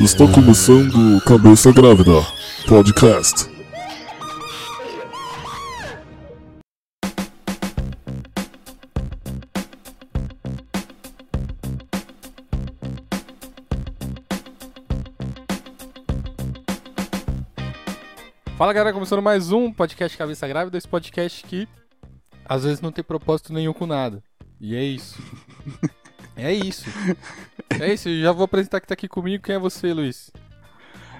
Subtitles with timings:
[0.00, 2.12] Está começando Cabeça Grávida
[2.68, 3.50] Podcast.
[18.56, 21.66] Fala galera, começando mais um podcast Cabeça Grávida, esse podcast que
[22.44, 24.22] às vezes não tem propósito nenhum com nada.
[24.60, 25.20] E é isso.
[26.36, 26.84] é isso.
[27.80, 29.42] É isso, já vou apresentar que tá aqui comigo.
[29.42, 30.30] Quem é você, Luiz?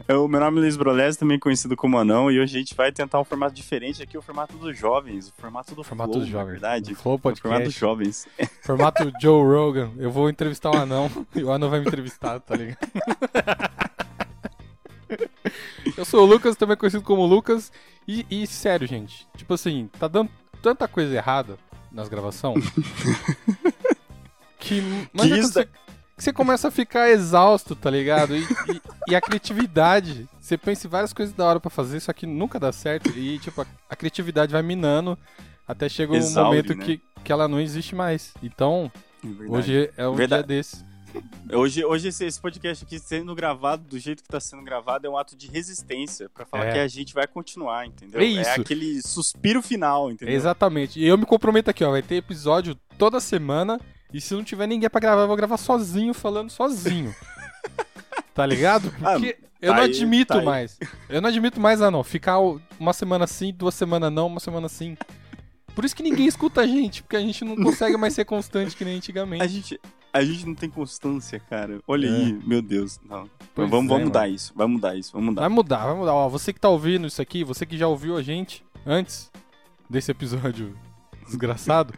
[0.09, 2.91] O meu nome é Luiz Brolés, também conhecido como Anão, e hoje a gente vai
[2.91, 6.29] tentar um formato diferente aqui, o formato dos jovens, o formato do Formato Flow, dos
[6.31, 6.53] jovens.
[6.53, 6.93] verdade.
[6.93, 7.65] O Flow O formato Podcast.
[7.65, 8.27] dos jovens.
[8.63, 9.93] Formato Joe Rogan.
[9.97, 12.79] Eu vou entrevistar o anão e o anão vai me entrevistar, tá ligado?
[15.97, 17.71] Eu sou o Lucas, também conhecido como Lucas.
[18.09, 21.57] E, e sério, gente, tipo assim, tá dando tanta coisa errada
[21.93, 22.65] nas gravações
[24.59, 24.81] que,
[25.13, 25.69] mas Que é isso você,
[26.23, 28.37] que você começa a ficar exausto, tá ligado?
[28.37, 32.13] E, e- e a criatividade, você pensa em várias coisas da hora pra fazer, só
[32.13, 33.11] que nunca dá certo.
[33.11, 35.19] E tipo, a, a criatividade vai minando
[35.67, 36.85] até chega um Exaure, momento né?
[36.85, 38.33] que, que ela não existe mais.
[38.43, 38.91] Então,
[39.25, 39.29] É.
[39.49, 40.47] Hoje é um Verdade.
[40.47, 40.85] dia desse.
[41.53, 45.11] Hoje, hoje esse, esse podcast aqui sendo gravado do jeito que tá sendo gravado é
[45.11, 46.73] um ato de resistência, pra falar É.
[46.73, 48.19] que a gente vai continuar, entendeu?
[48.21, 48.51] É isso.
[48.51, 50.35] aquele suspiro final, entendeu?
[50.35, 50.99] Exatamente.
[50.99, 51.91] E eu me comprometo aqui, ó.
[51.91, 53.79] Vai ter episódio toda semana.
[54.13, 57.15] E se não tiver ninguém pra gravar, eu vou gravar sozinho, falando sozinho.
[58.35, 58.93] tá ligado?
[59.03, 60.45] Ah, Porque eu tá não aí, admito tá aí.
[60.45, 60.79] mais.
[61.09, 62.03] Eu não admito mais, ah, não.
[62.05, 62.39] Ficar
[62.79, 64.97] uma semana sim, duas semanas não, uma semana sim.
[65.75, 68.77] Por isso que ninguém escuta a gente, porque a gente não consegue mais ser constante
[68.77, 69.43] que nem antigamente.
[69.43, 69.81] A gente,
[70.13, 71.81] a gente não tem constância, cara.
[71.89, 72.11] Olha É.
[72.11, 73.01] aí, meu Deus.
[73.09, 73.29] Não.
[73.55, 75.41] Pois vamos é, vamos mudar isso, vai mudar isso, vamos mudar.
[75.41, 76.13] Vai mudar, vai mudar.
[76.15, 79.31] Ó, você que tá ouvindo isso aqui, você que já ouviu a gente antes
[79.89, 80.77] desse episódio
[81.27, 81.95] desgraçado,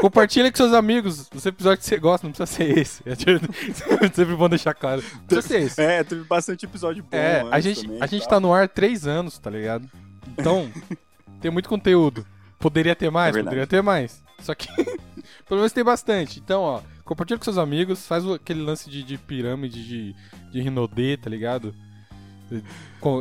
[0.00, 3.02] compartilha com seus amigos os episódios que você gosta, não precisa ser esse.
[3.06, 3.40] É tipo-
[4.14, 5.02] sempre bom deixar claro.
[5.02, 5.80] Não precisa ser esse.
[5.80, 8.40] É, teve bastante episódio bom É, a gente, também, a gente tá?
[8.40, 9.88] no ar três anos, tá ligado?
[10.36, 10.70] Então,
[11.40, 12.26] tem muito conteúdo.
[12.58, 14.22] Poderia ter mais, É poderia ter mais.
[14.40, 14.68] Só que,
[15.46, 16.40] pelo menos tem bastante.
[16.40, 20.16] Então, ó, compartilha com seus amigos, faz aquele lance de, de pirâmide, de,
[20.50, 21.74] de Rinodê, tá ligado?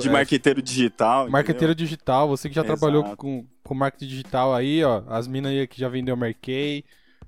[0.01, 1.29] De é, marqueteiro digital.
[1.29, 2.79] Marqueteiro digital, você que já Exato.
[2.79, 5.03] trabalhou com, com marketing digital aí, ó.
[5.07, 6.83] As minas aí que já vendeu Marquei,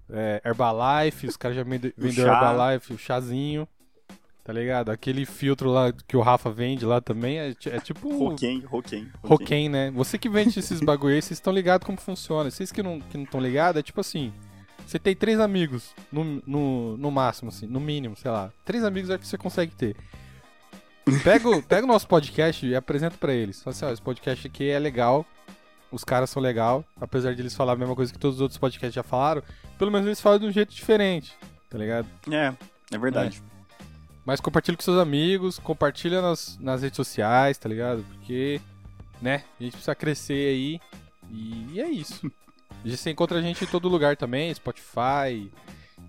[0.09, 2.27] é, Herbalife, os caras já vende- vendeu.
[2.27, 3.67] Herbalife, o chazinho.
[4.43, 4.91] Tá ligado?
[4.91, 8.27] Aquele filtro lá que o Rafa vende lá também é, é tipo entendeu?
[8.27, 9.11] Roquem, Roquem.
[9.23, 9.89] Roquem, né?
[9.89, 12.51] Você que vende esses bagulho aí, vocês estão ligados como funciona.
[12.51, 14.31] Vocês que não estão que não ligados, é tipo assim.
[14.85, 18.51] Você tem três amigos, no, no, no máximo, assim, no mínimo, sei lá.
[18.63, 19.95] Três amigos é o que você consegue ter.
[21.23, 23.61] Pega, o- pega o nosso podcast e apresenta pra eles.
[23.61, 25.25] Fala assim, ó, esse podcast aqui é legal,
[25.91, 28.57] os caras são legal, apesar de eles falar a mesma coisa que todos os outros
[28.57, 29.43] podcasts já falaram,
[29.77, 31.33] pelo menos eles falam de um jeito diferente,
[31.69, 32.07] tá ligado?
[32.31, 32.53] É,
[32.91, 33.41] é verdade.
[34.25, 38.03] Mas compartilha com seus amigos, compartilha nas, nas redes sociais, tá ligado?
[38.15, 38.59] Porque,
[39.21, 40.79] né, a gente precisa crescer aí.
[41.31, 42.31] E, é isso.
[42.83, 45.51] Você encontra a gente em todo lugar também, Spotify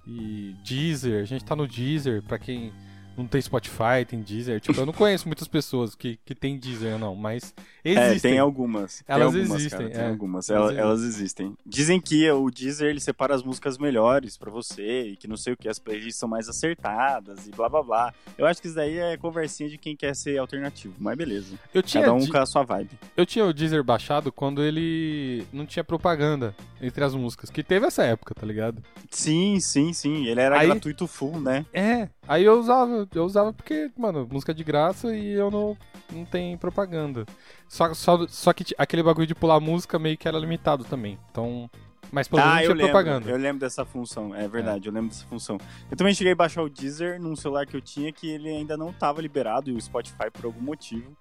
[0.06, 1.22] e Deezer.
[1.22, 2.72] A gente tá no Deezer, pra quem
[3.16, 4.60] não tem Spotify, tem Deezer.
[4.60, 7.54] Tipo, eu não conheço muitas pessoas que, que tem Deezer, não, mas
[7.84, 8.32] É, existem.
[8.32, 9.02] tem algumas.
[9.06, 10.08] tem Elas algumas, existem, cara, tem é.
[10.08, 10.50] algumas.
[10.50, 11.56] Elas Elas, existem.
[11.64, 15.52] Dizem que o Deezer ele separa as músicas melhores pra você e que não sei
[15.52, 18.14] o que, as playlists são mais acertadas e blá blá blá.
[18.36, 21.58] Eu acho que isso daí é conversinha de quem quer ser alternativo, mas beleza.
[21.72, 22.90] Eu tinha, Cada um Di- com a sua vibe.
[23.16, 27.86] eu tinha o Deezer baixado quando ele não tinha propaganda entre as músicas, que teve
[27.86, 28.82] essa época, tá ligado?
[29.10, 30.26] Sim, sim, sim.
[30.26, 31.64] Ele era Aí- gratuito full, né?
[31.72, 35.76] É, aí eu usava, eu usava porque, mano, música de graça e eu não,
[36.12, 37.24] não tem propaganda.
[37.68, 41.18] Só, só, só que aquele bagulho de pular música meio que era limitado também.
[41.30, 41.70] Então.
[42.12, 42.92] Mas pelo menos ah, eu tinha lembro.
[42.92, 43.30] propaganda.
[43.30, 44.32] Eu lembro dessa função.
[44.34, 45.58] É verdade, eu lembro dessa função.
[45.90, 48.76] Eu também cheguei a baixar o Deezer num celular que eu tinha que ele ainda
[48.76, 51.16] não tava liberado e o Spotify por algum motivo.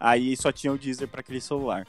[0.00, 1.86] Aí só tinha o Deezer pra aquele celular.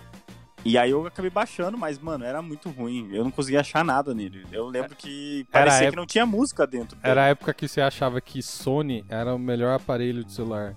[0.65, 3.09] E aí eu acabei baixando, mas, mano, era muito ruim.
[3.11, 4.45] Eu não conseguia achar nada nele.
[4.51, 6.95] Eu lembro que parecia a que não tinha música dentro.
[6.95, 7.11] dele.
[7.11, 10.73] Era a época que você achava que Sony era o melhor aparelho de celular.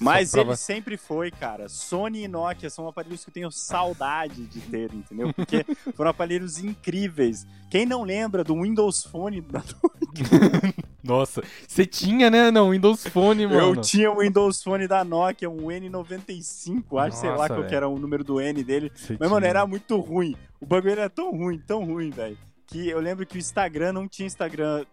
[0.00, 1.66] Mas prova- ele sempre foi, cara.
[1.68, 5.32] Sony e Nokia são aparelhos que eu tenho saudade de ter, entendeu?
[5.32, 5.64] Porque
[5.96, 7.46] foram aparelhos incríveis.
[7.70, 9.62] Quem não lembra do Windows Phone da
[11.02, 12.50] Nossa, você tinha, né?
[12.50, 13.58] Não, Windows Phone, mano.
[13.58, 17.74] Eu tinha o Windows Phone da Nokia, um N95, acho, sei lá Nossa, qual que
[17.74, 18.92] era o número do N dele.
[18.94, 19.50] Você Mas, mano, tinha.
[19.50, 20.36] era muito ruim.
[20.60, 22.36] O bagulho era tão ruim, tão ruim, velho.
[22.66, 24.84] Que eu lembro que o Instagram não tinha Instagram,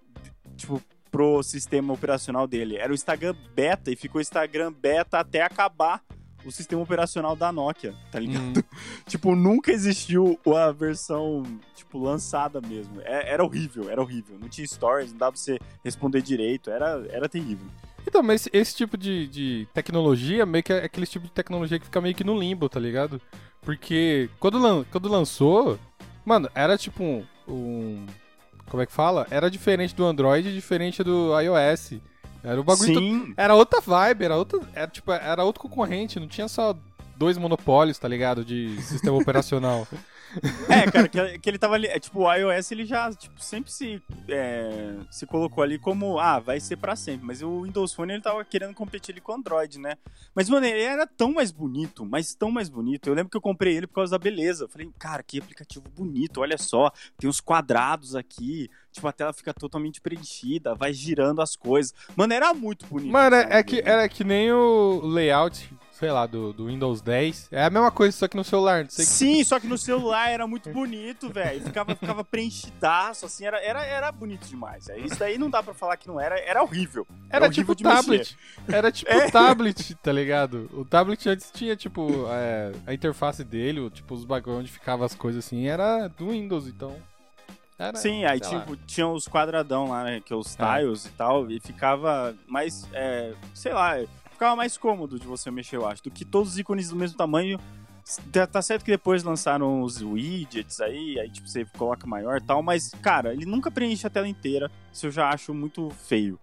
[0.56, 0.82] tipo,
[1.12, 2.78] pro sistema operacional dele.
[2.78, 6.02] Era o Instagram beta e ficou Instagram beta até acabar
[6.48, 8.60] o sistema operacional da Nokia, tá ligado?
[8.60, 8.64] Hum.
[9.06, 11.44] Tipo, nunca existiu a versão,
[11.76, 13.02] tipo, lançada mesmo.
[13.02, 14.38] É- era horrível, era horrível.
[14.40, 17.68] Não tinha stories, não dava pra você responder direito, era, era terrível.
[18.06, 21.78] Então, mas esse, esse tipo de, de tecnologia, meio que é aquele tipo de tecnologia
[21.78, 23.22] que fica meio que no limbo, tá ligado?
[23.62, 25.78] Porque quando, lan- quando lançou,
[26.26, 28.06] mano, era tipo um, um-
[28.70, 29.28] Como é que fala?
[29.30, 32.00] Era diferente do Android e diferente do iOS.
[32.48, 32.94] Era o bagulho.
[32.94, 34.60] Sim, Era outra vibe, era outra.
[34.74, 36.76] Era, tipo, era outro concorrente, não tinha só
[37.18, 38.46] dois monopólios, tá ligado?
[38.46, 39.88] De sistema operacional.
[40.70, 41.88] É, cara, que, que ele tava ali.
[41.88, 46.40] É, tipo, o iOS ele já tipo, sempre se, é, se colocou ali como, ah,
[46.40, 47.26] vai ser pra sempre.
[47.26, 49.98] Mas o Windows Phone ele tava querendo competir ali com o Android, né?
[50.36, 53.08] Mas, mano, ele era tão mais bonito, mas tão mais bonito.
[53.08, 54.66] Eu lembro que eu comprei ele por causa da beleza.
[54.66, 56.92] Eu falei, cara, que aplicativo bonito, olha só.
[57.18, 58.70] Tem uns quadrados aqui.
[58.92, 61.94] Tipo, a tela fica totalmente preenchida, vai girando as coisas.
[62.16, 63.12] Mano, era muito bonito.
[63.12, 67.48] Mano, é, é que, era que nem o layout, sei lá, do, do Windows 10.
[67.52, 68.84] É a mesma coisa, só que no celular.
[68.84, 71.62] Não sei que- Sim, só que no celular era muito bonito, velho.
[71.62, 74.88] Ficava, ficava preenchidaço, assim, era, era, era bonito demais.
[74.90, 77.08] É, Isso daí não dá pra falar que não era, era horrível.
[77.30, 77.96] Era horrível tipo de mexer.
[78.02, 78.38] tablet.
[78.68, 79.30] Era tipo É.
[79.32, 80.70] tablet, tá ligado?
[80.74, 85.16] O tablet antes tinha, tipo, é, a interface dele, tipo, os bagulhos onde ficava as
[85.16, 86.96] coisas assim, era do Windows, então.
[87.80, 88.50] Era, Sim, aí lá.
[88.50, 90.80] tipo, tinha os quadradão lá, né, que é os É.
[90.80, 93.96] tiles e tal, e ficava mais, é, sei lá,
[94.38, 97.18] ficava mais cômodo de você mexer, eu acho, do que todos os ícones do mesmo
[97.18, 97.60] tamanho.
[98.32, 102.42] Tá- Tá certo que depois lançaram os widgets aí, aí tipo, você coloca maior e
[102.42, 106.40] tal, mas, cara, ele nunca preenche a tela inteira, isso eu já acho muito feio.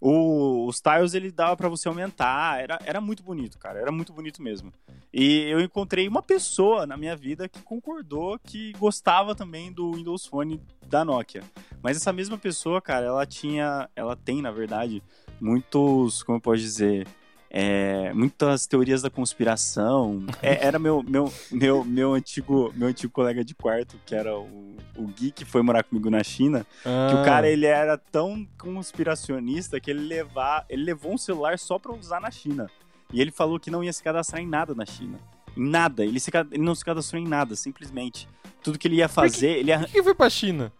[0.00, 4.12] O- os tiles ele dava pra você aumentar, era, era muito bonito, cara, era muito
[4.12, 4.72] bonito mesmo.
[5.12, 10.26] E eu encontrei uma pessoa na minha vida que concordou que gostava também do Windows
[10.26, 11.42] Phone da Nokia.
[11.82, 15.02] Mas essa mesma pessoa, cara, ela tinha, ela tem, na verdade,
[15.40, 17.06] muitos, como eu posso dizer,
[17.56, 20.26] é, muitas teorias da conspiração.
[20.42, 24.76] É, era meu, meu, meu, meu, antigo, meu antigo colega de quarto, que era o,
[24.96, 28.44] o Gui, que foi morar comigo na China, que Ah, o cara ele era tão
[28.58, 32.68] conspiracionista que ele, levar, ele levou um celular só pra usar na China.
[33.12, 35.16] E ele falou que não ia se cadastrar em nada na China.
[35.56, 36.04] Em nada.
[36.04, 38.28] Ele, se, ele não se cadastrou em nada, simplesmente.
[38.64, 39.78] Tudo que ele ia fazer, ele ia...
[39.78, 40.72] Por que, que foi pra China?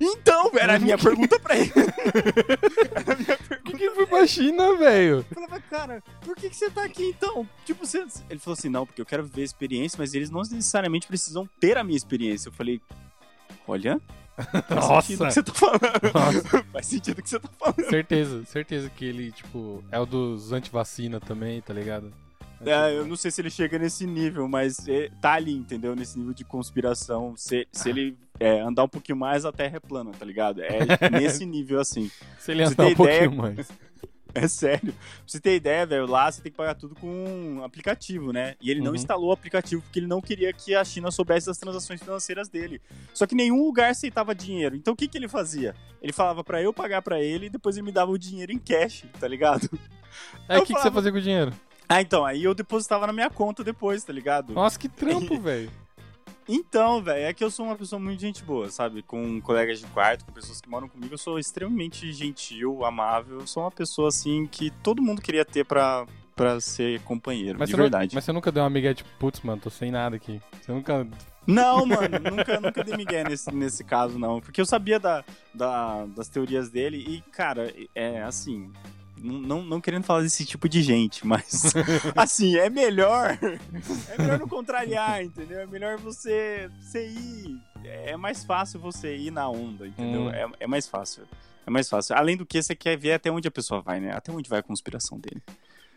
[0.00, 1.72] Então, era a minha pergunta pra ele.
[2.94, 3.72] era a minha Por pergunta.
[3.72, 5.24] que, que foi pra China, velho?
[5.30, 7.48] Eu falava, cara, por que, que você tá aqui então?
[7.64, 8.04] Tipo, você...
[8.28, 11.48] Ele falou assim, não, porque eu quero viver a experiência, mas eles não necessariamente precisam
[11.60, 12.48] ter a minha experiência.
[12.48, 12.80] Eu falei,
[13.66, 14.00] olha,
[14.68, 15.80] faz sentido o que você tá falando.
[16.14, 16.64] Nossa.
[16.72, 17.88] faz sentido o que você tá falando.
[17.90, 22.12] Certeza, certeza que ele, tipo, é o dos antivacina também, tá ligado?
[22.64, 25.94] É, eu não sei se ele chega nesse nível, mas é, tá ali, entendeu?
[25.94, 27.34] Nesse nível de conspiração.
[27.36, 30.62] Se, se ele é, andar um pouquinho mais, a Terra é plana, tá ligado?
[30.62, 30.78] É
[31.10, 32.10] nesse nível assim.
[32.38, 32.96] Se ele andar um ideia?
[33.28, 33.68] pouquinho mais.
[34.38, 34.92] É sério.
[34.92, 38.54] Pra você ter ideia, velho, lá você tem que pagar tudo com um aplicativo, né?
[38.60, 38.94] E ele não Uhum.
[38.96, 42.78] instalou o aplicativo porque ele não queria que a China soubesse das transações financeiras dele.
[43.14, 44.76] Só que nenhum lugar aceitava dinheiro.
[44.76, 45.74] Então o que, que ele fazia?
[46.02, 48.58] Ele falava pra eu pagar pra ele e depois ele me dava o dinheiro em
[48.58, 49.70] cash, tá ligado?
[50.46, 51.52] Aí Eu o que, que você falava- fazia com o dinheiro?
[51.88, 54.52] Ah, então, aí eu depositava na minha conta depois, tá ligado?
[54.52, 55.70] Nossa, que trampo, velho.
[56.48, 59.02] Então, velho, é que eu sou uma pessoa muito gente boa, sabe?
[59.02, 63.40] Com colegas de quarto, com pessoas que moram comigo, eu sou extremamente gentil, amável.
[63.40, 66.06] Eu sou uma pessoa, assim, que todo mundo queria ter pra,
[66.36, 68.12] pra ser companheiro, Mas de verdade.
[68.12, 70.40] Não, mas você nunca deu uma migué tipo, putz, mano, tô sem nada aqui.
[70.62, 71.04] Você nunca.
[71.48, 74.40] Não, mano, nunca, nunca dei migué nesse, nesse caso, não.
[74.40, 78.70] Porque eu sabia da, da- das teorias dele e, cara, é assim.
[79.18, 81.72] Não, não, querendo falar desse tipo de gente, mas
[82.14, 83.38] assim, é melhor.
[84.08, 85.60] É melhor não contrariar, entendeu?
[85.60, 87.60] É melhor você, você ir.
[87.84, 90.22] É mais fácil você ir na onda, entendeu?
[90.22, 90.30] Hum.
[90.30, 91.24] É, é mais fácil.
[91.66, 92.14] É mais fácil.
[92.16, 94.12] Além do que, você quer ver até onde a pessoa vai, né?
[94.12, 95.42] Até onde vai a conspiração dele.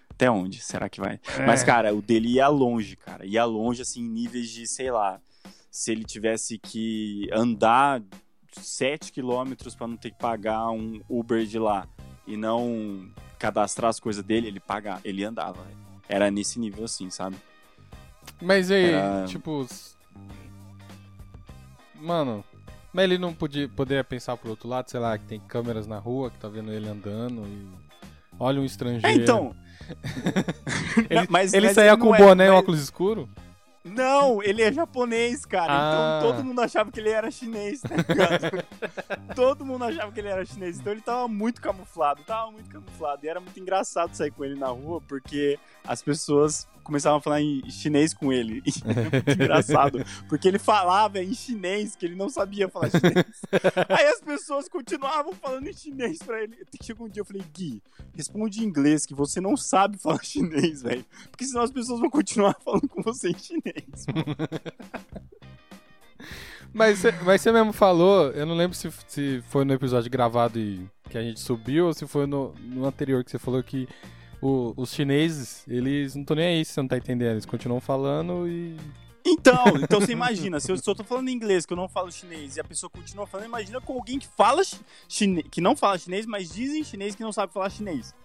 [0.09, 1.19] Até onde será que vai?
[1.45, 3.25] Mas, cara, o dele ia longe, cara.
[3.25, 5.21] Ia longe, assim, em níveis de, sei lá,
[5.69, 8.01] se ele tivesse que andar
[8.51, 11.87] 7 quilômetros pra não ter que pagar um Uber de lá
[12.29, 13.05] e não
[13.37, 15.59] cadastrar as coisas dele, ele pagava, ele andava.
[16.07, 17.35] Era nesse nível assim, sabe?
[18.41, 19.67] Mas aí, Era- tipo.
[21.95, 22.43] Mano.
[22.91, 25.99] Mas ele não podia, poderia pensar pro outro lado, sei lá, que tem câmeras na
[25.99, 27.67] rua, que tá vendo ele andando e.
[28.39, 29.21] Olha um É, estrangeiro.
[29.21, 29.55] então.
[31.09, 33.27] Ele, mas, ele mas saía não com é- boné e mas- óculos escuro?
[33.83, 35.71] Não, ele é japonês, cara.
[35.71, 36.17] Ah.
[36.19, 38.65] Então todo mundo achava que ele era chinês, tá ligado?
[39.35, 40.79] todo mundo achava que ele era chinês.
[40.79, 43.25] Então ele tava muito camuflado, tava muito camuflado.
[43.25, 47.41] E era muito engraçado sair com ele na rua, porque as pessoas começavam a falar
[47.41, 48.63] em chinês com ele.
[48.69, 50.05] E era muito engraçado.
[50.27, 53.25] Porque ele falava em chinês, que ele não sabia falar chinês.
[53.89, 56.57] Aí as pessoas continuavam falando em chinês pra ele.
[56.81, 57.81] Chegou um dia eu falei, Gui,
[58.15, 61.05] responde em inglês, que você não sabe falar chinês, velho.
[61.29, 64.05] Porque senão as pessoas vão continuar falando com você em chinês.
[66.73, 70.59] Mas você mas você mesmo falou, eu não lembro se, se foi no episódio gravado
[70.59, 73.87] e que a gente subiu ou se foi no, no anterior que você falou que
[74.41, 77.79] o- os chineses, eles não estão nem aí se você não tá entendendo, eles continuam
[77.81, 78.75] falando e.
[79.25, 82.55] Então, então você imagina, se eu só tô falando inglês, que eu não falo chinês,
[82.55, 84.61] e a pessoa continua falando, imagina com alguém que fala
[85.07, 88.15] chinês, que não fala chinês, mas diz em chinês que não sabe falar chinês.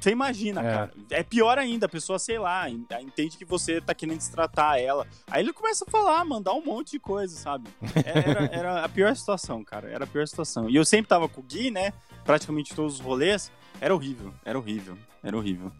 [0.00, 0.64] Você imagina, É.
[0.64, 0.90] cara.
[1.10, 5.06] É pior ainda, a pessoa, sei lá, en- entende que você tá querendo destratar ela.
[5.30, 7.70] Aí ele começa a falar, mandar um monte de coisa, sabe?
[8.04, 9.88] Era, era a pior situação, cara.
[9.88, 10.68] Era a pior situação.
[10.68, 11.90] E eu sempre tava com o Gui, né?
[12.22, 13.50] Praticamente todos os rolês.
[13.80, 15.72] Era horrível, era horrível, era horrível.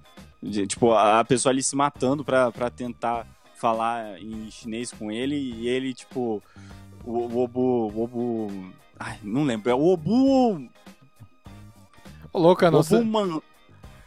[0.66, 5.68] Tipo, a pessoa ali se matando pra, pra tentar falar em chinês com ele e
[5.68, 6.42] ele, tipo,
[7.04, 7.88] o, o Obu.
[7.94, 8.72] O Obu.
[8.98, 9.70] Ai, não lembro.
[9.70, 10.68] É o Obu.
[12.32, 12.80] Ô, louca, não.
[12.80, 13.40] Obu, Você man...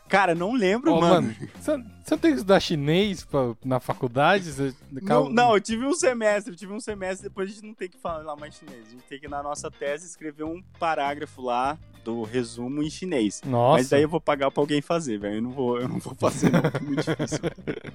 [0.07, 1.27] Cara, não lembro, mano.
[1.27, 4.45] mano, você você não tem que estudar chinês pra- na faculdade?
[4.53, 7.73] Você- Não, não, eu tive um semestre, eu tive um semestre, depois a gente não
[7.73, 8.87] tem que falar mais chinês.
[8.87, 13.41] A gente tem que, na nossa tese, escrever um parágrafo lá do resumo em chinês.
[13.45, 13.77] Nossa.
[13.79, 15.35] Mas daí eu vou pagar pra alguém fazer, velho.
[15.35, 16.59] Eu não vou, eu não vou fazer, não.
[16.59, 17.39] É muito difícil.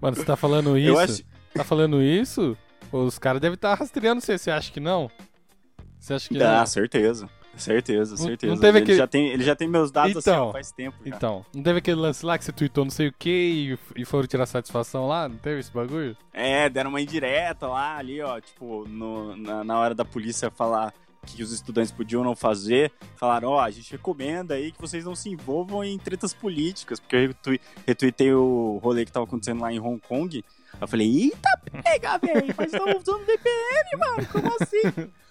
[0.00, 0.88] Mano, você tá falando isso?
[0.88, 1.22] Eu acho.
[1.54, 2.56] Tá falando isso?
[2.90, 4.36] Os caras devem estar rastreando você.
[4.36, 5.08] Você acha que não?
[5.98, 6.66] Você acha que Ah, não?
[6.66, 7.28] certeza.
[7.56, 8.52] Certeza, certeza.
[8.52, 10.72] não teve ele, aquele- já tem, ele já tem meus dados assim, Então, ó, faz
[10.72, 10.96] tempo.
[11.06, 11.14] já.
[11.16, 14.04] Então, não teve aquele lance lá que você tweetou não sei o que e, e
[14.04, 15.28] foram tirar satisfação lá?
[15.28, 16.16] Não teve esse bagulho?
[16.32, 20.92] É, deram uma indireta lá, ali, ó, tipo, no- na, na hora da polícia falar
[21.24, 25.14] que os estudantes podiam não fazer, falaram, ó, a gente recomenda aí que vocês não
[25.16, 29.72] se envolvam em tretas políticas, porque eu retui- retuitei o rolê que tava acontecendo lá
[29.72, 30.44] em Hong Kong,
[30.80, 35.10] eu falei, eita pega, velho, mas estão usando VPN, mano, como assim?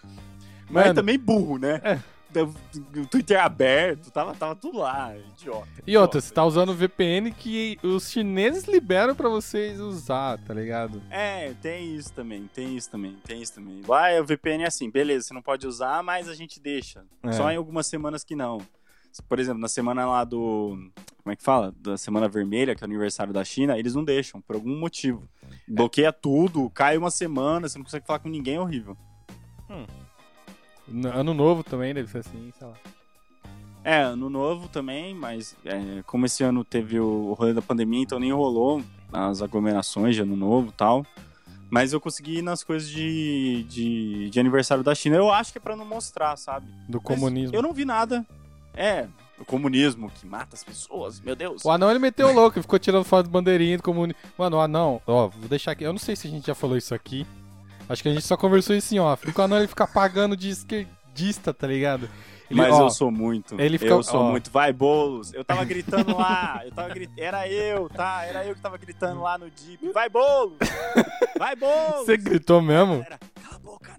[0.69, 0.95] Mas Mano.
[0.95, 1.79] também burro, né?
[1.83, 1.99] É.
[2.41, 5.67] O Twitter aberto, tava, tava tudo lá, idiota.
[5.85, 10.53] E outra, você tá usando o VPN que os chineses liberam pra vocês usar, tá
[10.53, 11.01] ligado?
[11.09, 13.81] É, tem isso também, tem isso também, tem isso também.
[14.11, 17.05] É o VPN é assim, beleza, você não pode usar, mas a gente deixa.
[17.23, 17.31] É.
[17.33, 18.59] Só em algumas semanas que não.
[19.29, 20.75] Por exemplo, na semana lá do.
[21.21, 21.71] Como é que fala?
[21.77, 25.29] Da Semana Vermelha, que é o aniversário da China, eles não deixam, por algum motivo.
[25.67, 28.97] Bloqueia tudo, cai uma semana, você não consegue falar com ninguém, é horrível.
[29.69, 29.85] No-
[31.13, 32.73] Ano novo também deve ser assim, sei lá.
[33.83, 38.19] É, ano novo também, mas é, como esse ano teve o rolê da pandemia, então
[38.19, 38.81] nem rolou
[39.11, 41.05] as aglomerações de ano novo e tal.
[41.69, 45.15] Mas eu consegui ir nas coisas de, de, de aniversário da China.
[45.15, 46.67] Eu acho que é pra não mostrar, sabe?
[46.87, 47.55] Do Mas comunismo.
[47.55, 48.25] Eu não vi nada.
[48.75, 49.07] É,
[49.39, 51.65] o comunismo que mata as pessoas, meu Deus.
[51.65, 54.21] O anão ele meteu o louco, ele ficou tirando foto de bandeirinha do comunismo.
[54.37, 55.83] Mano, o anão, ó, vou deixar aqui.
[55.83, 57.25] Eu não sei se a gente já falou isso aqui.
[57.89, 59.25] Acho que a gente só conversou isso em off.
[59.29, 62.09] O anão ele fica pagando de esquerdista, tá ligado?
[62.49, 63.59] Ele, Mas ó, eu sou muito.
[63.59, 64.31] ele fica- eu sou ó.
[64.31, 64.51] muito.
[64.51, 65.33] Vai, Boulos.
[65.33, 66.61] Eu tava gritando lá.
[66.63, 67.11] Eu tava grit...
[67.17, 68.23] Era eu, tá?
[68.25, 69.91] Era eu que tava gritando lá no Jeep.
[69.91, 70.57] Vai, Boulos!
[71.37, 72.05] Vai, Boulos!
[72.05, 72.93] Você gritou mesmo?
[72.99, 73.91] Galera, cala a boca,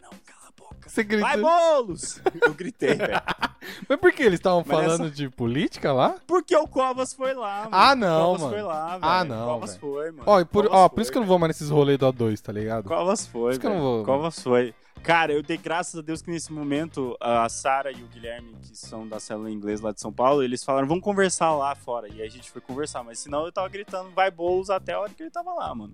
[0.94, 1.28] Você gritou.
[1.28, 2.20] Vai, Boulos!
[2.40, 3.20] Eu gritei, velho.
[3.88, 6.14] Mas por que eles estavam Mas falando essa- de política lá?
[6.26, 7.68] Porque o Covas foi lá, mano.
[7.72, 8.52] Ah, não, Covas mano.
[8.54, 9.00] foi lá, velho.
[9.12, 9.80] Ah, não, Covas velho.
[9.80, 10.22] foi, mano.
[10.26, 11.98] Ó, e por, Covas ó, foi, por isso que eu não vou mais nesses rolês
[11.98, 12.84] do A2, tá ligado?
[12.84, 13.88] Covas foi, isso que eu não velho.
[13.96, 14.04] vou.
[14.04, 14.72] Covas foi.
[15.02, 18.76] Cara, eu dei graças a Deus que nesse momento a Sara e o Guilherme, que
[18.78, 22.08] são da célula inglês lá de São Paulo, eles falaram, vamos conversar lá fora.
[22.08, 25.00] E aí a gente foi conversar, mas senão eu tava gritando, vai Boulos até a
[25.00, 25.92] hora que ele tava lá, mano.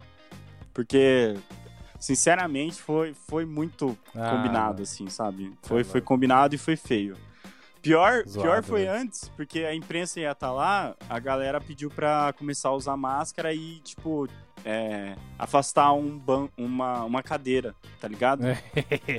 [0.73, 1.35] Porque,
[2.01, 4.83] sinceramente, foi, foi muito Ah, combinado, mano.
[4.83, 5.53] assim, sabe?
[5.63, 7.17] Foi, Tá foi combinado e foi feio.
[7.83, 8.89] Pior, Zoado, pior foi né?
[8.91, 13.55] antes, porque a imprensa ia estar lá, a galera pediu pra começar a usar máscara
[13.55, 14.27] e, tipo,
[14.65, 18.47] é, afastar um ban uma, uma cadeira, tá ligado?
[18.47, 18.63] É.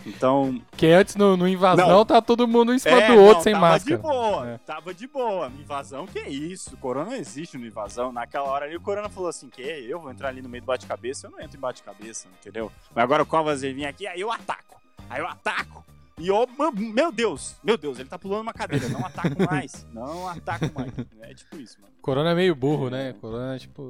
[0.05, 0.61] Então.
[0.77, 2.05] Que antes no, no invasão Não.
[2.05, 3.95] tá todo mundo em cima é, do outro não, sem tava máscara.
[3.97, 4.57] de boa, É.
[4.59, 5.47] tava de boa.
[5.59, 6.75] Invasão, que isso?
[6.77, 8.11] Corona não existe no invasão.
[8.11, 10.67] Naquela hora ali, o Corona falou assim: que eu vou entrar ali no meio do
[10.67, 12.71] bate-cabeça, eu não entro em bate-cabeça, entendeu?
[12.93, 14.79] Mas agora o Covas ele vir aqui, aí eu ataco.
[15.09, 15.83] Aí eu ataco.
[16.19, 16.47] E eu,
[16.93, 19.87] meu Deus, meu Deus, ele tá pulando uma cadeira, não ataco mais.
[19.91, 20.91] Não ataco mais.
[21.21, 21.91] É tipo isso, mano.
[21.99, 23.13] Corona é meio burro, né?
[23.19, 23.87] Corona é tipo.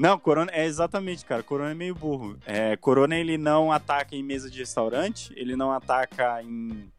[0.00, 1.42] Não, Corona é exatamente, cara.
[1.42, 2.38] Corona é meio burro.
[2.46, 6.90] É, Corona ele não ataca em mesa de restaurante, ele não ataca em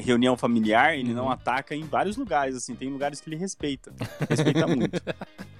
[0.00, 1.16] reunião familiar, ele Uhum.
[1.16, 2.76] não ataca em vários lugares, assim.
[2.76, 3.92] Tem lugares que ele respeita.
[4.28, 5.02] Respeita muito.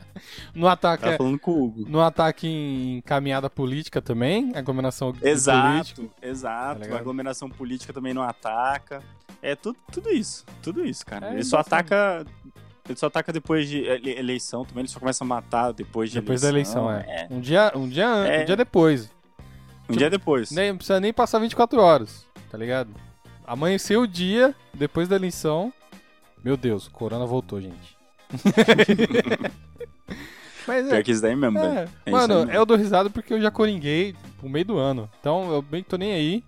[0.54, 1.84] No ataque, Tava falando com o Hugo.
[1.88, 5.32] no ataque em caminhada política também, aglomeração de política.
[5.32, 6.88] Exato, exato.
[6.88, 9.02] Tá aglomeração política também não ataca.
[9.42, 10.46] É tudo, tudo isso.
[10.62, 11.30] Tudo isso, cara.
[11.30, 12.24] É ele só ataca
[12.88, 16.20] Ele só ataca depois de ele- eleição também, ele só começa a matar depois de
[16.20, 17.12] Depois da eleição, eleição.
[17.12, 17.26] é.
[17.30, 18.42] Um dia, um dia, É.
[18.42, 19.10] um dia depois.
[19.88, 20.50] Um dia depois.
[20.50, 22.90] Nem, não precisa nem passar 24 horas, tá ligado?
[23.46, 25.72] Amanheceu o dia, depois da eleição.
[26.42, 27.96] Meu Deus, o corona voltou, gente.
[30.66, 31.86] Mas Pior é, que isso daí mesmo, é.
[32.06, 32.52] É Mano, mesmo.
[32.52, 35.10] eu dou risada porque eu já coringuei no meio do ano.
[35.20, 36.42] Então eu bem que tô nem aí.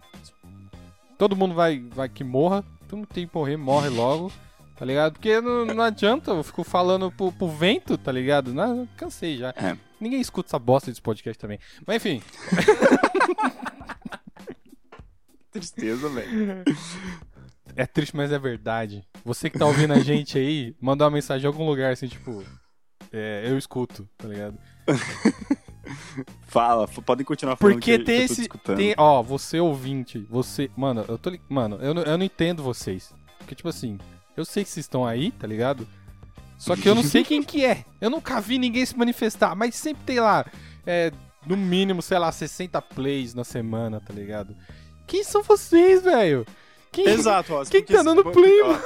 [1.18, 2.64] Todo mundo vai, vai que morra.
[2.88, 4.32] Todo mundo tem que morrer, morre logo.
[4.76, 5.14] Tá ligado?
[5.14, 8.52] Porque não, não adianta, eu fico falando pro, pro vento, tá ligado?
[8.52, 9.50] Não, cansei já.
[9.50, 9.76] É.
[9.98, 11.58] Ninguém escuta essa bosta desse podcast também.
[11.86, 12.22] Mas enfim,
[15.50, 16.64] Tristeza, velho.
[17.74, 19.02] é triste, mas é verdade.
[19.24, 22.44] Você que tá ouvindo a gente aí, manda uma mensagem em algum lugar assim, tipo.
[23.10, 24.58] É, eu escuto, tá ligado?
[26.42, 28.48] Fala, podem continuar falando Porque que, tem eu esse.
[28.48, 30.70] Tem, ó, você ouvinte, você.
[30.76, 31.32] Mano, eu tô.
[31.48, 33.14] Mano, eu não, eu não entendo vocês.
[33.38, 33.98] Porque, tipo assim,
[34.36, 35.86] eu sei que vocês estão aí, tá ligado?
[36.58, 37.84] Só que eu não sei quem que é.
[38.00, 40.44] Eu nunca vi ninguém se manifestar, mas sempre tem lá.
[40.86, 41.12] É,
[41.46, 44.56] no mínimo, sei lá, 60 plays na semana, tá ligado?
[45.06, 46.44] Quem são vocês, velho?
[46.90, 47.06] Quem...
[47.06, 47.64] Exato, ó.
[47.64, 48.78] Quem que tá dando play, ó,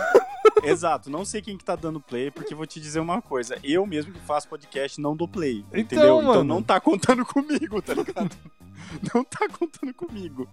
[0.62, 3.59] Exato, não sei quem que tá dando play, porque vou te dizer uma coisa.
[3.62, 6.16] Eu mesmo que faço podcast não dou play, Então, entendeu?
[6.16, 6.30] mano.
[6.30, 8.37] Então não tá contando comigo, tá ligado?
[9.14, 10.49] não tá contando comigo.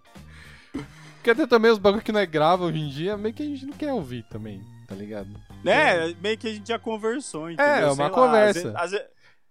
[1.16, 3.46] Porque até também os bagulho que não é grava hoje em dia, meio que a
[3.46, 5.28] gente não quer ouvir também, tá ligado?
[5.66, 7.66] É, meio que a gente já conversou, entendeu?
[7.74, 8.74] É, uma Sei lá, conversa.
[8.78, 9.08] às vezes-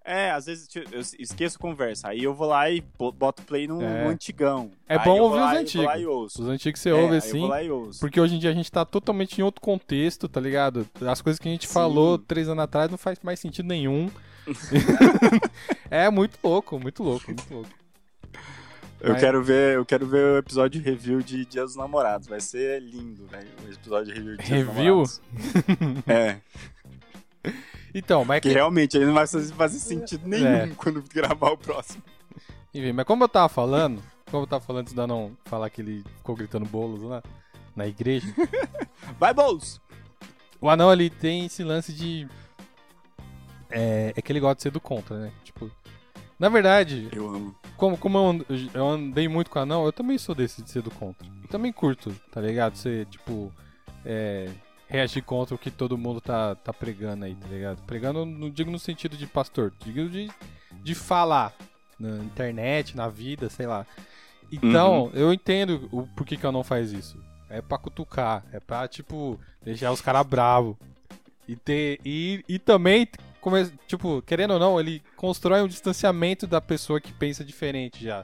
[0.09, 2.09] é, às vezes tipo, eu esqueço conversa.
[2.09, 4.07] Aí eu vou lá e bo- boto play no, É.
[4.07, 4.71] antigão.
[4.89, 6.35] É Aí bom ouvir lá os antigos.
[6.37, 7.43] Os antigos você É, ouve assim.
[8.01, 10.89] Porque hoje em dia a gente tá totalmente em outro contexto, tá ligado?
[11.07, 11.75] As coisas que a gente Sim.
[11.75, 14.09] falou três anos atrás não faz mais sentido nenhum.
[15.91, 17.71] é muito louco, muito louco, muito louco.
[19.01, 22.27] Eu Mas- quero ver, eu quero ver o episódio de review de Dia dos Namorados.
[22.29, 23.49] Vai ser lindo, velho.
[23.67, 24.95] O episódio de review de Dia dos Review?
[24.95, 25.21] Namorados.
[26.07, 26.41] é,
[27.95, 30.69] Então, mas, que realmente ele não vai fazer, sentido nenhum É.
[30.77, 32.03] quando gravar o próximo.
[32.75, 35.81] enfim, mas como eu tava falando, como eu tava falando antes da não falar que
[35.81, 37.23] ele ficou gritando bolos lá
[37.75, 38.27] na igreja,
[39.21, 39.81] Vai, Bowls!
[40.61, 42.27] o anão ali tem esse lance de.
[43.71, 45.33] É, é que ele gosta de ser do contra, né?
[45.45, 45.71] Tipo.
[46.39, 47.55] Na verdade, Eu amo.
[47.77, 50.83] como, como eu, and- eu andei muito com anão, eu também sou desse de ser
[50.83, 51.27] do contra.
[51.43, 52.77] Eu também curto, tá ligado?
[52.77, 53.51] Ser, tipo,
[54.05, 54.51] é,
[54.87, 57.83] reagir contra o que todo mundo tá, tá pregando aí, tá ligado?
[57.87, 60.31] Pregando, não digo no sentido de pastor, digo de,
[60.83, 61.55] de falar
[61.99, 63.87] na internet, na vida, sei lá.
[64.53, 67.19] Então, eu entendo o porquê que eu não faz isso.
[67.49, 70.77] É pra cutucar, é pra, tipo, deixar os caras bravos.
[71.49, 73.09] E, ter, e, e também,
[73.47, 78.23] come- tipo, querendo ou não, ele constrói um distanciamento da pessoa que pensa diferente já.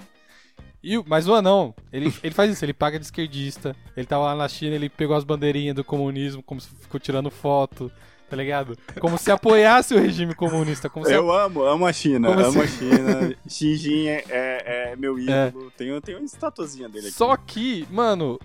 [0.82, 3.76] E, mas o anão, ele, ele faz isso, ele paga de esquerdista.
[3.96, 7.30] Ele tava lá na China, ele pegou as bandeirinhas do comunismo, como se ficou tirando
[7.30, 7.88] foto,
[8.28, 8.76] tá ligado?
[9.00, 10.90] Como se apoiasse o regime comunista.
[10.90, 12.90] Como se Eu amo, amo a China, Como amo assim?
[12.90, 13.36] a China.
[13.46, 15.70] Xi Jinping é, é- é meu ídolo.
[15.76, 17.16] Tenho, tenho uma estatuazinha dele aqui.
[17.16, 18.40] Só que, mano,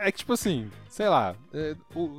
[0.00, 2.18] é que tipo assim, sei lá, é, o,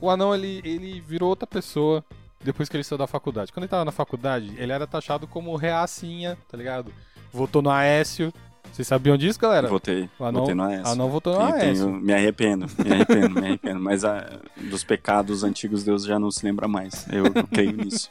[0.00, 2.04] o anão ele, ele virou outra pessoa
[2.42, 3.52] depois que ele saiu da faculdade.
[3.52, 6.92] Quando ele tava na faculdade, ele era taxado como reacinha, tá ligado?
[7.32, 8.32] Votou no Aécio.
[8.72, 9.66] Vocês sabiam disso, galera?
[9.68, 10.86] Votei, O anão, votei no AS.
[10.86, 11.86] anão votou no Aécio.
[11.86, 13.80] tenho- me arrependo, me arrependo, me arrependo.
[13.80, 17.06] Mas ah, dos pecados antigos Deus já não se lembra mais.
[17.10, 18.10] Eu, eu creio nisso.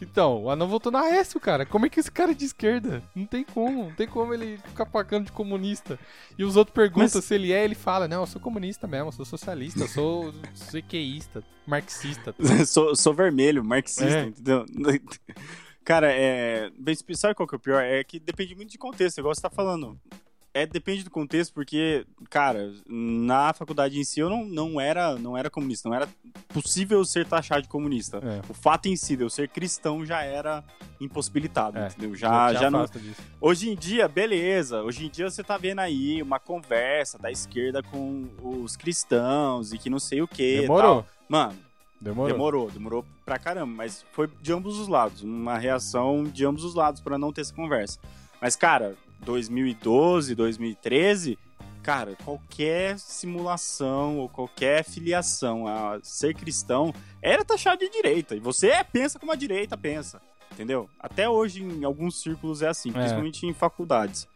[0.00, 1.64] Então, o anão votou no Aécio, cara.
[1.66, 3.02] Como é que esse cara é de esquerda?
[3.14, 3.84] Não tem como.
[3.84, 5.98] Não tem como ele ficar pagando de comunista.
[6.38, 9.08] E os outros perguntam Mas- se ele é, ele fala, não, eu sou comunista mesmo,
[9.08, 12.34] eu sou socialista, eu sou CQista, marxista.
[12.66, 14.24] sou, sou vermelho, marxista, É.
[14.24, 14.64] entendeu?
[15.84, 16.70] Cara, é.
[17.14, 17.80] Sabe qual que é o pior?
[17.82, 19.98] É que depende muito de contexto, igual você tá falando.
[20.56, 25.36] É, depende do contexto, porque, cara, na faculdade em si eu não, não, era, não
[25.36, 26.08] era comunista, não era
[26.48, 28.22] possível ser taxado de comunista.
[28.24, 28.40] É.
[28.48, 30.64] O fato em si de eu ser cristão já era
[30.98, 32.14] impossibilitado, É, entendeu?
[32.14, 33.20] Já, já não, disso.
[33.38, 34.82] Hoje em dia, beleza.
[34.82, 39.78] Hoje em dia você tá vendo aí uma conversa da esquerda com os cristãos e
[39.78, 40.62] que não sei o que.
[40.62, 41.04] Demorou.
[41.28, 41.54] Mano,
[42.00, 42.32] Demorou.
[42.32, 43.74] demorou, demorou pra caramba.
[43.74, 45.22] Mas foi de ambos os lados.
[45.22, 47.98] Uma reação de ambos os lados pra não ter essa conversa.
[48.40, 51.38] Mas, cara, 2012, 2013,
[51.82, 58.34] cara, qualquer simulação ou qualquer filiação a ser cristão era taxado de direita.
[58.34, 60.20] E você é, pensa como a direita pensa.
[60.52, 60.88] Entendeu?
[60.98, 64.26] Até hoje, em alguns círculos, é assim, principalmente em faculdades.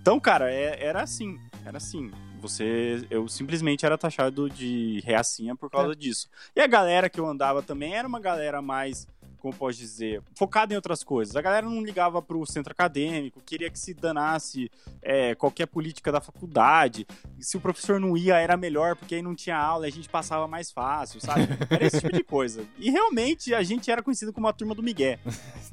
[0.00, 1.38] Então, cara, é- era assim.
[1.64, 2.10] Era assim.
[2.40, 3.06] Você.
[3.08, 6.28] Eu simplesmente era taxado de reacinha por causa disso.
[6.54, 9.08] E a galera que eu andava também era uma galera mais
[9.44, 11.36] como posso dizer, focada em outras coisas.
[11.36, 14.70] A galera não ligava pro centro acadêmico, queria que se danasse
[15.02, 17.06] é, qualquer política da faculdade.
[17.38, 20.08] Se o professor não ia, era melhor, porque aí não tinha aula e a gente
[20.08, 21.42] passava mais fácil, sabe?
[21.68, 22.64] Era esse tipo de coisa.
[22.78, 25.18] E realmente a gente era conhecido como a turma do Miguel.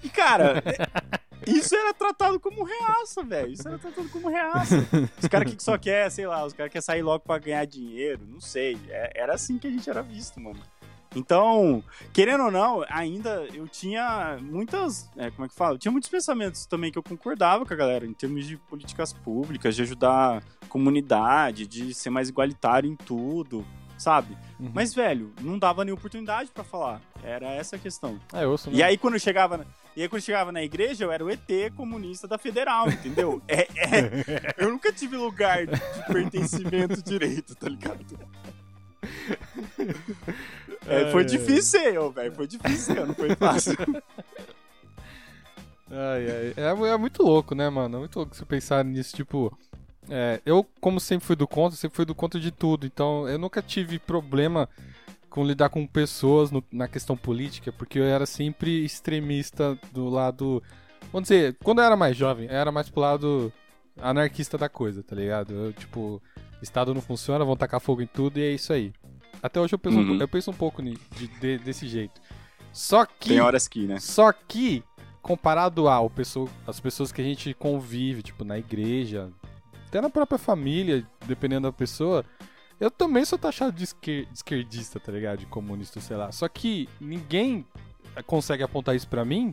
[0.03, 0.61] E, cara.
[1.47, 3.51] Isso era tratado como reaça, velho.
[3.51, 4.75] Isso era tratado como reaça.
[5.19, 8.21] Os caras que só quer, sei lá, os caras querem sair logo pra ganhar dinheiro,
[8.27, 8.77] não sei.
[8.89, 10.59] É, era assim que a gente era visto, mano.
[11.15, 15.09] Então, querendo ou não, ainda eu tinha muitas.
[15.17, 15.75] É, como é que fala?
[15.75, 19.11] Eu tinha muitos pensamentos também que eu concordava com a galera, em termos de políticas
[19.11, 23.65] públicas, de ajudar a comunidade, de ser mais igualitário em tudo,
[23.97, 24.37] sabe?
[24.57, 24.71] Uhum.
[24.73, 27.01] Mas, velho, não dava nem oportunidade pra falar.
[27.21, 28.17] Era essa a questão.
[28.33, 29.57] É, eu ouço, E aí, quando eu chegava.
[29.57, 29.65] Na...
[29.93, 31.45] E aí, quando eu chegava na igreja, eu era o ET
[31.75, 33.41] comunista da federal, entendeu?
[33.49, 37.99] É, é- Eu nunca tive lugar de pertencimento direito, tá ligado?
[40.87, 42.31] É, foi difícil eu, velho.
[42.33, 43.75] Foi difícil não foi fácil.
[45.93, 46.53] Ai, ai.
[46.55, 47.97] É, é muito louco, né, mano?
[47.97, 49.55] É muito louco você pensar nisso, tipo.
[50.09, 52.85] é, eu, como sempre fui do contra, sempre fui do contra de tudo.
[52.85, 54.69] Então, eu nunca tive problema
[55.29, 60.63] com lidar com pessoas no- na questão política, porque eu era sempre extremista do lado.
[61.11, 63.51] Vamos dizer, quando eu era mais jovem, eu era mais pro lado
[64.01, 65.53] anarquista da coisa, tá ligado?
[65.53, 66.21] Eu, tipo,
[66.61, 68.93] Estado não funciona, vão tacar fogo em tudo e é isso aí.
[69.41, 70.17] Até hoje eu penso, um Uhum.
[70.17, 70.97] po- eu penso um pouco de-
[71.39, 72.21] de- desse jeito.
[72.71, 73.29] Só que.
[73.29, 73.99] Tem horas que, né?
[73.99, 74.83] Só que,
[75.21, 79.29] comparado ao pessoa, as pessoas que a gente convive, tipo, na igreja,
[79.87, 82.23] até na própria família, dependendo da pessoa,
[82.79, 85.39] eu também sou taxado de, esquer- de esquerdista, tá ligado?
[85.39, 86.31] De comunista, sei lá.
[86.31, 87.65] Só que ninguém
[88.25, 89.51] consegue apontar isso pra mim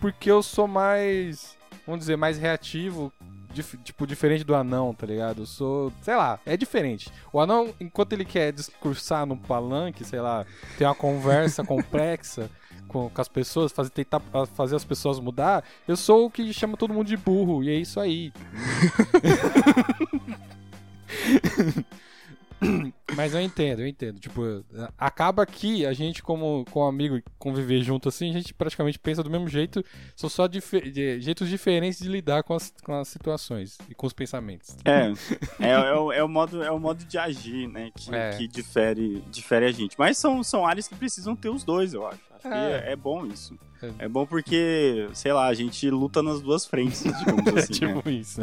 [0.00, 1.56] porque eu sou mais,
[1.86, 3.12] vamos dizer, mais reativo,
[3.52, 5.42] dif- tipo, diferente do anão, tá ligado?
[5.42, 7.10] Eu sou, sei lá, é diferente.
[7.32, 10.44] O anão, enquanto ele quer discursar no palanque, sei lá,
[10.78, 12.50] ter uma conversa complexa
[12.88, 16.52] com, com as pessoas, fazer, tentar ah, fazer as pessoas mudar, eu sou o que
[16.52, 18.32] chama todo mundo de burro, e é isso aí.
[23.16, 24.18] Mas eu entendo, eu entendo.
[24.20, 24.64] Tipo,
[24.96, 29.28] acaba que a gente, como, como amigo, conviver junto assim, a gente praticamente pensa do
[29.30, 29.84] mesmo jeito,
[30.16, 34.06] são só dife- de- jeitos diferentes de lidar com as, com as situações e com
[34.06, 34.76] os pensamentos.
[34.84, 35.12] É,
[35.60, 37.90] é, é o, é o modo, é o modo de agir, né?
[37.94, 38.30] Que, É.
[38.36, 39.94] que difere, difere a gente.
[39.98, 42.31] Mas são, são áreas que precisam ter os dois, eu acho.
[42.44, 42.88] É.
[42.88, 43.56] é, é bom isso.
[43.82, 44.04] É.
[44.04, 47.84] É bom porque, sei lá, a gente luta nas duas frentes, digamos É assim.
[47.84, 47.94] né?
[47.94, 48.40] tipo isso.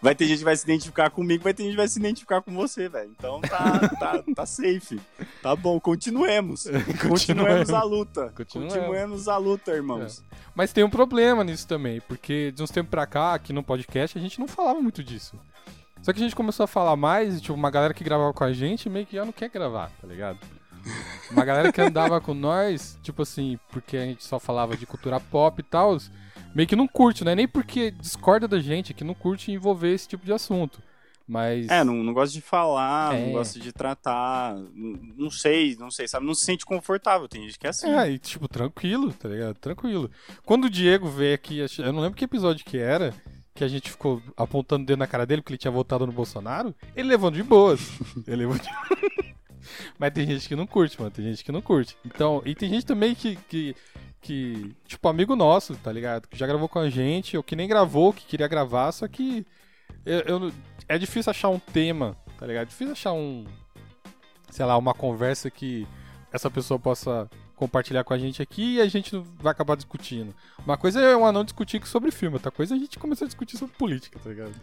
[0.00, 2.40] Vai ter gente que vai se identificar comigo, vai ter gente que vai se identificar
[2.40, 3.10] com você, velho.
[3.16, 4.98] Então tá, tá, tá safe.
[5.42, 6.66] Tá bom, continuemos.
[7.06, 8.32] Continuemos a luta.
[8.34, 8.74] Continuemos.
[8.74, 10.24] Continuemos a luta, irmãos.
[10.54, 14.16] Mas tem um problema nisso também, porque de uns tempos pra cá, aqui no podcast,
[14.16, 15.38] a gente não falava muito disso.
[16.02, 18.42] Só que a gente começou a falar mais, e, tipo, uma galera que gravava com
[18.44, 20.38] a gente meio que já não quer gravar, tá ligado?
[21.30, 25.20] Uma galera que andava com nós, tipo assim, porque a gente só falava de cultura
[25.20, 25.96] pop e tal,
[26.54, 27.34] meio que não curte, né?
[27.34, 30.82] Nem porque discorda da gente, é que não curte envolver esse tipo de assunto.
[31.28, 31.68] Mas.
[31.68, 33.24] É, não, não gosto de falar, É.
[33.24, 34.52] não gosto de tratar.
[34.74, 36.26] Não, não sei, não sei, sabe?
[36.26, 37.28] Não se sente confortável.
[37.28, 37.88] Tem gente que é assim.
[37.88, 39.54] É, e tipo, tranquilo, tá ligado?
[39.54, 40.10] Tranquilo.
[40.44, 43.14] Quando o Diego veio aqui, eu não lembro que episódio que era,
[43.54, 46.12] que a gente ficou apontando o dedo na cara dele porque ele tinha votado no
[46.12, 47.80] Bolsonaro, ele levou de boas.
[48.26, 48.68] ele levou de...
[49.98, 51.10] Mas tem gente que não curte, mano.
[51.10, 51.96] Tem gente que não curte.
[52.04, 53.76] Então, e tem gente também que, que,
[54.20, 56.28] que, tipo, amigo nosso, tá ligado?
[56.28, 59.46] Que já gravou com a gente, ou que nem gravou, que queria gravar, só que
[60.04, 60.52] eu, eu
[60.88, 62.62] é difícil achar um tema, tá ligado?
[62.62, 63.44] É difícil achar um,
[64.50, 65.86] sei lá, uma conversa que
[66.32, 67.28] essa pessoa possa
[67.60, 70.34] compartilhar com a gente aqui e a gente vai acabar discutindo.
[70.64, 73.28] Uma coisa é um anão discutir sobre filme, outra coisa é a gente começar a
[73.28, 74.54] discutir sobre política, tá ligado?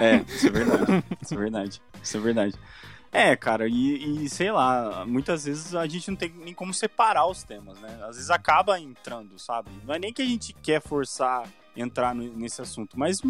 [0.00, 1.04] É, isso é verdade.
[1.22, 1.82] isso é verdade.
[2.02, 2.54] Isso é verdade.
[3.14, 7.26] É, cara, e, e sei lá, muitas vezes a gente não tem nem como separar
[7.26, 8.00] os temas, né?
[8.08, 9.68] Às vezes acaba entrando, sabe?
[9.86, 11.46] Não é nem que a gente quer forçar
[11.76, 13.20] entrar no- nesse assunto, mas,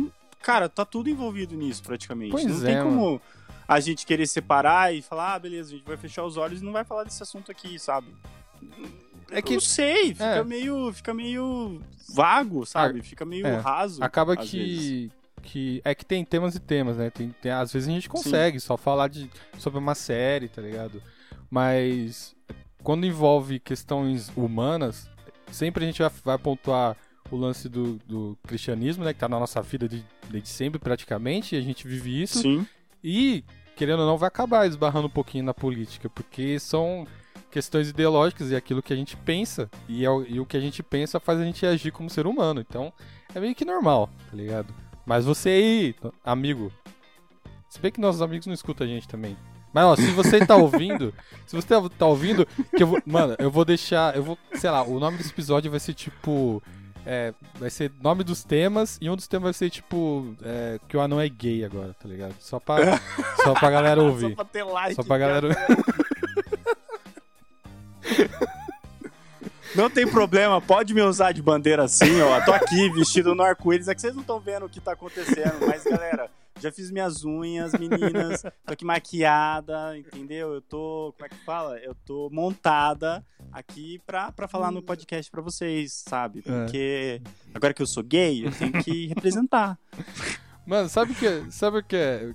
[0.40, 2.30] cara, tá tudo envolvido nisso praticamente.
[2.30, 3.20] Pois não é, tem como
[3.66, 6.64] a gente querer separar e falar, ah, beleza, a gente vai fechar os olhos e
[6.64, 8.06] não vai falar desse assunto aqui, sabe?
[9.32, 10.44] É que- não sei, fica é.
[10.44, 11.80] meio, fica meio
[12.14, 13.02] vago, sabe?
[13.02, 13.56] Fica meio é.
[13.56, 14.02] raso.
[14.04, 15.10] Acaba às vezes.
[15.42, 15.80] Que.
[15.84, 17.10] É que tem temas e temas, né?
[17.10, 19.28] Tem, tem- às vezes a gente consegue só falar de,
[19.58, 21.02] sobre uma série, tá ligado?
[21.50, 22.34] Mas
[22.82, 25.08] quando envolve questões humanas,
[25.50, 26.96] sempre a gente vai, vai pontuar
[27.30, 29.12] o lance do, do cristianismo, né?
[29.12, 32.40] Que tá na nossa vida de- desde sempre, praticamente, e a gente vive isso.
[32.40, 32.66] Sim.
[33.04, 33.44] E,
[33.76, 37.06] querendo ou não, vai acabar esbarrando um pouquinho na política, porque são
[37.50, 40.60] questões ideológicas e aquilo que a gente pensa, e, é o, e o que a
[40.60, 42.60] gente pensa faz a gente agir como ser humano.
[42.66, 42.92] Então,
[43.34, 44.72] é meio que normal, tá ligado?
[45.04, 46.72] Mas você aí, amigo,
[47.68, 49.36] se bem que nossos amigos não escutam a gente também,
[49.72, 51.14] Mas ó, se você tá ouvindo,
[51.46, 54.82] se você tá, ouvindo, que eu vou, mano, eu vou deixar, eu vou, sei lá,
[54.82, 56.62] o nome desse episódio vai ser tipo,
[57.06, 60.96] é, vai ser nome dos temas e um dos temas vai ser tipo, é, que
[60.96, 62.34] o anão é gay agora, tá ligado?
[62.38, 63.00] Só pra,
[63.42, 64.30] só pra galera ouvir.
[64.30, 64.94] Só pra ter like.
[64.94, 65.48] Só pra galera
[69.74, 72.40] Não tem problema, pode me usar de bandeira assim, ó.
[72.44, 73.88] Tô aqui vestido no arco-íris.
[73.88, 76.30] É que vocês não estão vendo o que tá acontecendo, mas galera,
[76.60, 78.42] já fiz minhas unhas, meninas.
[78.42, 80.52] Tô aqui maquiada, entendeu?
[80.52, 81.78] Eu tô, como é que fala?
[81.78, 86.42] Eu tô montada aqui pra, pra falar no podcast pra vocês, sabe?
[86.42, 87.22] Porque
[87.54, 89.78] agora que eu sou gay, eu tenho que representar.
[90.66, 92.32] Mano, sabe o que, sabe o que é,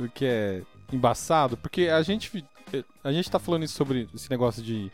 [0.00, 1.56] o que é embaçado?
[1.56, 2.44] Porque a gente,
[3.04, 4.90] a gente tá falando isso sobre esse negócio de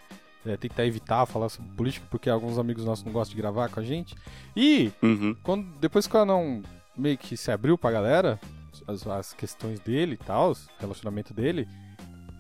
[0.51, 3.81] é, tentar evitar falar sobre política, porque alguns amigos nossos não gostam de gravar com
[3.81, 4.15] a gente.
[4.57, 5.37] E Uhum.
[5.43, 6.63] quando, depois que o Anão
[6.97, 8.41] meio que se abriu pra galera,
[8.87, 11.69] as, as questões dele e tal, o relacionamento dele,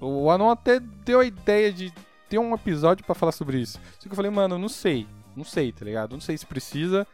[0.00, 1.92] o Anão até deu a ideia de
[2.28, 3.78] ter um episódio pra falar sobre isso.
[3.98, 6.12] Só que eu falei, mano, não sei, não sei, tá ligado?
[6.12, 7.06] Não sei se precisa,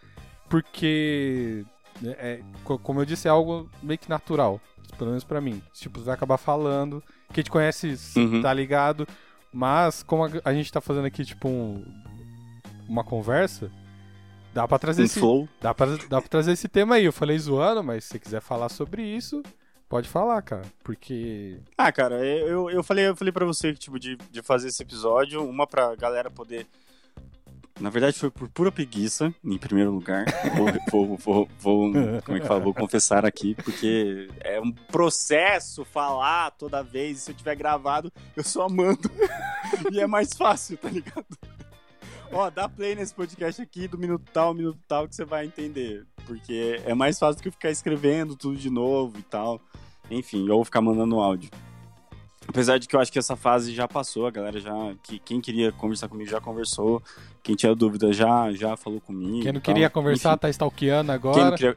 [0.65, 1.65] porque,
[2.01, 4.61] né, é, co- como eu disse, é algo meio que natural,
[4.97, 5.61] pelo menos pra mim.
[5.73, 7.03] Tipo, você vai acabar falando,
[7.33, 8.41] quem te conhece Uhum.
[8.43, 9.07] tá ligado,
[9.55, 11.85] mas como a, a gente tá fazendo aqui, tipo, um-
[12.89, 13.71] uma conversa,
[14.53, 15.19] dá pra trazer Um esse...
[15.21, 15.49] flow.
[15.61, 17.05] Dá pra, dá pra trazer esse tema aí.
[17.05, 19.43] Eu falei zoando, mas se você quiser falar sobre isso,
[19.89, 20.63] pode falar, cara.
[20.83, 21.59] Porque.
[21.79, 24.83] Ah, cara, eu, eu falei, eu falei pra você que, tipo, de, de fazer esse
[24.83, 26.67] episódio, uma pra galera poder.
[27.81, 30.25] Na verdade, foi por pura preguiça, em primeiro lugar.
[30.57, 30.67] Vou,
[31.07, 31.93] vou, vou, vou-
[32.25, 32.61] como é que fala?
[32.61, 37.19] Vou confessar aqui, porque é um processo falar toda vez.
[37.23, 39.11] Se eu tiver gravado, eu só mando.
[39.91, 41.27] e é mais fácil, tá ligado?
[42.33, 46.07] Ó, dá play nesse podcast aqui do minuto tal, minuto tal, que você vai entender.
[46.27, 49.61] Porque é mais fácil do que eu ficar escrevendo tudo de novo e tal.
[50.11, 51.51] Enfim, ou ficar mandando áudio.
[52.47, 54.73] Apesar de que eu acho que essa fase já passou, a galera já.
[55.03, 57.03] Que, quem queria conversar comigo já conversou.
[57.43, 59.43] Quem tinha dúvida já, já falou comigo.
[59.43, 59.63] Quem não tal.
[59.75, 61.57] queria conversar Enfim, tá stalkeando agora.
[61.57, 61.77] queria...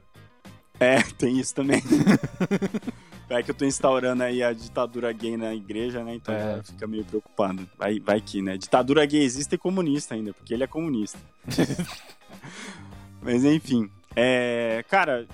[0.79, 1.81] É, tem isso também.
[3.29, 6.15] é que eu tô instaurando aí a ditadura gay na igreja, né?
[6.15, 6.57] Então É.
[6.57, 7.67] já fica meio preocupado.
[7.77, 8.57] Vai, vai que, né?
[8.57, 11.19] Ditadura gay existe e comunista ainda, porque ele é comunista.
[13.21, 13.89] Mas enfim.
[14.15, 15.27] É, cara,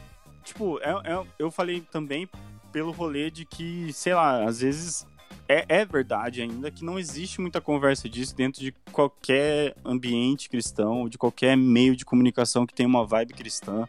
[0.43, 2.27] tipo, é- é- eu falei também
[2.71, 5.05] pelo rolê de que, sei lá, às vezes
[5.47, 11.01] é, é verdade ainda que não existe muita conversa disso dentro de qualquer ambiente cristão,
[11.01, 13.87] ou de qualquer meio de comunicação que tem uma vibe cristã.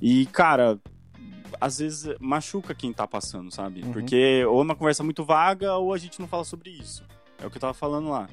[0.00, 0.78] E, cara,
[1.60, 3.82] às vezes machuca quem tá passando, sabe?
[3.82, 3.92] Uhum.
[3.92, 7.04] Porque ou é uma conversa muito vaga ou a gente não fala sobre isso.
[7.40, 8.28] É o que eu tava falando lá.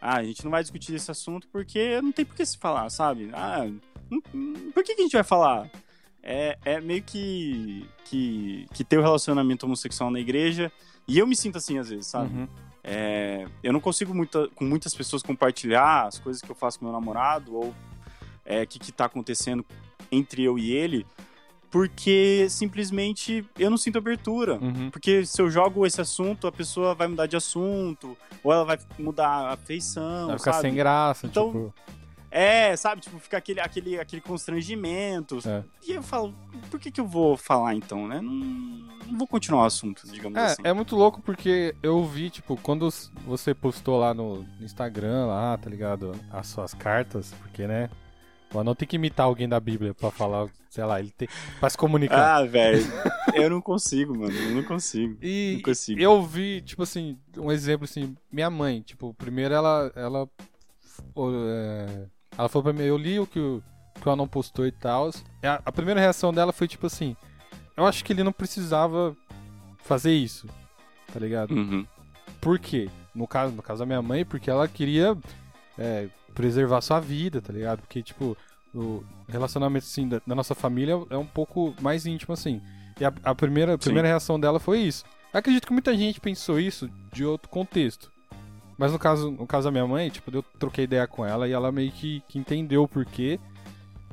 [0.00, 2.88] Ah, a gente não vai discutir esse assunto porque não tem por que se falar,
[2.90, 3.30] sabe?
[3.34, 3.68] Ah,
[4.10, 5.70] não- não- por que, que a gente vai falar?
[6.22, 10.72] É, é meio que, que, que ter o relacionamento homossexual na igreja.
[11.10, 12.32] E eu me sinto assim às vezes, sabe?
[12.32, 12.48] Uhum.
[12.84, 16.84] É, eu não consigo muita, com muitas pessoas compartilhar as coisas que eu faço com
[16.86, 17.74] meu namorado ou
[18.44, 19.64] é, o que, que tá acontecendo
[20.10, 21.04] entre eu e ele,
[21.70, 24.54] porque simplesmente eu não sinto abertura.
[24.54, 24.90] Uhum.
[24.90, 28.78] Porque se eu jogo esse assunto, a pessoa vai mudar de assunto, ou ela vai
[28.98, 30.62] mudar a feição, Vai ficar sabe?
[30.68, 31.74] sem graça, Então, tipo.
[32.30, 33.00] É, sabe?
[33.00, 35.38] Tipo, fica aquele, aquele, aquele constrangimento.
[35.44, 35.64] É.
[35.86, 36.34] E eu falo,
[36.70, 38.20] por que, que eu vou falar então, né?
[38.20, 40.62] Não, não vou continuar o assunto, digamos assim.
[40.64, 42.88] É, é muito louco porque eu vi, tipo, quando
[43.26, 46.12] você postou lá no Instagram, lá, tá ligado?
[46.30, 47.90] As suas cartas, porque, né?
[48.52, 51.28] O Anão tem que imitar alguém da Bíblia pra falar, sei lá, ele tem.
[51.60, 52.36] pra se comunicar.
[52.36, 52.82] Ah, velho,
[53.34, 54.32] eu não consigo, mano.
[54.32, 55.16] Eu não consigo.
[55.22, 56.00] E Não consigo.
[56.00, 60.28] eu vi, tipo assim, um exemplo assim, minha mãe, tipo, primeiro ela ela
[61.16, 62.06] é,
[62.40, 63.62] ela falou pra mim, eu li o que o
[64.00, 65.10] que o Anão postou e tal.
[65.42, 67.14] A, a primeira reação dela foi tipo assim,
[67.76, 69.14] eu acho que ele não precisava
[69.78, 70.46] fazer isso.
[71.12, 71.54] Tá ligado?
[71.54, 71.86] Uhum.
[72.40, 72.88] Por quê?
[73.14, 75.16] No caso, no caso da minha mãe, porque ela queria
[75.78, 77.80] é, preservar sua vida, tá ligado?
[77.80, 78.36] Porque, tipo,
[78.74, 82.62] o relacionamento, assim, da, da nossa família é um pouco mais íntimo, assim.
[82.98, 85.04] E a, a primeira, a primeira reação dela foi isso.
[85.32, 88.10] Acredito que muita gente pensou isso de outro contexto.
[88.80, 91.52] Mas no caso, no caso da minha mãe, tipo, eu troquei ideia com ela e
[91.52, 93.38] ela meio que, que entendeu o porquê,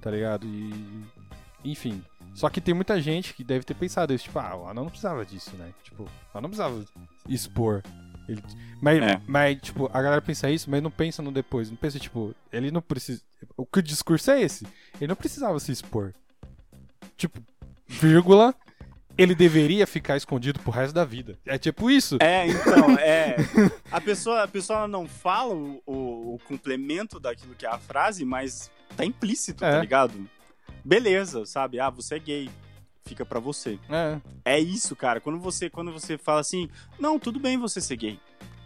[0.02, 0.46] tá ligado?
[0.46, 1.06] E.
[1.64, 2.04] Enfim.
[2.34, 5.26] Só que tem muita gente que deve ter pensado isso, tipo, ah, Anão não precisava
[5.26, 5.72] disso, né?
[5.86, 6.04] Tipo,
[6.34, 6.84] Anão não precisava
[7.30, 7.82] expor.
[8.28, 8.44] Ele-
[8.82, 9.22] mas, É.
[9.26, 11.70] mas, tipo, a galera pensa isso, mas não pensa no depois.
[11.70, 13.22] Não pensa, tipo, ele não precisa.
[13.56, 14.68] O que o discurso é esse?
[15.00, 16.14] Ele não precisava se expor.
[17.16, 17.40] Tipo,
[17.88, 18.54] vírgula,
[19.18, 21.38] ele deveria ficar escondido pro resto da vida.
[21.46, 22.18] É tipo isso.
[22.22, 23.36] É, então, é.
[23.92, 28.24] A pessoa, a pessoa não fala o, o, o complemento daquilo que é a frase,
[28.24, 29.72] mas tá implícito, É.
[29.72, 30.30] tá ligado?
[30.84, 31.80] Beleza, sabe?
[31.80, 32.50] Ah, você é gay.
[33.06, 33.80] fica pra você.
[33.90, 35.20] É, É isso, cara.
[35.20, 38.20] Quando você, quando você fala assim, não, tudo bem você ser gay.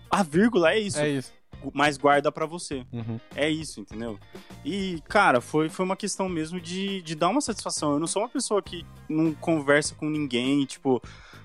[0.09, 1.31] A vírgula é isso, é isso.
[1.73, 2.85] Mas guarda pra você.
[2.91, 3.19] Uhum.
[3.35, 4.17] É isso, entendeu?
[4.65, 7.93] E, cara, foi, foi uma questão mesmo de, de dar uma satisfação.
[7.93, 11.01] Eu não sou uma pessoa que não conversa com ninguém, tipo.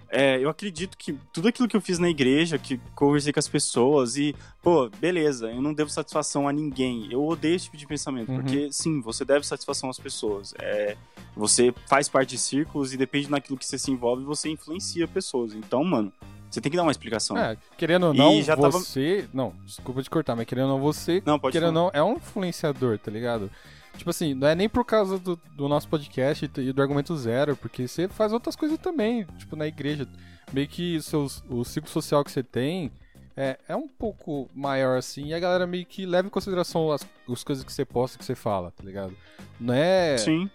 [0.09, 3.48] é, eu acredito que tudo aquilo que eu fiz na igreja, que conversei com as
[3.48, 7.09] pessoas e, pô, beleza, eu não devo satisfação a ninguém.
[7.11, 8.37] Eu odeio esse tipo de pensamento, Uhum.
[8.40, 10.55] porque, sim, você deve satisfação às pessoas.
[10.61, 10.96] É,
[11.37, 15.55] você faz parte de círculos e depende daquilo que você se envolve, você influencia pessoas.
[15.55, 16.12] Então, mano,
[16.57, 17.37] você tem que dar uma explicação.
[17.37, 19.29] É, querendo ou não, já tava- você.
[19.33, 21.23] Não, desculpa te cortar, mas querendo ou não, você.
[21.25, 23.51] Não, pode querendo ou não, é um influenciador, tá ligado?
[23.97, 27.57] Tipo assim, não é nem por causa do, do nosso podcast e do argumento zero,
[27.57, 30.07] porque você faz outras coisas também, tipo na igreja.
[30.53, 32.92] Meio que seus, o ciclo social que você tem
[33.37, 37.07] é, é um pouco maior assim, e a galera meio que leva em consideração as,
[37.31, 39.14] as coisas que você posta, que você fala, tá ligado?
[39.59, 40.51] Não é Sim.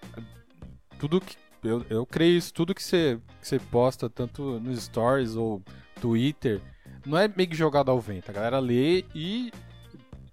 [0.99, 1.35] tudo que.
[1.63, 5.61] Eu, eu creio isso, tudo que você, que você posta, tanto nos stories ou
[5.99, 6.59] Twitter,
[7.05, 8.29] não é meio que jogado ao vento.
[8.29, 9.51] A galera lê e,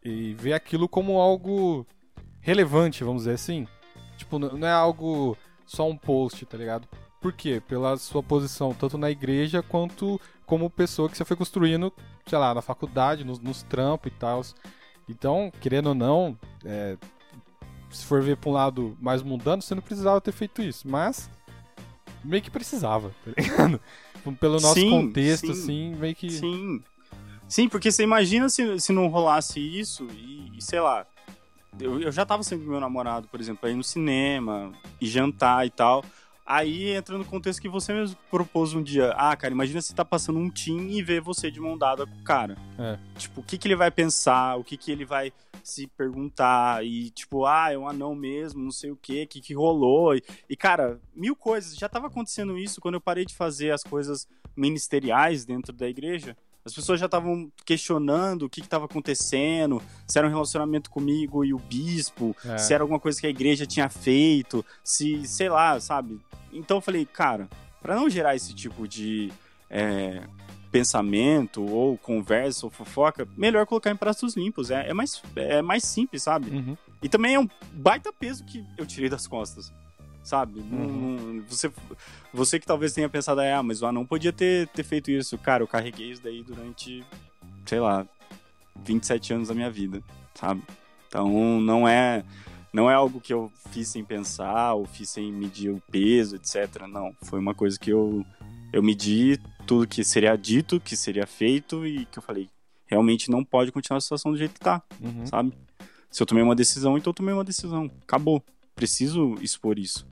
[0.03, 1.87] e vê aquilo como algo
[2.41, 3.67] relevante, vamos dizer assim.
[4.17, 5.37] Tipo, não é algo
[5.67, 6.89] só um post, tá ligado?
[7.21, 7.63] Por quê?
[7.67, 11.93] Pela sua posição, tanto na igreja quanto como pessoa que você foi construindo,
[12.27, 14.43] sei lá, na faculdade, nos, nos trampos e tal.
[15.09, 16.97] Então, querendo ou não, é,
[17.91, 21.31] se for ver pra um lado mais mundano, você não precisava ter feito isso, mas
[22.25, 23.81] meio que precisava, tá ligado?
[24.39, 26.31] Pelo nosso Sim, contexto, sim, assim, meio que.
[26.31, 26.83] Sim.
[27.49, 31.07] Sim, porque você imagina se, se não rolasse isso e, e sei lá.
[31.81, 35.67] Eu, eu já tava sempre com meu namorado, por exemplo, aí no cinema e jantar
[35.67, 36.05] e tal.
[36.45, 39.13] Aí entra no contexto que você mesmo propôs um dia.
[39.13, 42.15] Ah, cara, imagina se tá passando um team e vê você de mão dada com
[42.15, 42.57] o cara.
[42.79, 42.99] É.
[43.19, 45.33] Tipo, o que, que ele vai pensar, o que, que ele vai
[45.69, 46.85] se perguntar.
[46.85, 50.15] E, tipo, ah, é um anão mesmo, não sei o quê, o que, que rolou.
[50.15, 51.77] E, e, cara, mil coisas.
[51.77, 54.27] Já tava acontecendo isso quando eu parei de fazer as coisas
[54.57, 56.37] ministeriais dentro da igreja.
[56.65, 61.55] As pessoas já estavam questionando o que estava acontecendo, se era um relacionamento comigo e
[61.55, 62.59] o bispo, É.
[62.59, 66.21] se era alguma coisa que a igreja tinha feito, se, sei lá, sabe?
[66.53, 67.49] Então eu falei, cara,
[67.81, 69.33] para não gerar esse tipo de
[69.71, 70.23] é,
[70.71, 74.71] pensamento ou conversa ou fofoca, melhor colocar em pratos limpos.
[74.71, 76.51] É, é, mais, é mais simples, sabe?
[76.51, 76.77] Uhum.
[77.03, 79.73] E também é um baita peso que eu tirei das costas.
[80.23, 80.61] Sabe?
[80.61, 81.17] Uhum.
[81.39, 81.73] não- você,
[82.35, 85.39] você que talvez tenha pensado, ah, mas o anão podia ter, ter feito isso.
[85.39, 87.03] Cara, eu carreguei isso daí durante,
[87.65, 88.07] sei lá,
[88.85, 90.03] 27 anos da minha vida,
[90.35, 90.63] sabe?
[91.09, 92.23] Então não é,
[92.73, 96.83] não é algo que eu fiz sem pensar ou fiz sem medir o peso, etc.
[96.87, 97.15] Não.
[97.23, 98.23] Foi uma coisa que eu,
[98.71, 102.49] eu medi tudo que seria dito, que seria feito e que eu falei,
[102.87, 105.27] realmente não pode continuar a situação do jeito que tá Uhum.
[105.27, 105.53] sabe?
[106.11, 107.91] Se eu tomei uma decisão, então eu tomei uma decisão.
[108.03, 108.43] Acabou.
[108.75, 110.07] Preciso expor isso.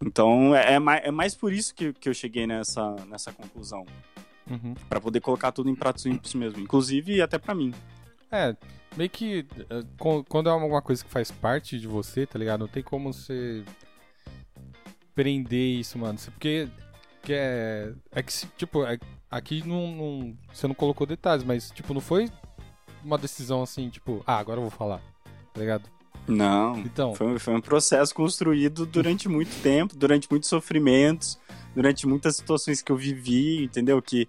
[0.00, 3.84] Então, é, é mais, é mais por isso que, que eu cheguei nessa, nessa conclusão.
[4.48, 4.74] Uhum.
[4.88, 6.60] Pra poder colocar tudo em pratos limpos mesmo.
[6.60, 7.74] Inclusive, até pra mim.
[8.30, 8.54] É,
[8.96, 9.44] meio que
[9.98, 12.60] co- quando é alguma coisa que faz parte de você, tá ligado?
[12.60, 13.64] Não tem como você
[15.14, 16.18] prender isso, mano.
[16.32, 16.68] Porque
[17.24, 18.98] que é, é que, tipo, é-
[19.30, 22.30] aqui não, não- você não colocou detalhes, mas, tipo, não foi
[23.04, 25.00] uma decisão assim, tipo, ah, agora eu vou falar,
[25.52, 25.88] tá ligado?
[26.26, 26.78] Não.
[26.78, 31.38] Então, Foi, foi um processo construído durante muito tempo, durante muitos sofrimentos,
[31.74, 34.00] durante muitas situações que eu vivi, entendeu?
[34.00, 34.26] Que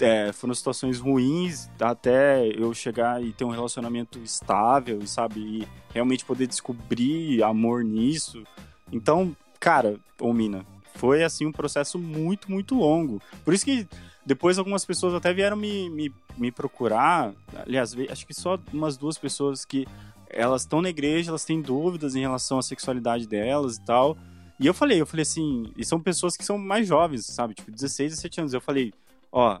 [0.00, 5.40] é, foram situações ruins até eu chegar e ter um relacionamento estável, e, sabe?
[5.40, 8.42] E realmente poder descobrir amor nisso.
[8.90, 10.64] Então, cara, ô Mina,
[11.04, 13.20] foi assim um processo muito, muito longo.
[13.44, 13.86] Por isso que
[14.24, 17.34] depois algumas pessoas até vieram me, me, me procurar.
[17.54, 19.86] Aliás, acho que só umas duas pessoas que
[20.30, 24.16] elas estão na igreja, elas têm dúvidas em relação à sexualidade delas e tal.
[24.58, 27.52] E eu falei, eu falei assim, e são pessoas que são mais jovens, sabe?
[27.52, 28.54] Tipo, 16, 17 anos.
[28.54, 28.90] Eu falei,
[29.30, 29.60] ó,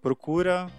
[0.00, 0.70] procura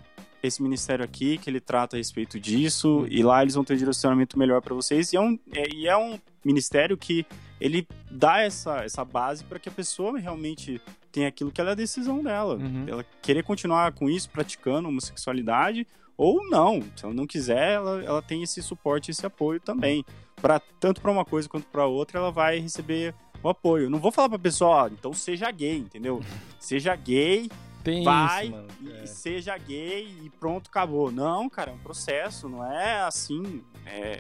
[0.42, 3.78] esse ministério aqui que ele trata a respeito disso e lá eles vão ter um
[3.78, 5.14] direcionamento melhor para vocês.
[5.14, 7.26] E é um, é, e é um ministério que
[7.60, 11.74] ele dá essa, essa base para que a pessoa realmente tenha aquilo que ela é
[11.74, 12.56] a decisão dela.
[12.56, 12.86] Uhum.
[12.88, 16.82] Ela querer continuar com isso, praticando homossexualidade, ou não.
[16.96, 20.06] Se ela não quiser, ela, ela tem esse suporte, esse apoio também.
[20.36, 23.90] Pra, tanto para uma coisa quanto para outra, ela vai receber o apoio.
[23.90, 26.22] Não vou falar pra pessoa, ó, então seja gay, entendeu?
[26.60, 27.50] Seja gay,
[27.88, 29.06] tem vai isso, e É.
[29.06, 31.10] seja gay e pronto, acabou.
[31.12, 33.64] Não, cara, é um processo, não é assim.
[33.88, 34.20] É,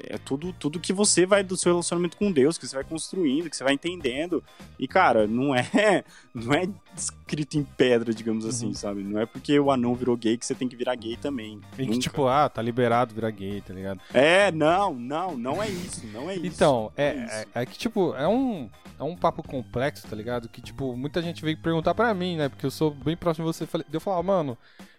[0.00, 3.48] é tudo, tudo que você vai do seu relacionamento com Deus, que você vai construindo,
[3.50, 4.42] que você vai entendendo.
[4.78, 6.04] E, cara, não é,
[6.34, 8.50] não é escrito em pedra, digamos Uhum.
[8.50, 9.02] assim, sabe?
[9.02, 11.60] Não é porque o anão virou gay que você tem que virar gay também.
[11.78, 14.00] E que, tipo, ah, tá liberado virar gay, tá ligado?
[14.12, 16.46] É, não, não, não é isso, não é isso.
[16.46, 17.32] Então, é, isso.
[17.54, 18.68] é, é que, tipo, é um,
[18.98, 20.48] é um papo complexo, tá ligado?
[20.48, 22.48] Que, tipo, muita gente veio perguntar pra mim, né?
[22.48, 23.66] Porque eu sou bem próximo de você.
[23.66, 24.56] Falei, eu falar, mano,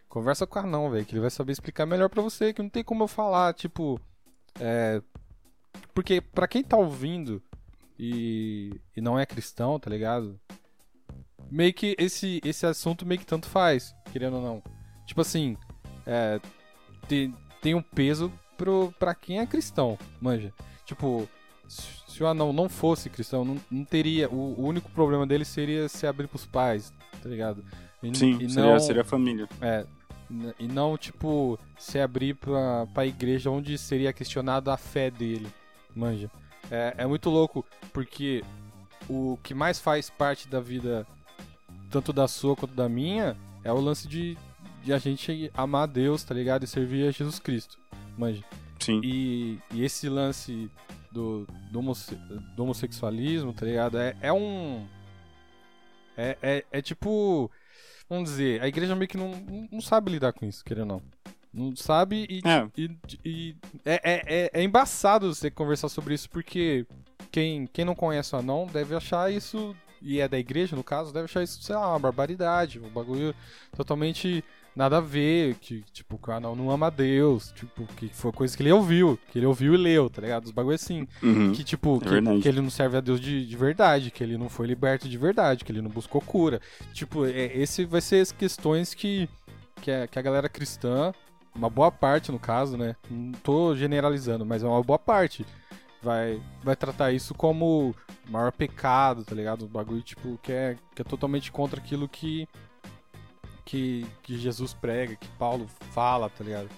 [0.09, 2.69] conversa com o Arnão, velho, que ele vai saber explicar melhor pra você, que não
[2.69, 3.99] tem como eu falar, tipo.
[4.59, 5.01] É.
[5.93, 7.41] Porque, pra quem tá ouvindo
[7.97, 10.39] e, e não é cristão, tá ligado?
[11.49, 14.63] Meio que esse, esse assunto meio que tanto faz, querendo ou não.
[15.05, 15.57] Tipo assim,
[16.05, 16.39] é,
[17.07, 20.53] tem, tem um peso pro, pra quem é cristão, manja.
[20.85, 21.27] Tipo,
[21.67, 24.29] se o anão não fosse cristão, não, não teria.
[24.29, 27.63] O, o único problema dele seria se abrir pros pais, tá ligado?
[28.01, 29.47] E, Sim, e seria, não, seria a família.
[29.61, 29.85] é,
[30.59, 35.47] e não, tipo, se abrir pra, pra igreja onde seria questionada a fé dele,
[35.95, 36.29] manja.
[36.69, 38.43] É, é muito louco, porque
[39.09, 41.05] o que mais faz parte da vida,
[41.89, 44.37] tanto da sua quanto da minha, é o lance de,
[44.83, 46.63] de a gente amar a Deus, tá ligado?
[46.63, 47.77] E servir a Jesus Cristo,
[48.17, 48.43] manja.
[48.79, 49.01] Sim.
[49.03, 50.69] E, e esse lance
[51.11, 52.15] do, do, homosse-
[52.55, 53.97] do homossexualismo, tá ligado?
[53.97, 54.85] É, é um.
[56.15, 57.49] É, é, é tipo.
[58.09, 59.31] Vamos dizer, a igreja meio que não,
[59.71, 61.01] não- sabe lidar com isso, querendo ou
[61.53, 61.69] não.
[61.69, 62.41] Não sabe e.
[62.47, 62.67] É.
[62.77, 63.55] e, e-
[63.85, 66.85] é, é, é, é embaçado você conversar sobre isso, porque
[67.31, 69.75] quem, quem não conhece o anão deve achar isso.
[70.01, 73.35] E é da igreja, no caso, deve achar isso, sei lá, uma barbaridade, um bagulho
[73.75, 74.43] totalmente
[74.75, 78.55] nada a ver, que, tipo, o anão não ama a Deus, tipo, que foi coisa
[78.55, 80.45] que ele ouviu, que ele ouviu e leu, tá ligado?
[80.45, 81.07] Os bagulho assim.
[81.21, 81.51] Uhum.
[81.51, 84.37] Que, tipo, É que, que ele não serve a Deus de, de verdade, que ele
[84.37, 86.61] não foi liberto de verdade, que ele não buscou cura.
[86.93, 89.27] Tipo, é, esse vai ser as questões que,
[89.81, 91.13] que, a, que a galera cristã,
[91.53, 92.95] uma boa parte no caso, né?
[93.09, 95.45] Não tô generalizando, mas é uma boa parte.
[96.01, 97.93] Vai, vai tratar isso como
[98.29, 99.65] maior pecado, tá ligado?
[99.65, 102.47] Um bagulho, tipo, que é, que é totalmente contra aquilo que,
[103.69, 106.69] que, que Jesus prega, que Paulo fala, tá ligado?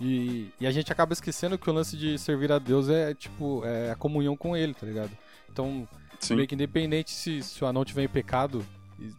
[0.00, 3.64] E, e a gente acaba esquecendo que o lance de servir a Deus é, tipo,
[3.64, 5.10] é a comunhão com Ele, tá ligado?
[5.50, 5.88] Então,
[6.20, 6.36] Sim.
[6.36, 8.64] meio que independente se, se o anão tiver em pecado,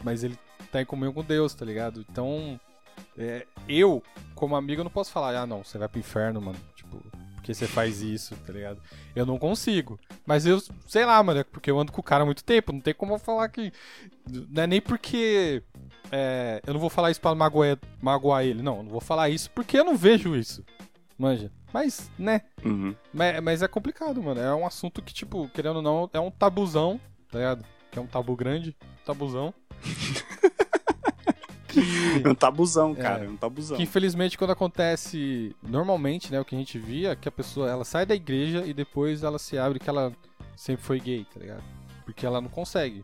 [0.01, 0.39] mas ele
[0.71, 2.05] tá em comunhão com Deus, tá ligado?
[2.09, 2.57] Então,
[3.17, 4.01] é, eu,
[4.33, 6.59] como amigo, não posso falar, ah, não, você vai pro inferno, mano.
[6.73, 7.03] Tipo,
[7.35, 8.81] porque você faz isso, tá ligado?
[9.13, 9.99] Eu não consigo.
[10.25, 12.71] Mas eu, sei lá, mano, é porque eu ando com o cara há muito tempo,
[12.71, 13.73] não tem como eu falar que.
[14.49, 15.61] Não é nem porque.
[16.11, 18.77] É, eu não vou falar isso pra magoar, magoar ele, não.
[18.77, 20.63] Eu não vou falar isso porque eu não vejo isso.
[21.17, 21.51] Manja.
[21.73, 22.41] Mas, né?
[22.65, 22.95] Uhum.
[23.13, 24.39] Mas, mas é complicado, mano.
[24.41, 26.99] É um assunto que, tipo, querendo ou não, é um tabuzão,
[27.29, 27.65] tá ligado?
[27.91, 29.53] Que é um tabu grande, tabuzão.
[31.67, 31.81] que,
[32.23, 32.95] É um tabuzão, É.
[33.01, 33.25] cara.
[33.25, 33.77] É um tabuzão.
[33.77, 37.69] que infelizmente quando acontece normalmente, né, o que a gente via, é que a pessoa
[37.69, 40.11] ela sai da igreja e depois ela se abre que ela
[40.55, 41.63] sempre foi gay, tá ligado?
[42.05, 43.03] Porque ela não consegue.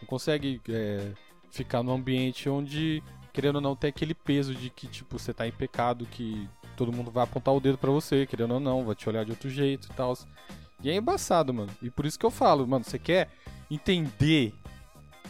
[0.00, 1.12] Não consegue é,
[1.52, 5.46] ficar num ambiente onde, querendo ou não, tem aquele peso de que, tipo, você tá
[5.46, 8.94] em pecado, que todo mundo vai apontar o dedo pra você, querendo ou não, vai
[8.94, 10.16] te olhar de outro jeito e tal.
[10.82, 11.70] E é embaçado, mano.
[11.80, 13.28] E por isso que eu falo, mano, você quer
[13.70, 14.52] entender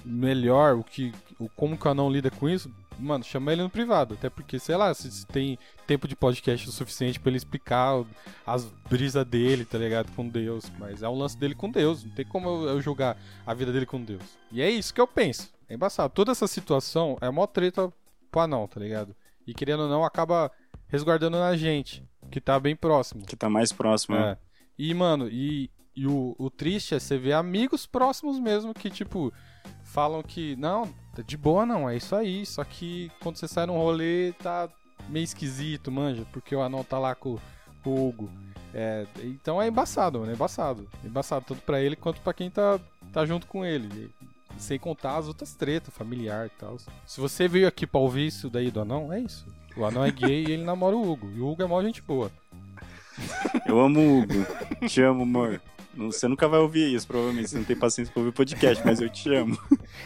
[0.05, 3.71] melhor o que o como que o anão lida com isso, mano, chama ele no
[3.71, 7.37] privado, até porque sei lá, se, se tem tempo de podcast o suficiente pra ele
[7.37, 8.05] explicar
[8.47, 12.13] as brisas dele, tá ligado, com Deus, mas é um lance dele com Deus, não
[12.13, 13.17] tem como eu, eu julgar
[13.47, 14.23] a vida dele com Deus.
[14.51, 15.51] E é isso que eu penso.
[15.73, 16.13] É embaçado.
[16.13, 17.91] Toda essa situação é mó treta
[18.31, 19.17] pro anão, tá ligado?
[19.47, 20.51] E querendo ou não, acaba
[20.87, 23.25] resguardando na gente, que tá bem próximo.
[23.25, 24.15] Que tá mais próximo.
[24.17, 24.33] né?
[24.33, 24.39] É.
[24.79, 29.33] E, mano, e, e o, o triste é você ver amigos próximos mesmo que, tipo,
[29.83, 32.45] falam que, não, tá de boa não, é isso aí.
[32.45, 34.69] Só que quando você sai num rolê, tá
[35.09, 37.39] meio esquisito, manja, porque o anão tá lá com,
[37.83, 38.31] com o Hugo.
[38.75, 40.87] É, então é embaçado, mano, é embaçado.
[41.03, 42.79] É embaçado tanto pra ele quanto pra quem tá,
[43.11, 44.11] tá junto com ele.
[44.63, 46.77] Sem contar as outras tretas, familiar e tal.
[47.05, 49.45] Se você veio aqui pra ouvir isso daí do anão, é isso.
[49.77, 51.29] O anão é gay e ele namora o Hugo.
[51.35, 52.31] E o Hugo é mó gente boa.
[53.67, 54.47] Eu amo o Hugo.
[54.87, 55.61] te amo, amor.
[55.97, 57.51] Você nunca vai ouvir isso, provavelmente.
[57.51, 59.59] Você não tem paciência pra ouvir podcast, mas eu te amo.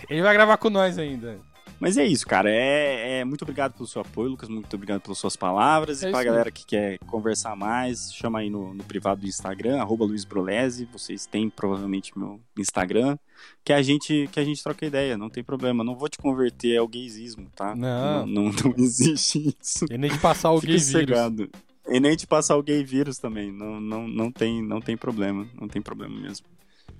[0.09, 1.39] Ele vai gravar com nós ainda.
[1.79, 2.51] Mas é isso, cara.
[2.51, 4.49] É, é- muito obrigado pelo seu apoio, Lucas.
[4.49, 6.03] Muito obrigado pelas suas palavras.
[6.03, 9.81] É e pra galera que quer conversar mais, chama aí no, no privado do Instagram,
[9.81, 10.89] arroba Luiz Brolese.
[10.91, 13.19] Vocês têm provavelmente meu Instagram.
[13.63, 15.85] Que a gente que a gente troca ideia, não tem problema.
[15.85, 17.75] Não vou te converter ao gaysismo, tá?
[17.77, 18.27] Não.
[18.27, 19.85] Não, não, não existe isso.
[19.91, 20.87] E nem de passar o gay vírus.
[20.87, 21.51] sossegado.
[21.89, 23.53] E nem te passar o gay vírus também.
[23.53, 25.47] Não, não, não, tem, não tem problema.
[25.61, 26.47] Não tem problema mesmo.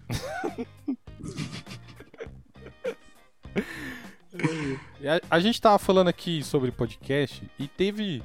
[5.01, 8.23] E A, a gente tava falando aqui sobre podcast e teve.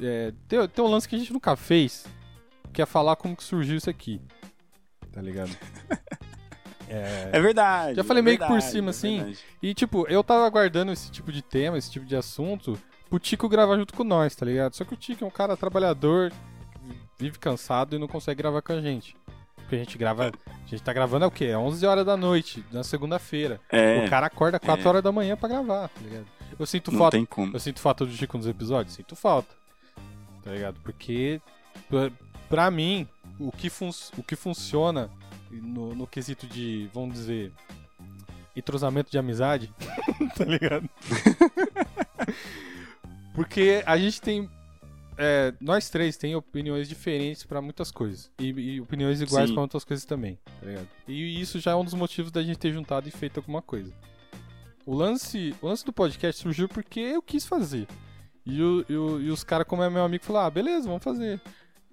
[0.00, 2.06] É, tem, tem um lance que a gente nunca fez,
[2.72, 4.20] que é falar como que surgiu isso aqui.
[5.12, 5.56] Tá ligado?
[6.86, 7.96] É verdade.
[7.96, 9.16] Já falei é meio que por verdade, cima, é assim.
[9.16, 9.38] verdade.
[9.62, 13.48] E, tipo, eu tava aguardando esse tipo de tema, esse tipo de assunto, pro Tico
[13.48, 14.74] gravar junto com nós, tá ligado?
[14.74, 16.32] Só que o Tico é um cara trabalhador,
[17.18, 19.16] vive cansado e não consegue gravar com a gente.
[19.74, 20.32] Porque a gente grava.
[20.46, 21.46] A gente tá gravando é o quê?
[21.46, 23.60] É 11 horas da noite, na segunda-feira.
[23.70, 24.88] É, O cara acorda 4 é.
[24.88, 26.26] horas da manhã pra gravar, tá ligado?
[26.58, 27.16] Eu sinto não falta.
[27.16, 27.54] tem como.
[27.54, 28.94] Eu sinto falta do Chico nos episódios?
[28.94, 29.48] Sinto falta.
[30.42, 30.78] Tá ligado?
[30.82, 31.40] Porque,
[31.88, 32.10] pra-
[32.48, 33.08] pra mim,
[33.38, 35.10] o que, fun o que funciona
[35.50, 37.52] no, no quesito de, vamos dizer,
[38.54, 39.72] entrosamento de amizade,
[40.36, 40.88] tá ligado?
[43.34, 44.48] Porque a gente tem.
[45.16, 48.30] É, nós três tem opiniões diferentes pra muitas coisas.
[48.38, 50.88] E, e opiniões iguais pra outras coisas também, tá ligado?
[51.08, 53.92] E isso já é um dos motivos da gente ter juntado e feito alguma coisa.
[54.86, 57.86] O lance, o lance do podcast surgiu porque eu quis fazer.
[58.44, 61.02] E, o- e o- e os caras, como é meu amigo, falaram: ah, beleza, vamos
[61.02, 61.40] fazer.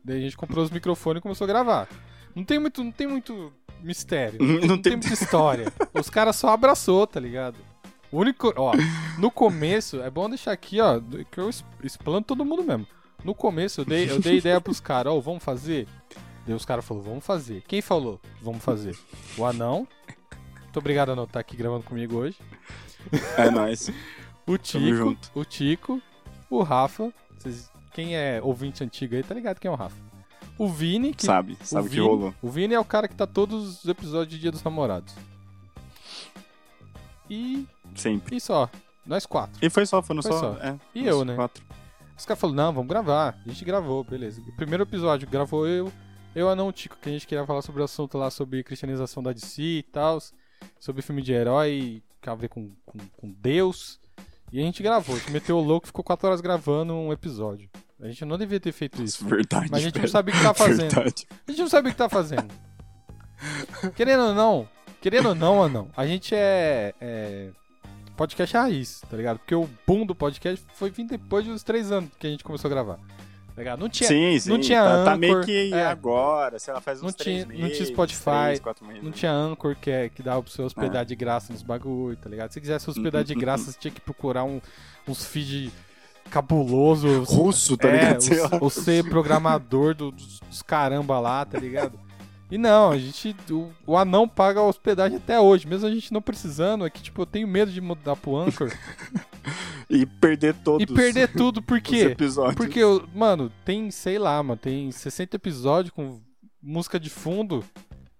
[0.03, 1.87] Daí a gente comprou os microfones e começou a gravar.
[2.35, 4.37] Não tem muito, não tem muito mistério.
[4.43, 5.71] Não Não tem muita história.
[5.93, 7.55] Os caras só abraçou, tá ligado?
[8.11, 8.53] O único.
[8.57, 8.73] Ó,
[9.17, 10.99] no começo, é bom deixar aqui, ó,
[11.31, 11.49] que eu
[11.81, 12.85] explanto todo mundo mesmo.
[13.23, 15.87] No começo eu dei, eu dei ideia pros caras, ó, vamos fazer?
[16.45, 17.61] Daí os caras falaram, vamos fazer.
[17.67, 18.19] Quem falou?
[18.41, 18.97] Vamos fazer.
[19.37, 19.87] O anão.
[20.61, 22.37] Muito obrigado, anão, estar aqui gravando comigo hoje.
[23.37, 23.91] É nóis.
[24.47, 26.01] O Tico, o Tico,
[26.49, 27.13] o Rafa.
[27.37, 29.95] Vocês- quem é ouvinte antigo aí tá ligado quem é o Rafa.
[30.57, 32.33] O Vini, que Sabe, sabe o que Vini- rolou.
[32.41, 35.13] O Vini é o cara que tá todos os episódios de Dia dos Namorados.
[37.29, 37.65] E,
[37.95, 38.35] Sempre.
[38.37, 38.69] e só.
[39.05, 39.63] Nós quatro.
[39.65, 40.39] E foi só, foram Foi só.
[40.55, 40.59] só.
[40.61, 41.35] É, E eu, né?
[41.35, 41.63] Quatro.
[42.21, 43.35] Os caras falaram, não, vamos gravar.
[43.43, 44.39] A gente gravou, beleza.
[44.47, 45.91] O primeiro episódio gravou eu,
[46.35, 49.23] eu, Anão o Tico, que a gente queria falar sobre o assunto lá, sobre cristianização
[49.23, 50.19] da DC e tal,
[50.79, 53.99] sobre filme de herói, a ver com, com, com Deus.
[54.51, 57.67] E a gente gravou, a gente meteu o louco, ficou quatro horas gravando um episódio.
[57.99, 59.25] A gente não devia ter feito isso.
[59.25, 59.69] Verdade.
[59.71, 60.11] Mas a gente não velho.
[60.11, 60.93] sabe o que tá fazendo.
[60.93, 61.27] Verdade.
[61.47, 62.53] A gente não sabe o que tá fazendo.
[63.95, 64.69] querendo ou não,
[65.01, 67.49] querendo ou não, não, a gente é, é
[68.21, 69.39] podcast raiz, tá ligado?
[69.39, 72.67] Porque o boom do podcast foi vir depois dos três anos que a gente começou
[72.69, 72.95] a gravar.
[73.53, 73.79] Tá ligado?
[73.79, 74.49] Não tinha, sim, sim.
[74.49, 75.85] não tinha tá, tá Anchor, meio que é.
[75.85, 77.77] agora, sei lá, faz uns Não três tinha- não meses.
[77.77, 79.03] tinha Spotify, três, meses.
[79.03, 81.05] não tinha Anchor que, é, que dava pra você hospedar É.
[81.05, 82.51] de graça nos bagulho, tá ligado?
[82.51, 84.61] Se quisesse hospedar de Uhum, graça, você tinha que procurar um,
[85.07, 85.69] uns feed
[86.29, 87.23] cabuloso.
[87.23, 88.21] Russo, tá é, ligado?
[88.21, 88.49] Sei o, lá.
[88.61, 91.99] o ser programador do- dos, dos caramba lá, tá ligado?
[92.51, 93.35] E não, a gente.
[93.49, 96.85] O, o anão paga a hospedagem até hoje, mesmo a gente não precisando.
[96.85, 98.69] É que, tipo, eu tenho medo de mudar pro Anchor
[99.89, 102.15] E perder todos e perder tudo, por quê?
[102.55, 102.81] Porque,
[103.13, 106.21] mano, tem, sei lá, mano, tem 60 episódios com
[106.61, 107.63] música de fundo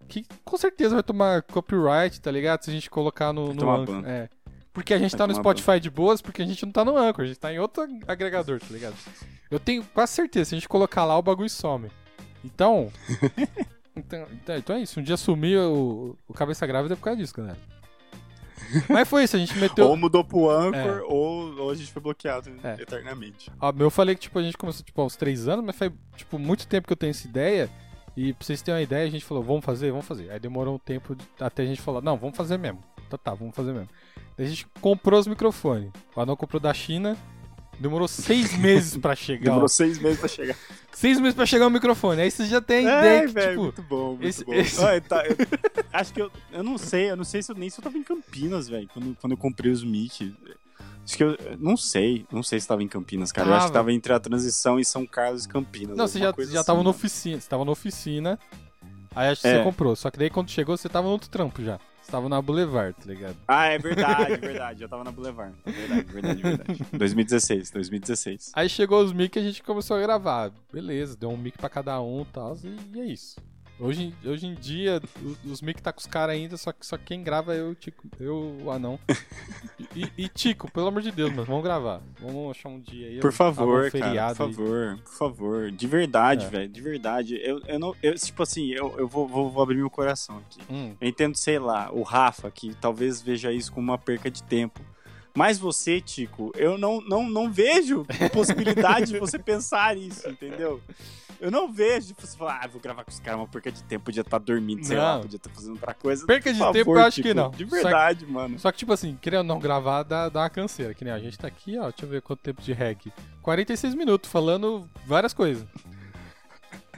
[0.08, 2.64] que com certeza vai tomar copyright, tá ligado?
[2.64, 4.04] Se a gente colocar no, no Anchor.
[4.06, 4.28] É.
[4.74, 6.98] Porque a gente Vai tá no Spotify de boas, porque a gente não tá no
[6.98, 8.96] Anchor, a gente tá em outro agregador, tá ligado?
[9.50, 11.90] Eu tenho quase certeza, se a gente colocar lá, o bagulho some.
[12.44, 12.92] Então.
[13.96, 15.00] então, então, então é isso.
[15.00, 17.58] Um dia sumiu o, o cabeça grávida é por causa disso, galera.
[18.90, 19.88] Mas foi isso, a gente meteu.
[19.88, 21.02] Ou mudou pro Anchor, É.
[21.04, 22.82] ou, ou a gente foi bloqueado É.
[22.82, 23.52] eternamente.
[23.60, 25.92] Ó, eu falei que tipo, a gente começou tipo, há uns três anos, mas faz
[26.16, 27.70] tipo, muito tempo que eu tenho essa ideia.
[28.16, 30.30] E pra vocês terem uma ideia, a gente falou, vamos fazer, vamos fazer.
[30.32, 32.80] Aí demorou um tempo até a gente falar, não, vamos fazer mesmo.
[33.10, 33.90] Tá, tá, vamos fazer mesmo.
[34.38, 35.90] Daí a gente comprou os microfones.
[36.16, 37.18] O Anão comprou da China.
[37.82, 39.44] Demorou seis meses pra chegar.
[39.46, 39.68] Demorou ó.
[39.68, 40.56] seis meses pra chegar.
[40.94, 42.22] Seis meses pra chegar o microfone.
[42.22, 43.62] Aí vocês já têm a ideia É, que, velho, tipo.
[43.64, 44.54] muito bom, muito esse- bom.
[44.54, 45.36] esse- Olha, tá, eu-
[45.92, 47.98] acho que eu, eu não sei, eu não sei se eu, nem se eu tava
[47.98, 50.34] em Campinas, velho, quando, quando eu comprei os mic.
[51.04, 53.50] Acho que eu, não sei, não sei se tava em Campinas, cara.
[53.50, 53.92] Eu acho que Tava.
[53.92, 55.98] entre a transição em São Carlos e Campinas.
[55.98, 56.90] Não, você já, já assim, tava na mano.
[56.92, 57.42] oficina.
[57.42, 58.40] Você tava na oficina.
[59.16, 59.58] Aí acho que É.
[59.58, 59.96] você comprou.
[59.96, 61.80] Só que daí quando chegou, você tava no outro trampo já.
[62.02, 63.38] Você tava na Boulevard, tá ligado?
[63.48, 64.84] Ah, é verdade, verdade.
[64.84, 65.54] Eu tava na Boulevard.
[65.66, 66.86] Verdade, verdade, verdade.
[66.98, 68.52] 2016, 2016.
[68.56, 70.52] Aí chegou os mic e a gente começou a gravar.
[70.74, 72.58] Beleza, deu um mic pra cada um e tal,
[72.94, 73.36] e é isso.
[73.82, 75.02] Hoje, em- hoje em dia,
[75.44, 78.08] os mic tá com os caras ainda, só que só quem grava é eu, Tico,
[78.20, 79.00] eu, o anão.
[79.94, 82.02] E, e Tico, pelo amor de Deus, mas vamos gravar.
[82.22, 83.20] Vamos achar um dia aí.
[83.20, 85.72] Por favor, algum cara, por favor, por favor.
[85.72, 86.50] De verdade, É.
[86.50, 87.36] velho, de verdade.
[87.44, 90.62] Eu, eu não, eu, tipo assim, eu, eu vou, vou, vou abrir meu coração aqui.
[90.70, 94.42] Hum, Eu entendo, sei lá, o Rafa, que talvez veja isso como uma perca de
[94.44, 94.80] tempo.
[95.34, 100.82] Mas você, Tico, eu não, não, não vejo possibilidade de você pensar isso, entendeu?
[101.40, 104.06] Eu não vejo você falar, ah, vou gravar com os caras uma perca de tempo,
[104.06, 105.22] podia estar dormindo, sei lá, Não.
[105.22, 106.24] podia estar fazendo outra coisa.
[106.28, 107.50] Perca de Por tempo favor, eu acho Tico, que não.
[107.50, 108.60] De Só- verdade, mano.
[108.60, 110.94] Só que, tipo assim, querendo não gravar, dá, dá uma canseira.
[110.94, 111.90] Que nem a gente tá aqui, ó.
[111.90, 113.08] Deixa eu ver quanto tempo de rec.
[113.42, 115.66] 46 minutos, falando várias coisas.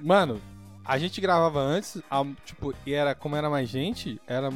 [0.01, 0.41] Mano,
[0.83, 4.51] a gente gravava antes, a- tipo, e era, como era mais gente, era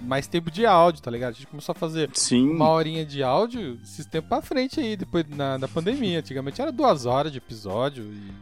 [0.00, 1.30] mais tempo de áudio, tá ligado?
[1.30, 2.50] A gente começou a fazer Sim.
[2.50, 6.18] uma horinha de áudio esses tempos pra frente aí, depois na, da pandemia.
[6.18, 8.32] Antigamente era duas horas de episódio e,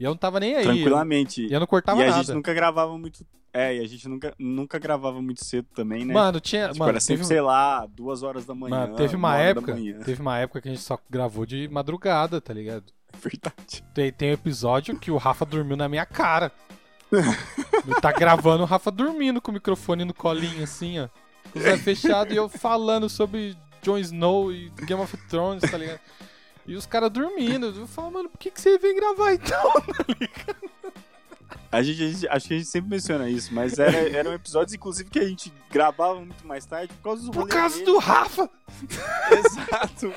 [0.00, 0.64] E eu não tava nem aí.
[0.64, 1.46] Tranquilamente.
[1.46, 2.22] E eu não cortava e a nada.
[2.22, 3.24] gente nunca gravava muito.
[3.52, 6.12] É, e a gente nunca, nunca gravava muito cedo também, né?
[6.12, 6.66] Mano, tinha.
[6.68, 8.80] tipo, mano, era sempre, teve, sei lá, duas horas da manhã.
[8.80, 9.74] mano, teve uma da época.
[10.04, 12.84] Teve uma época que a gente só gravou de madrugada, tá ligado?
[13.20, 13.82] Verdade.
[13.94, 16.52] Tem, tem um episódio que o Rafa dormiu na minha cara.
[18.00, 21.08] Tá gravando o Rafa dormindo com o microfone no colinho, assim, ó.
[21.52, 25.76] Com os olhos fechados e eu falando sobre Jon Snow e Game of Thrones, tá
[25.78, 26.00] ligado?
[26.66, 27.66] E os caras dormindo.
[27.74, 29.72] Eu falo, mano, por que, que você vem gravar então?
[31.70, 34.72] A gente, a gente- acho que a gente sempre menciona isso, mas era, eram episódios,
[34.72, 37.86] inclusive, que a gente gravava muito mais tarde por causa dos Por causa dele.
[37.86, 38.48] do Rafa!
[39.30, 40.12] Exato.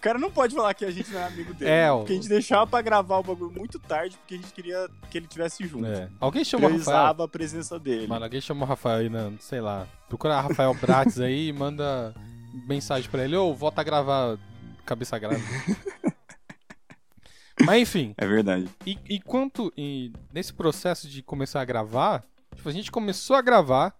[0.00, 1.70] O cara não pode falar que a gente não é amigo dele.
[1.70, 1.96] É, né?
[1.98, 5.18] Porque a gente deixava pra gravar o bagulho muito tarde, porque a gente queria que
[5.18, 5.84] ele tivesse junto.
[5.84, 6.08] É.
[6.18, 7.22] Alguém chamou o Rafael.
[7.22, 8.06] A presença dele.
[8.06, 9.86] Mano, alguém chamou o Rafael aí, na, sei lá.
[10.08, 12.14] Procura Rafael Bratis aí e manda
[12.66, 13.36] mensagem pra ele.
[13.36, 14.38] Ô, volta a gravar
[14.86, 15.44] cabeça grávida.
[17.66, 18.70] Mas enfim, É verdade.
[18.86, 22.24] e, e quanto e nesse processo de começar a gravar,
[22.56, 23.94] tipo, a gente começou a gravar,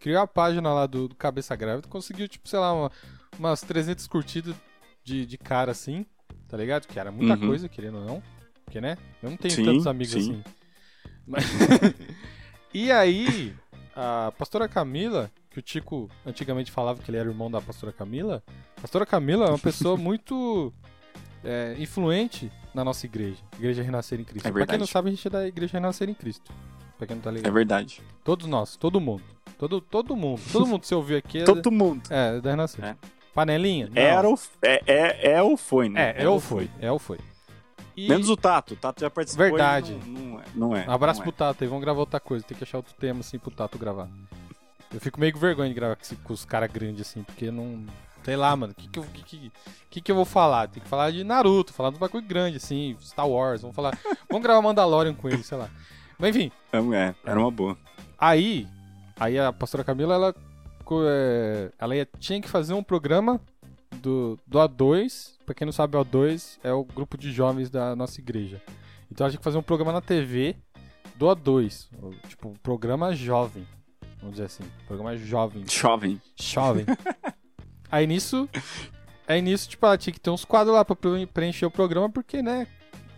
[0.00, 2.90] criou a página lá do, do Cabeça Grávida, conseguiu, tipo, sei lá, uma-
[3.38, 4.56] umas 300 curtidas
[5.06, 6.04] de, de cara assim,
[6.48, 6.86] tá ligado?
[6.88, 7.46] Que era muita Uhum.
[7.46, 8.22] coisa, querendo ou não.
[8.64, 8.98] Porque, né?
[9.22, 10.18] Eu não tenho Sim, tantos amigos sim.
[10.18, 10.44] assim.
[11.24, 11.44] Mas-
[12.74, 13.54] e aí,
[13.94, 18.42] a pastora Camila, que o Tico antigamente falava que ele era irmão da pastora Camila,
[18.76, 20.72] a pastora Camila é uma pessoa muito
[21.44, 24.46] é, influente na nossa igreja, Igreja Renascer em Cristo.
[24.46, 24.90] É pra quem não verdade.
[24.90, 26.52] sabe, a gente é da Igreja Renascer em Cristo.
[26.98, 27.52] Pra quem não tá É ligado.
[27.52, 28.02] verdade.
[28.24, 29.22] Todos nós, todo mundo.
[29.58, 30.40] Todo, todo mundo.
[30.52, 32.02] Todo mundo que você ouviu aqui é, Todo mundo.
[32.10, 32.84] é da Renascer.
[32.84, 32.96] É.
[33.36, 33.88] Panelinha?
[33.94, 34.00] Não.
[34.02, 36.14] Era ou, é, é, é ou foi, né?
[36.16, 36.70] É, é ou foi.
[36.80, 37.18] É ou foi.
[37.94, 38.08] E...
[38.08, 38.72] Menos o Tato.
[38.74, 39.46] O Tato já participou.
[39.46, 39.94] Verdade.
[40.06, 40.44] Não, não é.
[40.54, 42.44] Não é Um abraço não pro Tato aí, vamos gravar outra coisa.
[42.44, 44.08] Tem que achar outro tema assim pro Tato gravar.
[44.92, 47.84] Eu fico meio com vergonha de gravar com, os caras grandes assim, porque não.
[48.24, 49.52] Sei lá, mano, o que que, eu- que, que,
[49.90, 50.66] que que eu vou falar?
[50.68, 53.96] Tem que falar de Naruto, falar do bagulho grande, assim, Star Wars, vamos falar.
[54.28, 55.68] Vamos gravar Mandalorian com ele, sei lá.
[56.18, 56.78] Mas enfim, é.
[56.78, 57.76] É, era uma boa.
[58.18, 58.66] aí.
[59.20, 60.34] Aí a pastora Camila, ela.
[61.06, 63.40] É, Ela ia- tinha que fazer um programa
[64.02, 65.34] do, do A2.
[65.44, 68.60] Pra quem não sabe, o A2 é o grupo de jovens da nossa igreja.
[69.10, 70.56] Então ela tinha que fazer um programa na TV
[71.16, 71.88] do A2.
[72.02, 73.66] ou, Tipo, um programa jovem.
[74.18, 74.64] Vamos dizer assim.
[74.86, 75.64] Programa jovem.
[75.70, 76.20] Jovem.
[76.40, 76.84] Jovem.
[77.90, 78.48] aí nisso.
[79.28, 82.08] Aí nisso, tipo, ela tinha que ter uns quadros lá pra pre- preencher o programa,
[82.08, 82.66] porque, né?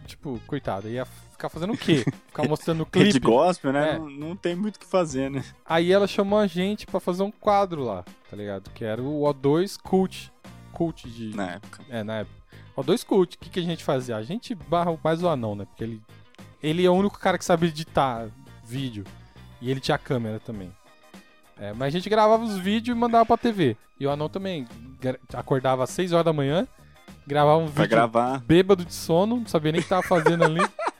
[0.07, 1.07] Tipo, coitada, ia
[1.39, 2.05] ficar fazendo o quê?
[2.27, 3.19] Ficar mostrando o clipe.
[3.21, 3.93] gospel, né?
[3.95, 3.99] É.
[3.99, 5.45] Não, não tem muito o que fazer, né?
[5.65, 8.71] Aí ela chamou a gente pra fazer um quadro lá, tá ligado?
[8.71, 10.33] Que era o O2 Cult.
[10.73, 11.35] Cult de.
[11.35, 11.83] Na época.
[11.89, 12.37] É, na época.
[12.77, 14.17] O2 Cult, o que, que a gente fazia?
[14.17, 15.65] A gente barra mais o anão, né?
[15.65, 16.03] Porque ele.
[16.61, 18.29] Ele é o único cara que sabe editar
[18.65, 19.05] vídeo.
[19.61, 20.73] E ele tinha câmera também.
[21.61, 23.77] É, mas a gente gravava os vídeos e mandava pra TV.
[23.99, 24.67] E o anão também
[25.35, 26.67] acordava às 6 horas da manhã,
[27.27, 28.41] gravava um Pra vídeo gravar.
[28.41, 30.61] bêbado de sono, não sabia nem o que tava fazendo ali.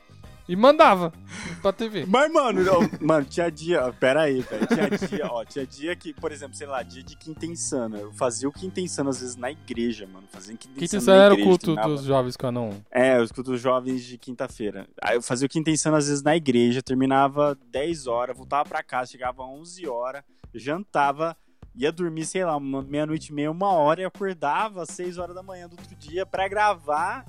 [0.49, 1.13] e mandava
[1.61, 2.07] pra TV.
[2.07, 3.87] Mas, mano, não, mano, tinha dia.
[3.87, 4.67] ó, Pera aí, velho.
[4.67, 5.45] Tinha dia, ó.
[5.45, 7.99] Tinha dia que, por exemplo, sei lá, dia de quinta insana.
[7.99, 10.27] Eu fazia o quinta insana às vezes na igreja, mano.
[10.31, 11.03] Fazia quinta Quinta insana.
[11.03, 12.85] Insana na era o igreja, culto terminava- dos jovens com anão.
[12.91, 14.89] É, os cultos jovens de quinta-feira.
[15.03, 18.83] Aí eu fazia o quinta insana às vezes na igreja, terminava 10 horas, voltava pra
[18.83, 20.23] casa, chegava 11 horas,
[20.55, 21.37] jantava,
[21.75, 25.43] ia dormir, sei lá, meia-noite e meia, uma hora, e acordava às 6 horas da
[25.43, 27.25] manhã do outro dia pra gravar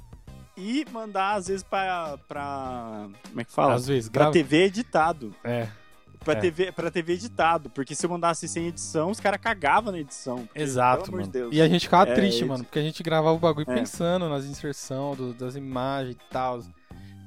[0.59, 2.17] e mandar, às vezes, pra.
[2.27, 3.73] pra como é que fala?
[3.75, 4.33] Às vezes, Pra grava.
[4.33, 5.33] TV editado.
[5.43, 5.67] É,
[6.23, 6.35] Pra, É.
[6.35, 7.69] TV, pra TV editado.
[7.69, 10.45] Porque se eu mandasse sem edição, os caras cagavam na edição.
[10.47, 11.31] Porque, exato, pelo amor mano.
[11.31, 11.55] de Deus.
[11.55, 12.45] E a gente ficava É, triste, isso.
[12.47, 13.73] mano, porque a gente gravava o bagulho É.
[13.73, 16.61] pensando nas inserções das imagens e tal.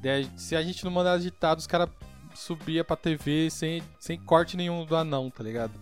[0.03, 1.89] Daí, se a gente não mandasse editado, os caras
[2.35, 5.73] subia pra TV sem, sem corte nenhum do anão, tá ligado?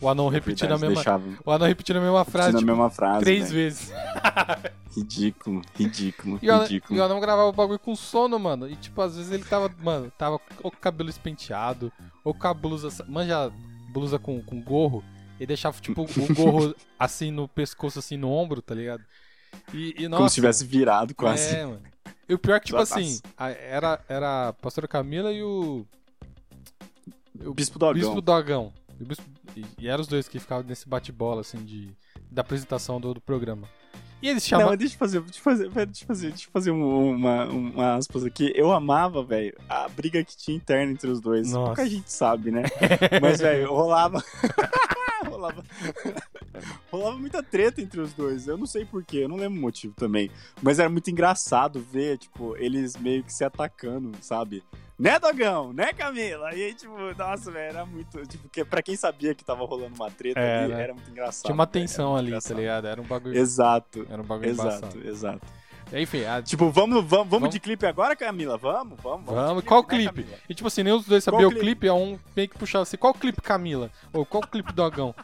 [0.00, 0.94] O anão É repetindo a mesma.
[0.94, 3.20] deixava O anão repetindo a mesma frase, repetindo a tipo, mesma frase.
[3.20, 3.54] três velho.
[3.54, 3.92] vezes.
[4.96, 6.96] Ridículo, ridículo, E o, anão, ridículo.
[6.98, 8.68] e o anão gravava o bagulho com sono, mano.
[8.68, 11.92] E tipo, às vezes ele tava, mano, tava ou com o cabelo espenteado,
[12.24, 13.04] ou com a blusa.
[13.06, 13.52] Manja
[13.92, 15.04] blusa com, com gorro.
[15.38, 19.02] E deixava, tipo, o gorro assim no pescoço, assim no ombro, tá ligado?
[19.74, 20.18] E, e nossa.
[20.18, 21.54] Como se tivesse virado quase.
[21.54, 21.82] É, mano.
[22.28, 22.98] E o pior é que, tipo Exataço.
[23.06, 25.86] assim, a- era, era a pastora Camila e o.
[27.44, 27.94] O Bispo Dogão.
[27.94, 28.72] Bispo Dogão.
[28.98, 29.24] O Bispo-
[29.56, 31.88] e- e eram os dois que ficavam nesse bate-bola, assim, de,
[32.30, 33.68] da apresentação do, do programa.
[34.22, 34.70] E eles Não, chamavam.
[34.70, 37.44] mas deixa eu fazer, deixa eu fazer, deixa eu fazer, deixa eu fazer um- uma,
[37.46, 38.50] uma aspas aqui.
[38.54, 41.50] Eu amava, velho, a briga que tinha interna entre os dois.
[41.52, 41.66] Nossa.
[41.66, 42.62] Pouca gente sabe, né?
[43.20, 44.22] Mas, velho, rolava.
[45.28, 45.62] rolava.
[46.90, 48.46] Rolava muita treta entre os dois.
[48.48, 50.30] Eu não sei porquê, eu não lembro o motivo também.
[50.62, 54.62] Mas era muito engraçado ver, tipo, eles meio que se atacando, sabe?
[54.98, 55.74] Né, Dogão?
[55.74, 56.54] Né, Camila?
[56.54, 58.24] E aí, tipo, nossa, velho, era muito.
[58.26, 60.82] Tipo, que, pra quem sabia que tava rolando uma treta É, ali, né?
[60.82, 61.44] era muito engraçado.
[61.44, 62.56] Tinha uma velho, tensão era ali, tá engraçado.
[62.58, 62.86] ligado?
[62.86, 63.36] Era um bagulho.
[63.38, 64.06] Exato.
[64.08, 65.06] Era um bagulho Exato, embaçado.
[65.08, 65.46] exato.
[65.92, 67.50] Enfim, a- Tipo, vamos, vamos, vamos, Vamos.
[67.50, 68.58] de clipe agora, Camila?
[68.58, 69.26] Vamos, vamos.
[69.26, 70.22] Vamos, de qual né, clipe?
[70.22, 70.38] Camila?
[70.48, 71.60] E tipo assim, nem os dois sabiam o clipe?
[71.64, 73.90] clipe, é um meio que puxava assim, qual clipe Camila?
[74.12, 75.14] Ou qual clipe Dogão?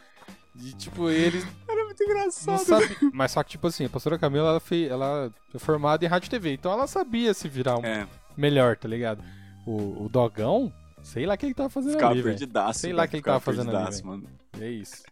[0.54, 2.58] E tipo, eles Era muito engraçado.
[2.58, 3.10] sabiam.
[3.12, 6.26] Mas só que, tipo assim, a pastora Camila, ela, fez, ela é formada em rádio
[6.28, 8.06] e TV, então ela sabia se virar um É,
[8.36, 9.22] melhor, tá ligado?
[9.66, 12.80] O, o Dogão, sei lá o que ele tava fazendo ficava ali, perdidaço.
[12.80, 14.24] Sei lá o que ele tava fazendo ali, mano.
[14.60, 15.02] É isso.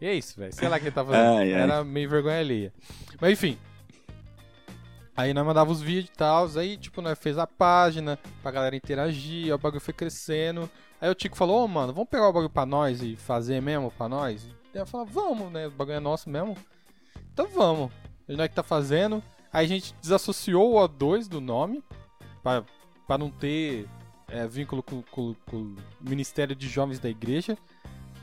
[0.00, 0.52] É isso, velho.
[0.52, 1.36] Sei lá o que ele tava fazendo.
[1.38, 1.60] Ai, ai.
[1.62, 2.72] Era meio vergonha alheia.
[3.20, 3.56] Mas enfim.
[5.16, 8.74] Aí nós mandava os vídeos e tal, aí tipo, nós fez a página pra galera
[8.74, 10.70] interagir, o bagulho foi crescendo.
[11.00, 13.90] Aí o Tico falou, ô mano, vamos pegar o bagulho pra nós e fazer mesmo
[13.90, 14.46] pra nós?
[14.74, 15.66] Aí eu falei, vamos, né?
[15.66, 16.56] O bagulho é nosso mesmo.
[17.32, 17.90] Então vamos.
[18.28, 19.22] E nós que tá fazendo.
[19.52, 21.82] Aí a gente desassociou o O2 do nome,
[22.42, 22.64] pra,
[23.06, 23.86] pra não ter
[24.28, 27.58] é, vínculo com, com- com o Ministério de Jovens da Igreja.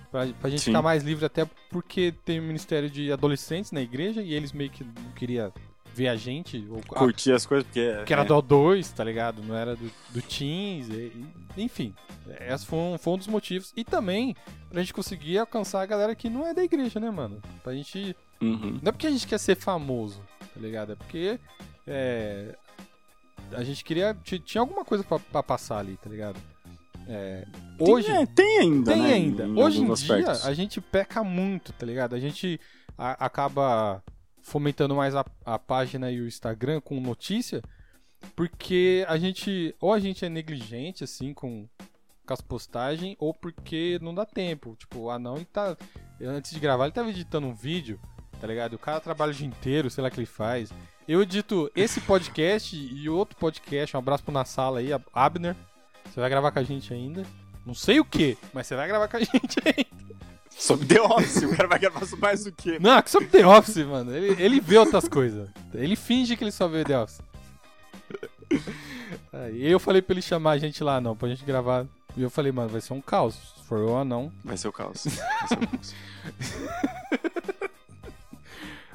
[0.10, 0.72] Pra, pra gente Sim.
[0.72, 4.72] ficar mais livre, até porque tem o Ministério de Adolescentes na igreja e eles meio
[4.72, 5.54] que não queriam
[5.94, 6.66] ver a gente.
[6.70, 8.04] Ou, a- Curti as coisas porque.
[8.06, 9.42] que era é, do O2, tá ligado?
[9.44, 11.26] Não era do, do Teens, e- e-
[11.64, 11.94] enfim.
[12.48, 13.74] Esse foi um, foi um dos motivos.
[13.76, 14.36] E também
[14.70, 17.42] pra gente conseguir alcançar a galera que não é da igreja, né, mano?
[17.64, 18.16] Pra gente.
[18.42, 18.80] Uhum.
[18.82, 20.92] Não é porque a gente quer ser famoso, tá ligado?
[20.94, 21.40] É porque.
[21.88, 22.56] é,
[23.54, 24.16] a gente queria.
[24.24, 26.38] ti- Tinha alguma coisa pra, pra passar ali, tá ligado?
[27.08, 27.44] É,
[27.78, 28.12] Tem- hoje.
[28.12, 29.44] é, tem ainda, Tem né, ainda.
[29.46, 30.46] em Hoje em dia, aspectos.
[30.46, 32.14] a gente peca muito, tá ligado?
[32.14, 32.60] A gente
[32.96, 34.04] a- acaba
[34.50, 37.62] fomentando mais a, a página e o Instagram com notícia,
[38.36, 41.68] porque a gente, ou a gente é negligente, assim, com,
[42.26, 44.76] com as postagens, ou porque não dá tempo.
[44.76, 45.78] Tipo, o anão, ele tá,
[46.22, 48.00] antes de gravar, ele tava editando um vídeo,
[48.41, 48.74] tá ligado?
[48.74, 50.74] O cara trabalha o dia inteiro, sei lá o que ele faz.
[51.08, 55.56] Eu edito esse podcast e outro podcast, um abraço pro Na Sala aí, Abner.
[56.06, 57.24] Você vai gravar com a gente ainda.
[57.66, 60.09] Não sei o que, mas você vai gravar com a gente ainda.
[60.60, 62.78] Sobre The Office, o cara vai gravar mais o quê?
[62.80, 64.14] Não, que sobre The Office, mano.
[64.14, 65.49] Ele, ele vê outras coisas.
[65.74, 67.22] Ele finge que ele só vê The Office.
[69.32, 71.86] Aí eu falei pra ele chamar a gente lá, não, pra gente gravar.
[72.18, 73.36] E eu falei, mano, vai ser um caos.
[73.36, 74.32] Se for eu ou não.
[74.43, 75.05] Vai ser o caos.
[75.39, 75.95] Vai ser o caos.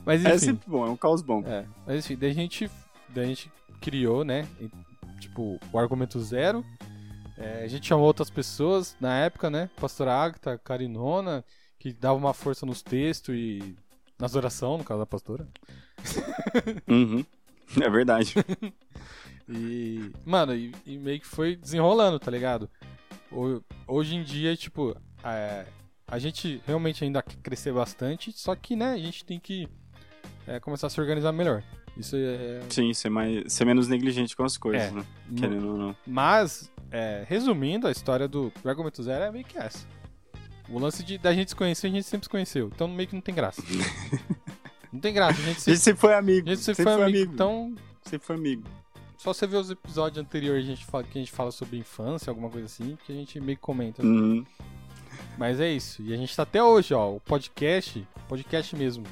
[0.05, 0.39] Mas é enfim.
[0.39, 1.43] sempre bom, é um caos bom.
[1.47, 2.71] É, mas enfim, daí a gente,
[3.09, 3.51] daí a gente
[3.81, 4.47] criou, né?
[5.19, 6.65] tipo, o argumento zero.
[7.37, 9.69] É, a gente chamou outras pessoas na época, né?
[9.81, 11.45] Pastora Agatha, Carinona,
[11.79, 13.77] que dava uma força nos textos e
[14.19, 15.47] nas orações, no caso da pastora.
[16.89, 17.25] Uhum.
[17.83, 18.35] É verdade.
[19.47, 22.67] E, mano, e, e meio que foi desenrolando, tá ligado?
[23.31, 25.67] Ho- Hoje em dia, tipo, é,
[26.07, 29.69] a gente realmente ainda quer crescer bastante, só que, né, a gente tem que
[30.47, 31.63] é, começar a se organizar melhor.
[31.97, 32.61] Isso é.
[32.71, 34.91] Sim, ser, mais, ser menos negligente com as coisas, É.
[34.91, 35.05] né?
[35.37, 35.97] Querendo ou não.
[36.07, 39.87] Mas, é, resumindo, a história do Argumento Zero é meio que essa.
[40.69, 42.71] O lance de, da gente se conhecer, a gente sempre se conheceu.
[42.75, 43.63] Então meio que não tem graça.
[44.93, 46.49] não tem graça, a gente A sempre, gente sempre foi amigo.
[46.49, 47.33] a gente sempre foi amigo.
[47.33, 48.65] Então, Sempre foi amigo.
[49.17, 52.31] só você ver os episódios anteriores a gente fala, que a gente fala sobre infância,
[52.31, 54.03] alguma coisa assim, que a gente meio que comenta.
[54.05, 54.45] Uhum.
[55.39, 56.03] Mas é isso.
[56.03, 57.15] E a gente tá até hoje, ó.
[57.15, 59.05] O podcast, podcast mesmo,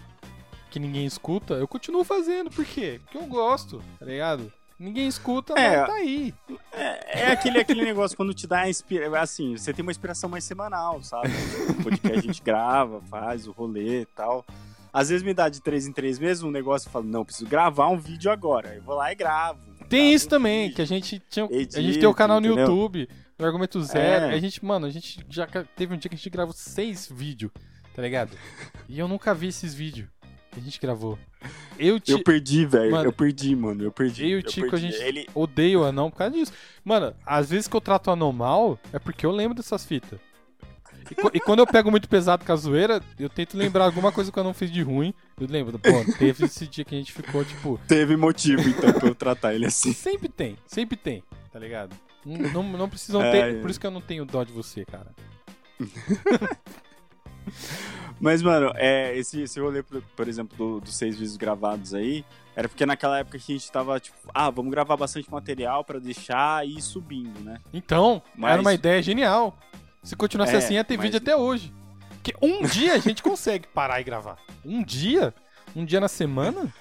[0.73, 2.51] que ninguém escuta, eu continuo fazendo.
[2.51, 2.99] Por quê?
[3.05, 4.51] Porque eu gosto, tá ligado?
[4.79, 5.77] Ninguém escuta, É.
[5.79, 6.35] mas tá aí.
[6.73, 9.20] É, é aquele, aquele negócio quando te dá inspira...
[9.20, 11.29] assim, você tem uma inspiração mais semanal, sabe?
[11.79, 14.45] O podcast a gente grava, faz o rolê e tal.
[14.93, 17.49] Às vezes me dá de três em três meses um negócio e falo, não, preciso
[17.49, 18.75] gravar um vídeo agora.
[18.75, 19.61] Eu vou lá e gravo.
[19.89, 20.77] Tem gravo isso um também, vídeo.
[20.77, 21.45] que a gente tinha.
[21.47, 22.66] a edito, gente tem o canal no entendeu?
[22.66, 23.09] YouTube,
[23.39, 24.25] no Argumento Zero.
[24.27, 24.35] É.
[24.35, 25.47] A gente, mano, a gente já
[25.77, 27.53] teve um dia que a gente gravou seis vídeos,
[27.95, 28.37] tá ligado?
[28.89, 30.09] E eu nunca vi esses vídeos
[30.53, 31.18] que a gente gravou.
[31.78, 32.92] Eu te Eu perdi, velho.
[32.92, 33.82] Mano, Eu perdi, mano.
[33.82, 34.24] Eu perdi.
[34.24, 35.26] eu e o Tico, a gente Ele...
[35.34, 36.53] odeia o anão por causa disso.
[36.84, 40.20] Mano, às vezes que eu trato o anão mal, é porque eu lembro dessas fitas.
[41.11, 44.30] E, e quando eu pego muito pesado com a zoeira, eu tento lembrar alguma coisa
[44.30, 45.12] que eu não fiz de ruim.
[45.40, 49.09] Eu lembro, pô, teve esse dia que a gente ficou, tipo, Teve motivo, então, pra
[49.09, 49.92] eu tratar ele assim.
[49.92, 51.94] Sempre tem, sempre tem, tá ligado?
[52.24, 53.57] Não, não, não precisam É, ter.
[53.57, 53.61] é.
[53.61, 55.11] Por isso que eu não tenho dó de você, cara.
[58.20, 62.24] Mas, mano, é, esse, esse rolê, por, por exemplo, do- dos seis vídeos gravados aí,
[62.55, 65.99] era porque naquela época que a gente tava, tipo, ah, vamos gravar bastante material pra
[65.99, 67.59] deixar e ir subindo, né?
[67.72, 69.59] Então, Mas- era uma ideia genial.
[70.03, 71.72] Se continuasse É, assim, ia ter mas- vídeo até hoje.
[72.22, 74.38] Porque um dia a gente consegue parar e gravar.
[74.64, 75.34] Um dia?
[75.74, 76.72] Um dia na semana?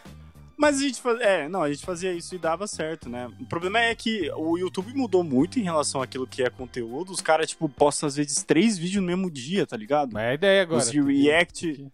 [0.61, 3.27] Mas a gente fazia, é, não, a gente fazia isso e dava certo, né?
[3.39, 7.11] O problema é que o YouTube mudou muito em relação àquilo que é conteúdo.
[7.11, 10.13] Os caras, tipo, postam às vezes três vídeos no mesmo dia, tá ligado?
[10.13, 10.79] Mas é a ideia agora.
[10.81, 11.87] Os react,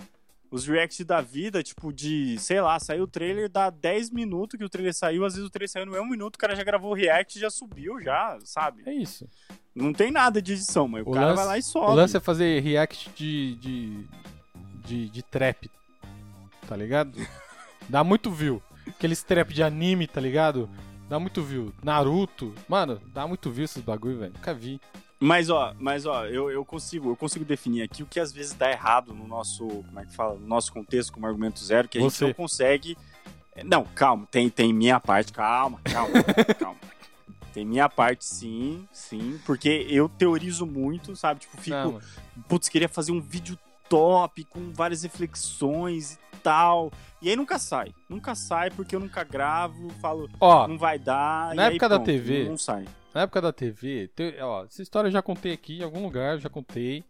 [0.52, 4.66] Os reacts da vida, tipo, de, sei lá, saiu o trailer, dá 10 minutos que
[4.66, 6.92] o trailer saiu, às vezes o trailer saiu no mesmo minuto, o cara já gravou
[6.92, 8.84] o react e já subiu, já, sabe?
[8.86, 9.28] É isso.
[9.76, 11.96] Não tem nada de edição, mas o, O cara lance- vai lá e O sobe.
[11.96, 14.08] lance é fazer react de, de,
[14.86, 15.70] de, de trap,
[16.68, 17.18] tá ligado?
[17.90, 18.62] Dá muito view.
[18.88, 20.70] Aqueles trap de anime, tá ligado?
[21.10, 21.74] Dá muito view.
[21.84, 22.54] Naruto.
[22.68, 24.34] Mano, dá muito view esses bagulho, velho.
[24.34, 24.80] Nunca vi.
[25.20, 28.54] Mas ó, mas ó, eu, eu consigo, eu consigo definir aqui o que às vezes
[28.54, 31.98] dá errado no nosso, como é que fala, no nosso contexto como argumento zero, que
[31.98, 32.26] a Você.
[32.26, 32.98] gente não consegue.
[33.66, 36.14] Não, calma, tem, tem minha parte, calma, calma,
[36.60, 36.80] calma.
[37.52, 41.40] Tem minha parte, sim, sim, porque eu teorizo muito, sabe?
[41.40, 42.00] Tipo, fico, Não,
[42.48, 43.58] putz, queria fazer um vídeo
[43.90, 46.92] top, com várias reflexões e tal.
[47.22, 47.94] E aí nunca sai.
[48.10, 51.54] Nunca sai porque eu nunca gravo, falo, Ó, não vai dar.
[51.56, 52.86] na e aí época da pronto, TV, Não sai.
[53.14, 56.38] na época da TV, te- ó, essa história eu já contei aqui em algum lugar,
[56.38, 57.04] já contei.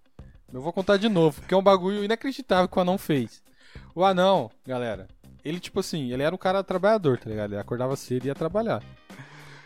[0.53, 3.43] Eu vou contar de novo, porque é um bagulho inacreditável que o anão fez.
[3.93, 5.07] O anão, galera,
[5.43, 7.51] ele tipo assim, ele era um cara trabalhador, tá ligado?
[7.51, 8.82] Ele acordava cedo e ia trabalhar.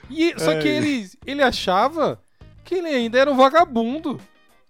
[0.09, 0.75] E, só que Ai.
[0.77, 2.19] ele, ele achava
[2.63, 4.19] que ele ainda era um vagabundo,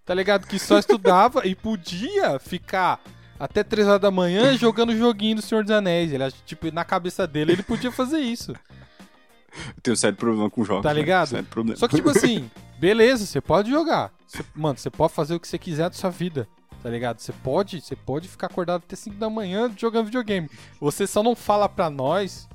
[0.05, 0.45] tá ligado?
[0.45, 2.99] Que só estudava e podia ficar
[3.43, 6.11] até 3 horas da manhã jogando joguinho do Senhor dos Anéis.
[6.13, 8.51] Ele, tipo, na cabeça dele, ele podia fazer isso.
[8.51, 10.83] Eu tenho um sério problema com jogos.
[10.83, 10.99] Tá né?
[10.99, 11.43] ligado?
[11.45, 11.77] Problema.
[11.77, 14.11] Só que, tipo assim, beleza, você pode jogar.
[14.27, 16.47] Você- mano, você pode fazer o que você quiser da sua vida.
[16.81, 17.19] Tá ligado?
[17.19, 20.49] Você pode, você pode ficar acordado até 5 da manhã jogando videogame.
[20.79, 22.47] Você só não fala pra nós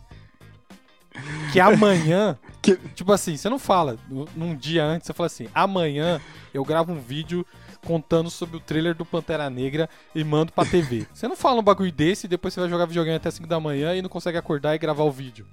[1.52, 2.38] que amanhã.
[2.62, 6.20] Que- Tipo assim, você não fala nu- num dia antes, você fala assim: amanhã
[6.52, 7.46] eu gravo um vídeo
[7.86, 11.06] contando sobre o trailer do Pantera Negra e mando pra TV.
[11.14, 13.60] Você não fala um bagulho desse e depois você vai jogar videogame até 5 da
[13.60, 15.46] manhã e não consegue acordar e gravar o vídeo.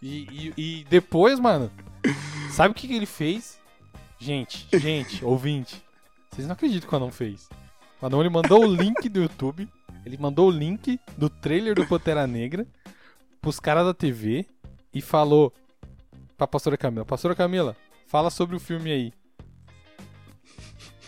[0.00, 1.70] E, e- e depois, mano,
[2.50, 3.58] sabe o que, que ele fez?
[4.18, 5.82] Gente, gente, ouvinte,
[6.30, 7.48] vocês não acreditam que o Anão fez.
[8.00, 9.68] O Anão ele mandou o link do YouTube,
[10.06, 12.66] ele mandou o link do trailer do Pantera Negra
[13.42, 14.46] pros caras da TV
[14.94, 15.52] e falou
[16.38, 17.76] pra pastora Camila, pastora Camila,
[18.06, 19.12] fala sobre o filme aí.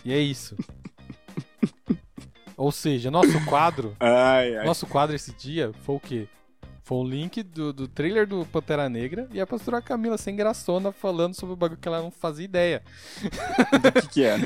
[0.05, 0.57] E é isso.
[2.57, 4.67] Ou seja, nosso quadro Ai, ai.
[4.67, 6.29] nosso quadro esse dia foi o quê?
[6.85, 10.93] Foi um link do, do trailer do Pantera Negra e a pastora Camila sem graçona
[10.93, 12.83] falando sobre o bagulho que ela não fazia ideia.
[13.23, 14.43] O que que era?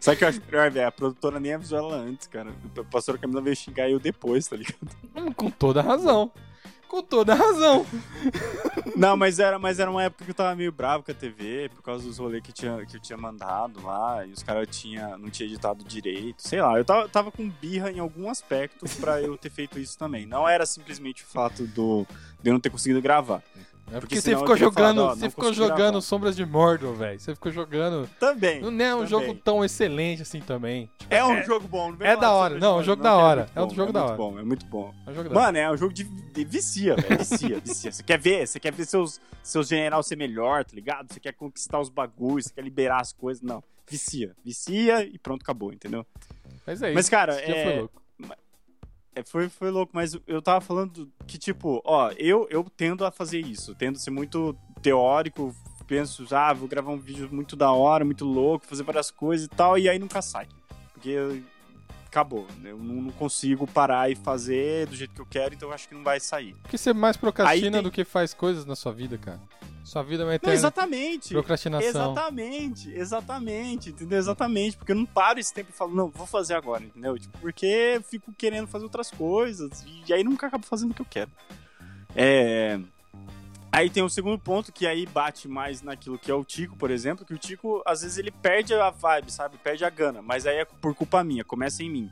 [0.00, 0.88] Sabe o que eu acho pior, velho?
[0.88, 2.50] A produtora nem avisou ela antes, cara.
[2.78, 4.78] A pastora Camila veio xingar eu depois, tá ligado?
[5.36, 6.32] Com toda razão.
[6.90, 7.86] Com toda razão.
[8.96, 11.70] Não, mas era, mas era uma época que eu tava meio bravo com a TV,
[11.72, 15.16] por causa dos rolês que, tinha, que eu tinha mandado lá, e os caras tinha,
[15.16, 16.42] não tinham editado direito.
[16.42, 19.96] Sei lá, eu tava, tava com birra em algum aspecto pra eu ter feito isso
[19.96, 20.26] também.
[20.26, 22.04] Não era simplesmente o fato do,
[22.42, 23.40] de eu não ter conseguido gravar.
[23.92, 26.00] É porque, Porque você ficou jogando, você ficou jogando gravar.
[26.00, 27.18] Sombras de Mordor, velho.
[27.18, 28.08] Você ficou jogando.
[28.20, 28.60] Também.
[28.60, 29.06] Não é um também.
[29.08, 30.88] jogo tão excelente assim também.
[30.98, 32.58] Tipo, É um jogo bom, é da hora.
[32.58, 33.50] Não, é um jogo da hora.
[33.54, 34.16] É um bom, jogo da hora.
[34.16, 34.94] bom, é muito bom.
[35.06, 35.46] é um jogo da hora.
[35.46, 37.18] Mano, é um jogo de, de vicia, velho.
[37.18, 37.90] Vicia, vicia.
[37.92, 38.46] Você quer ver?
[38.46, 41.12] Você quer ver seus, seus general ser melhor, tá ligado?
[41.12, 43.42] Você quer conquistar os bagulhos, você quer liberar as coisas.
[43.42, 43.62] Não.
[43.88, 44.36] Vicia.
[44.44, 46.06] Vicia e pronto, acabou, entendeu?
[46.64, 46.94] Mas é isso.
[46.94, 47.84] Mas, cara, é-
[49.20, 53.10] É, foi, foi louco, mas eu tava falando que, tipo, ó, eu, eu tendo a
[53.10, 55.54] fazer isso, tendo ser muito teórico,
[55.86, 59.50] penso, ah, vou gravar um vídeo muito da hora, muito louco, fazer várias coisas e
[59.50, 60.48] tal, e aí nunca sai.
[60.92, 61.42] Porque
[62.10, 62.72] acabou, né?
[62.72, 65.94] eu não, consigo parar e fazer do jeito que eu quero, então eu acho que
[65.94, 66.54] não vai sair.
[66.62, 69.40] Porque você mais procrastina tem- do que faz coisas na sua vida, cara.
[69.84, 71.32] Sua vida é uma Não, eterna exatamente.
[71.32, 72.12] procrastinação.
[72.12, 74.18] Exatamente, exatamente, entendeu?
[74.18, 77.18] Exatamente, porque eu não paro esse tempo e falo, não, vou fazer agora, entendeu?
[77.18, 81.02] Tipo, porque eu fico querendo fazer outras coisas e aí nunca acabo fazendo o que
[81.02, 81.30] eu quero.
[82.14, 82.78] É...
[83.72, 86.90] Aí tem o segundo ponto que aí bate mais naquilo que é o Tico, por
[86.90, 89.56] exemplo, que o Tico, às vezes, ele perde a vibe, sabe?
[89.58, 92.10] Perde a gana, mas aí é por culpa minha, começa em mim.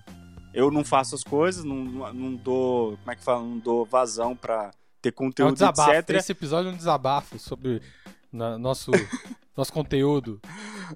[0.54, 1.76] Eu não faço as coisas, não,
[2.14, 3.40] não dou, como é que fala?
[3.42, 4.70] Não dou vazão pra
[5.02, 5.90] ter É um conteúdo, desabafo.
[5.92, 6.10] etc.
[6.16, 7.82] Esse episódio é um desabafo sobre
[8.32, 8.90] na- nosso,
[9.56, 10.40] nosso conteúdo.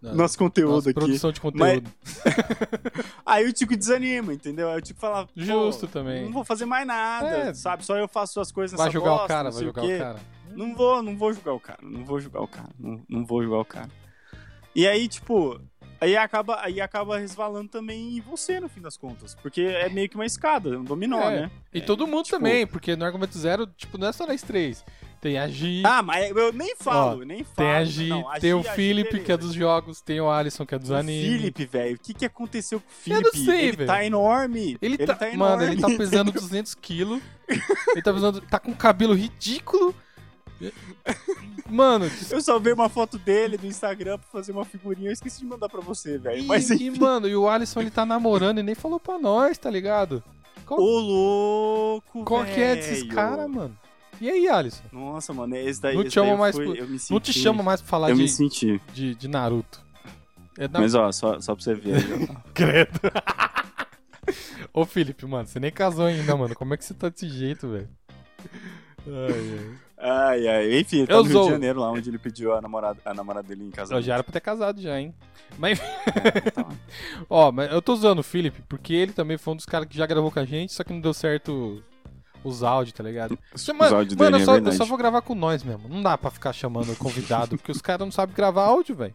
[0.00, 0.98] na- Nosso conteúdo nossa aqui.
[0.98, 1.90] produção de conteúdo.
[3.26, 4.68] Aí o Tico desanima, entendeu?
[4.70, 6.24] Aí o Tico fala, Justo também.
[6.24, 7.54] Não vou fazer mais nada, É.
[7.54, 7.84] sabe?
[7.84, 9.94] Só eu faço as coisas nessa Vai julgar bosta, o cara, vai julgar quê.
[9.96, 10.20] o cara.
[10.56, 13.42] Não vou, não vou julgar o cara, não vou julgar o cara, não, não vou
[13.42, 13.88] julgar o cara.
[14.74, 15.60] E aí, tipo,
[16.00, 19.34] aí acaba, aí acaba resvalando também em você, no fim das contas.
[19.34, 21.42] Porque é meio que uma escada, um dominó, É.
[21.42, 21.50] né?
[21.74, 24.82] E todo mundo tipo- também, porque no argumento zero, tipo, não é só nós três.
[25.20, 27.54] Tem a Gi, Ah, mas eu nem falo, eu nem falo.
[27.56, 30.28] tem a Gi, Não, a tem Gi- o Felipe, que é dos jogos, tem o
[30.28, 31.36] Alisson, que é dos animes.
[31.36, 33.38] Felipe, velho, o que, que aconteceu com o Eu Felipe?
[33.38, 34.76] não sei, ele tá enorme.
[34.82, 35.36] Ele, tá, enorme.
[35.36, 37.22] mano, ele tá pesando 200 quilos.
[37.48, 39.94] ele tá pesando, tá com um cabelo ridículo.
[41.68, 45.08] Mano, Eu salvei uma foto dele no Instagram pra fazer uma figurinha.
[45.08, 46.42] Eu esqueci de mandar pra você, velho.
[46.42, 47.00] e, Mas e, enfim.
[47.00, 50.22] mano, e o Alisson ele tá namorando e nem falou pra nós, tá ligado?
[50.66, 53.76] Qual, Ô, louco, qual que é desses caras, mano?
[54.20, 54.84] E aí, Alisson?
[54.92, 55.96] Nossa, mano, esse daí.
[55.96, 58.22] Não te chama eu mais fui- pro- Não te chamo mais pra falar Eu de,
[58.22, 58.80] me senti.
[58.92, 59.80] de, de Naruto.
[60.58, 60.78] É da...
[60.80, 61.96] Mas ó, só, só pra você ver.
[62.54, 63.00] Credo.
[64.72, 66.54] Ô, Felipe, mano, você nem casou ainda, mano.
[66.54, 67.88] Como é que você tá desse jeito, velho?
[69.06, 69.78] Ai, ai.
[70.04, 70.80] Ai, ai.
[70.80, 73.14] Enfim, ele tá Eu no Rio de Janeiro, lá onde ele pediu a namorada, a
[73.14, 73.72] namorada dele em.
[73.90, 75.14] Eu já era pra ter casado já, hein?
[75.56, 76.66] Mas, Tá.
[77.30, 79.96] ó, mas eu tô usando o Felipe porque ele também foi um dos caras que
[79.96, 81.82] já gravou com a gente, só que não deu certo
[82.42, 83.38] os áudios, tá ligado?
[83.54, 85.88] Os mano, áudios mano, dele eu, é só, eu só vou gravar com nós mesmo.
[85.88, 89.14] Não dá pra ficar chamando convidado, porque os caras não sabem gravar áudio, velho.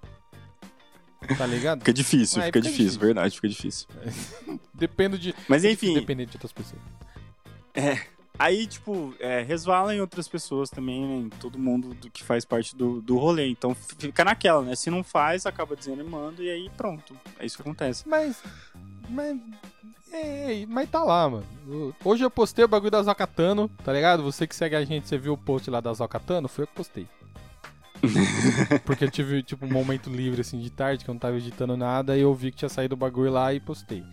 [1.37, 1.79] Tá ligado?
[1.79, 3.01] Fica difícil, Aí fica difícil, difícil.
[3.01, 3.87] verdade, fica difícil.
[4.73, 5.35] Dependo de.
[5.49, 6.81] Mas enfim, Dependendo de outras pessoas.
[8.37, 11.15] Aí, tipo, é, resvala em outras pessoas também, né?
[11.15, 13.47] Em todo mundo do que faz parte do, do rolê.
[13.47, 14.75] Então fica naquela, né?
[14.75, 17.15] Se não faz, acaba desanimando e aí pronto.
[17.39, 18.07] É isso que acontece.
[18.07, 18.41] Mas.
[19.09, 19.39] Mas.
[20.11, 21.45] É, mas tá lá, mano.
[22.03, 24.23] Hoje eu postei o bagulho da Zocatano, tá ligado?
[24.23, 26.47] Você que segue a gente, você viu o post lá da Zocatano?
[26.47, 27.07] Foi eu que postei.
[28.85, 31.75] Porque eu tive, tipo, um momento livre, assim, de tarde, que eu não tava editando
[31.75, 34.03] nada, e eu vi que tinha saído o bagulho lá e postei.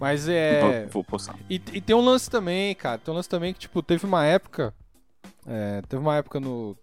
[0.00, 0.60] Mas é.
[0.84, 1.36] Vou, vou postar.
[1.50, 2.98] E, e tem um lance também, cara.
[2.98, 4.74] Tem um lance também que, tipo, teve uma época.
[5.46, 6.76] é, teve uma época no.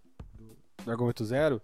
[0.86, 1.62] no Argumento Zero.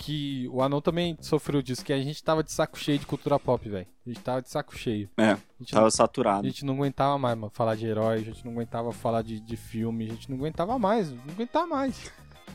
[0.00, 3.36] Que o anão também sofreu disso, que a gente tava de saco cheio de cultura
[3.36, 3.86] pop, velho.
[4.06, 5.10] A gente tava de saco cheio.
[5.16, 6.46] É, A gente, tava não, saturado.
[6.46, 9.40] a gente não aguentava mais, mano, falar de herói, a gente não aguentava falar de,
[9.40, 12.12] de filme, a gente não aguentava mais, não aguentava mais.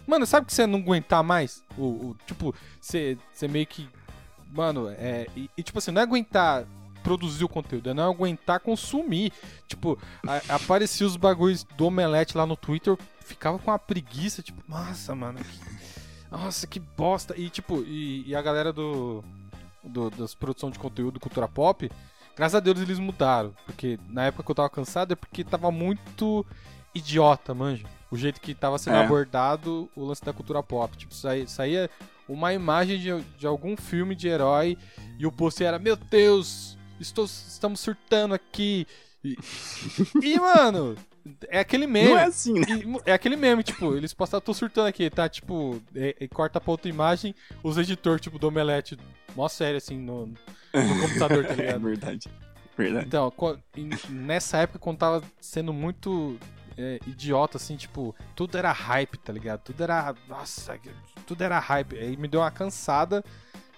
[0.07, 1.61] Mano, sabe que você não aguentar mais?
[1.77, 3.89] O, o- tipo, você, você meio que.
[4.49, 5.27] Mano, é.
[5.35, 6.65] E, e, tipo assim, não é aguentar
[7.03, 9.31] produzir o conteúdo, é não aguentar consumir.
[9.67, 14.61] Tipo, a- aparecia os bagulhos do Omelete lá no Twitter, ficava com uma preguiça, tipo,
[14.67, 15.59] nossa, mano, que,
[16.31, 17.37] nossa, que bosta.
[17.37, 19.23] E tipo, e, e a galera do,
[19.83, 21.89] do das produção de conteúdo, cultura pop,
[22.35, 25.69] graças a Deus eles mudaram, porque na época que eu tava cansado é porque tava
[25.71, 26.45] muito
[26.95, 27.85] idiota, manja.
[28.11, 29.03] O jeito que tava sendo É.
[29.03, 30.95] abordado o lance da cultura pop.
[30.95, 31.89] Tipo, saía, saía
[32.29, 34.77] uma imagem de, de algum filme de herói
[35.17, 38.87] e o post era, meu Deus, estou, estamos surtando aqui.
[39.23, 39.37] E,
[40.21, 40.95] e, mano,
[41.47, 42.09] é aquele meme.
[42.09, 42.65] Não é assim, né?
[42.69, 45.29] E é aquele meme, tipo, eles postaram, tô surtando aqui, tá?
[45.29, 47.33] Tipo, e, e corta pra outra imagem,
[47.63, 48.97] os editores, tipo, do Omelete,
[49.35, 51.81] mó sério, assim, no, no computador, tá É ligado?
[51.81, 52.29] verdade.
[52.77, 53.05] Verdade.
[53.07, 53.31] Então,
[54.09, 56.37] nessa época, quando tava sendo muito
[56.77, 59.61] é, idiota, assim, tipo, tudo era hype, tá ligado?
[59.61, 60.13] Tudo era.
[60.27, 60.77] Nossa,
[61.25, 61.97] tudo era hype.
[61.97, 63.23] Aí me deu uma cansada.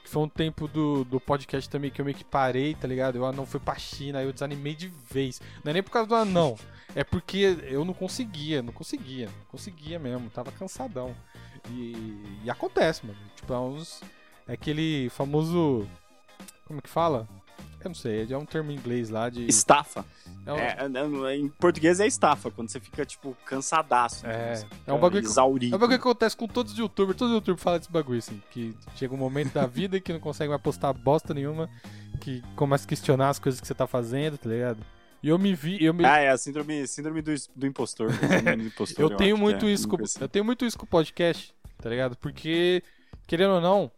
[0.05, 3.17] Que foi um tempo do, do podcast também que eu meio que parei, tá ligado?
[3.17, 5.41] Eu não fui pra China, aí eu desanimei de vez.
[5.63, 6.55] Não é nem por causa do anão.
[6.93, 9.25] É porque eu não conseguia, não conseguia.
[9.25, 11.15] Não conseguia mesmo, tava cansadão.
[11.71, 13.17] E, e acontece, mano.
[13.35, 13.99] Tipo, é uns.
[14.47, 15.87] É aquele famoso.
[16.67, 17.27] Como que fala?
[17.85, 19.47] Eu não sei, é um termo em inglês lá de.
[19.47, 20.03] Estafa.
[20.45, 24.25] É um, É, é, em português é estafa, quando você fica, tipo, cansadaço.
[24.25, 25.75] É, Você fica é um bagulho que- Exaurido.
[25.75, 27.17] é um bagulho que acontece com todos os youtubers.
[27.17, 28.41] Todos os youtubers falam desse bagulho, assim.
[28.51, 31.69] Que chega um momento da vida que não consegue mais postar bosta nenhuma.
[32.21, 34.79] Que começa a questionar as coisas que você tá fazendo, tá ligado?
[35.21, 35.83] E eu me vi.
[35.83, 38.11] Eu, me, Ah, é a síndrome, síndrome do, do impostor.
[38.13, 40.19] Síndrome do impostor, eu tenho muito que é, isso com, assim.
[40.21, 42.15] Eu tenho muito isso com o podcast, tá ligado?
[42.17, 42.81] Porque,
[43.27, 43.91] querendo ou não,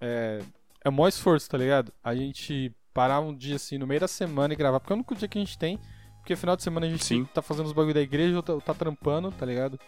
[0.00, 0.40] é,
[0.84, 1.92] é maior esforço, tá ligado?
[2.02, 4.98] A gente parar um dia assim no meio da semana e gravar, porque é o
[4.98, 5.78] único dia que a gente tem.
[6.20, 7.26] Porque final de semana a gente Sim.
[7.34, 9.78] tá fazendo os bagulho da igreja ou tá, ou tá trampando, tá ligado?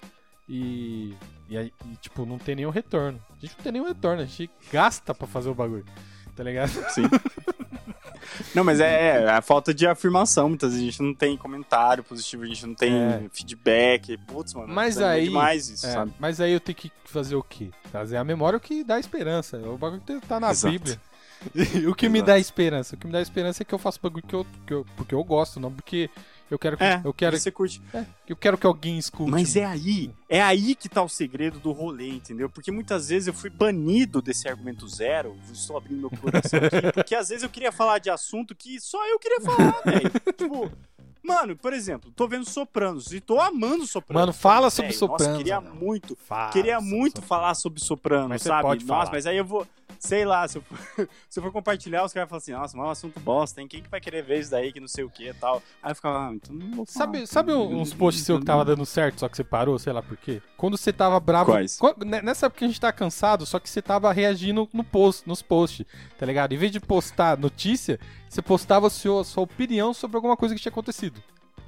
[0.49, 1.15] E,
[1.49, 3.19] e, aí, e, tipo, não tem nenhum retorno.
[3.31, 5.87] A gente não tem nenhum retorno, a gente gasta pra fazer o bagulho,
[6.35, 6.69] tá ligado?
[6.91, 7.05] Sim.
[8.55, 10.49] Não, mas é, é a falta de afirmação.
[10.49, 13.27] Muitas vezes a gente não tem comentário positivo, a gente não tem É.
[13.33, 14.17] feedback.
[14.27, 14.73] Putz, mano.
[14.73, 16.13] Mas aí- demais isso, É, sabe?
[16.19, 17.71] mas aí eu tenho que fazer o quê?
[17.91, 19.57] Trazer a memória o que dá esperança.
[19.59, 20.73] O bagulho que tá na Exato.
[20.73, 21.01] Bíblia.
[21.89, 22.95] O que me dá esperança?
[22.95, 25.15] O que me dá esperança é que eu faço bagulho que eu, que eu, porque
[25.15, 26.11] eu gosto, não porque
[26.51, 27.81] eu quero que, É, eu quero, você curte.
[28.29, 29.31] eu quero que alguém escute.
[29.31, 32.49] Mas é aí, é aí que tá o segredo do rolê, entendeu?
[32.49, 37.15] Porque muitas vezes eu fui banido desse argumento zero, estou abrindo meu coração aqui, porque
[37.15, 40.11] às vezes eu queria falar de assunto que só eu queria falar, velho.
[40.37, 40.71] Tipo,
[41.23, 44.21] mano, por exemplo, tô vendo Sopranos e tô amando Sopranos.
[44.23, 45.75] Mano, fala sobre Nossa, Sopranos, queria Anão.
[45.75, 48.63] muito, Fala queria muito falar sobre Sopranos, Mas você sabe?
[48.63, 49.13] pode Nossa, falar.
[49.17, 49.67] mas aí eu vou,
[49.99, 50.79] sei lá, se eu for,
[51.29, 53.69] se eu for compartilhar, os caras falam assim, nossa, mas é um assunto bosta, hein?
[53.69, 55.63] Quem que vai querer ver isso daí, que não sei o que e tal.
[55.83, 57.07] Aí eu ficava, ah, então não vou falar.
[57.07, 60.03] Sabe, sabe uns posts seu que tava dando certo, só que você parou, sei lá
[60.03, 60.41] por quê?
[60.57, 61.53] Quando você tava bravo.
[61.53, 61.79] Quais?
[61.79, 64.85] Quando- ne- nessa época que a gente tá cansado, só que você tava reagindo no
[64.85, 65.87] post, nos posts,
[66.19, 66.53] tá ligado?
[66.53, 70.55] Em vez de postar notícia, você postava a sua, a sua opinião sobre alguma coisa
[70.55, 71.23] que tinha acontecido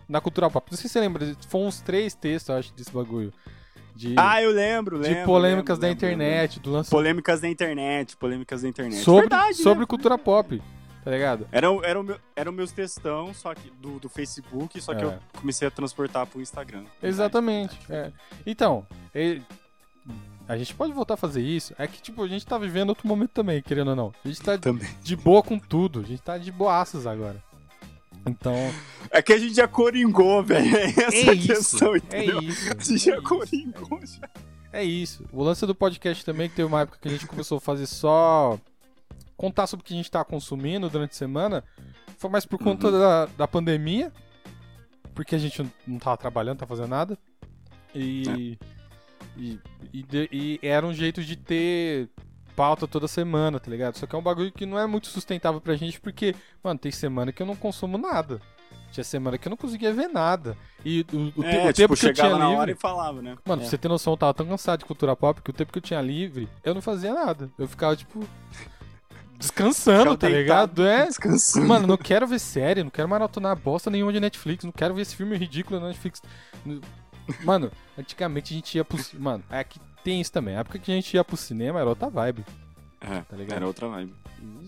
[0.09, 0.67] na cultura pop.
[0.71, 3.33] Não sei se você lembra, foi uns três textos, eu acho, desse bagulho.
[3.99, 5.25] De, Ah, eu lembro, de lembro.
[5.25, 6.25] polêmicas lembro, da lembro, lembro.
[6.25, 9.03] internet, do lance Polêmicas da internet, polêmicas da internet.
[9.03, 9.87] sobre, Verdade, sobre né?
[9.87, 10.63] cultura pop,
[11.05, 11.49] tá ligado?
[11.51, 15.07] Era, o- era, meu, era meus textão, só que do, do Facebook, só que É.
[15.07, 16.85] eu comecei a transportar pro Instagram.
[17.03, 17.77] Exatamente.
[17.89, 18.41] Verdade, é.
[18.49, 19.43] Então, e-
[20.49, 21.75] a gente pode voltar a fazer isso.
[21.77, 24.15] É que, tipo, a gente tá vivendo outro momento também, querendo ou não.
[24.25, 24.89] A gente tá Também.
[25.03, 26.01] de boa com tudo.
[26.01, 27.43] A gente tá de boaças agora.
[28.29, 28.55] Então,
[29.11, 30.77] É que a gente já coringou, velho.
[30.77, 31.47] É essa é a isso.
[31.49, 32.41] questão, É entendeu?
[32.43, 32.69] isso.
[32.71, 33.23] A gente é já isso.
[33.23, 34.01] coringou.
[34.07, 34.29] já.
[34.73, 35.25] É isso.
[35.33, 37.87] O lance do podcast também, que teve uma época que a gente começou a fazer
[37.87, 38.59] só.
[39.37, 41.65] contar sobre o que a gente tá consumindo durante a semana,
[42.19, 44.13] foi mais por conta da, da pandemia,
[45.15, 47.19] porque a gente não- tava trabalhando, não tava fazendo nada.
[47.95, 48.59] E.
[49.37, 49.61] E,
[49.93, 52.09] e, de- e era um jeito de ter
[52.59, 53.97] pauta toda semana, tá ligado?
[53.97, 56.91] Só que é um bagulho que não é muito sustentável pra gente, porque, mano, tem
[56.91, 58.41] semana que eu não consumo nada.
[58.91, 60.57] Tinha semana que eu não conseguia ver nada.
[60.85, 62.57] E o, o, te- É, o tipo, tempo que eu tinha na livre.
[62.57, 63.37] hora e falava, né?
[63.47, 63.65] Mano, é.
[63.65, 65.79] pra você ter noção, eu tava tão cansado de cultura pop que o tempo que
[65.79, 67.49] eu tinha livre, eu não fazia nada.
[67.59, 68.27] Eu ficava, tipo,
[69.39, 70.85] descansando, tá ligado?
[70.87, 71.07] É.
[71.07, 71.67] Descansando.
[71.67, 75.03] Mano, não quero ver série, não quero maratonar bosta nenhuma de Netflix, não quero ver
[75.03, 76.21] esse filme ridículo na Netflix.
[77.45, 78.99] Mano, antigamente a gente ia pro.
[79.19, 80.57] Mano, é que tem isso também.
[80.57, 82.45] A época que a gente ia pro cinema era outra vibe,
[83.01, 83.57] É, tá ligado?
[83.57, 84.15] era outra vibe.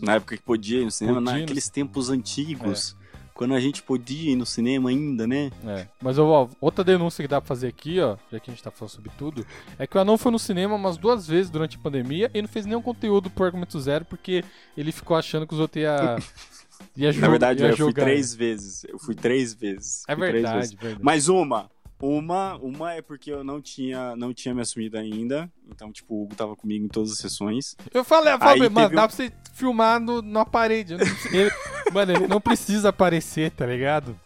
[0.03, 2.97] Na época que podia ir no cinema, Podia ir no naqueles tempos antigos.
[3.33, 5.51] Quando a gente podia ir no cinema ainda, né?
[5.67, 5.87] É.
[6.03, 8.71] Mas ó, outra denúncia que dá pra fazer aqui, ó, já que a gente tá
[8.71, 9.47] falando sobre tudo,
[9.79, 12.49] é que o Anão foi no cinema umas duas vezes durante a pandemia e não
[12.49, 14.45] fez nenhum conteúdo pro Argumento Zero porque
[14.77, 16.19] ele ficou achando que os outros ia,
[16.95, 18.03] ia, Na verdade, eu fui jogar.
[18.05, 18.85] três vezes.
[18.85, 20.03] Eu fui três vezes.
[20.07, 20.75] É verdade, vezes.
[20.75, 21.01] verdade.
[21.03, 21.71] Mas uma.
[22.01, 25.51] Uma, uma é porque eu não tinha, não tinha me assumido ainda.
[25.69, 27.77] Então, tipo, o Hugo tava comigo em todas as sessões.
[27.93, 30.95] Eu falei, eu falei Aí mano, teve dá um- pra você filmar no, na parede.
[30.95, 31.51] Eu não preciso- ele-
[31.93, 34.19] mano, ele não precisa aparecer, tá ligado?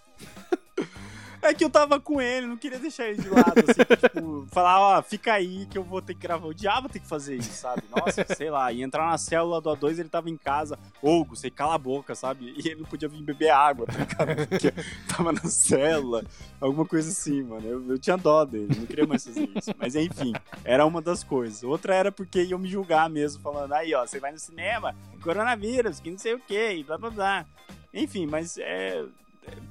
[1.44, 4.80] É que eu tava com ele, não queria deixar ele de lado, assim, tipo, falar,
[4.80, 6.46] ó, fica aí que eu vou ter que gravar.
[6.46, 7.82] O diabo tem que fazer isso, sabe?
[7.94, 11.50] Nossa, sei lá, e entrar na célula do A2, ele tava em casa, Hugo, você
[11.50, 12.54] cala a boca, sabe?
[12.56, 14.24] E ele não podia vir beber água, tá?
[14.48, 14.72] Porque
[15.06, 16.24] tava na célula,
[16.58, 17.66] alguma coisa assim, mano.
[17.66, 19.70] Eu, eu tinha dó dele, não queria mais fazer isso.
[19.78, 20.32] Mas enfim,
[20.64, 21.62] era uma das coisas.
[21.62, 26.00] Outra era porque iam me julgar mesmo, falando, aí, ó, você vai no cinema, coronavírus,
[26.00, 27.46] que não sei o que, e blá blá blá.
[27.92, 29.04] Enfim, mas é.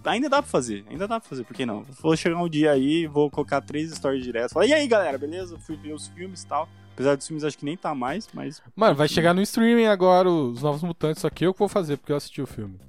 [0.06, 1.84] Ainda dá pra fazer, ainda dá pra fazer, por que não?
[2.02, 4.52] Vou chegar um dia aí, vou colocar três stories direto.
[4.54, 5.58] Falar, e aí, galera, beleza?
[5.60, 6.68] Fui ver os filmes e tal.
[6.94, 8.62] Apesar dos filmes, acho que nem tá mais, mas.
[8.76, 11.98] Mano, vai chegar no streaming agora os Novos Mutantes, só que eu que vou fazer,
[11.98, 12.80] porque eu assisti o filme.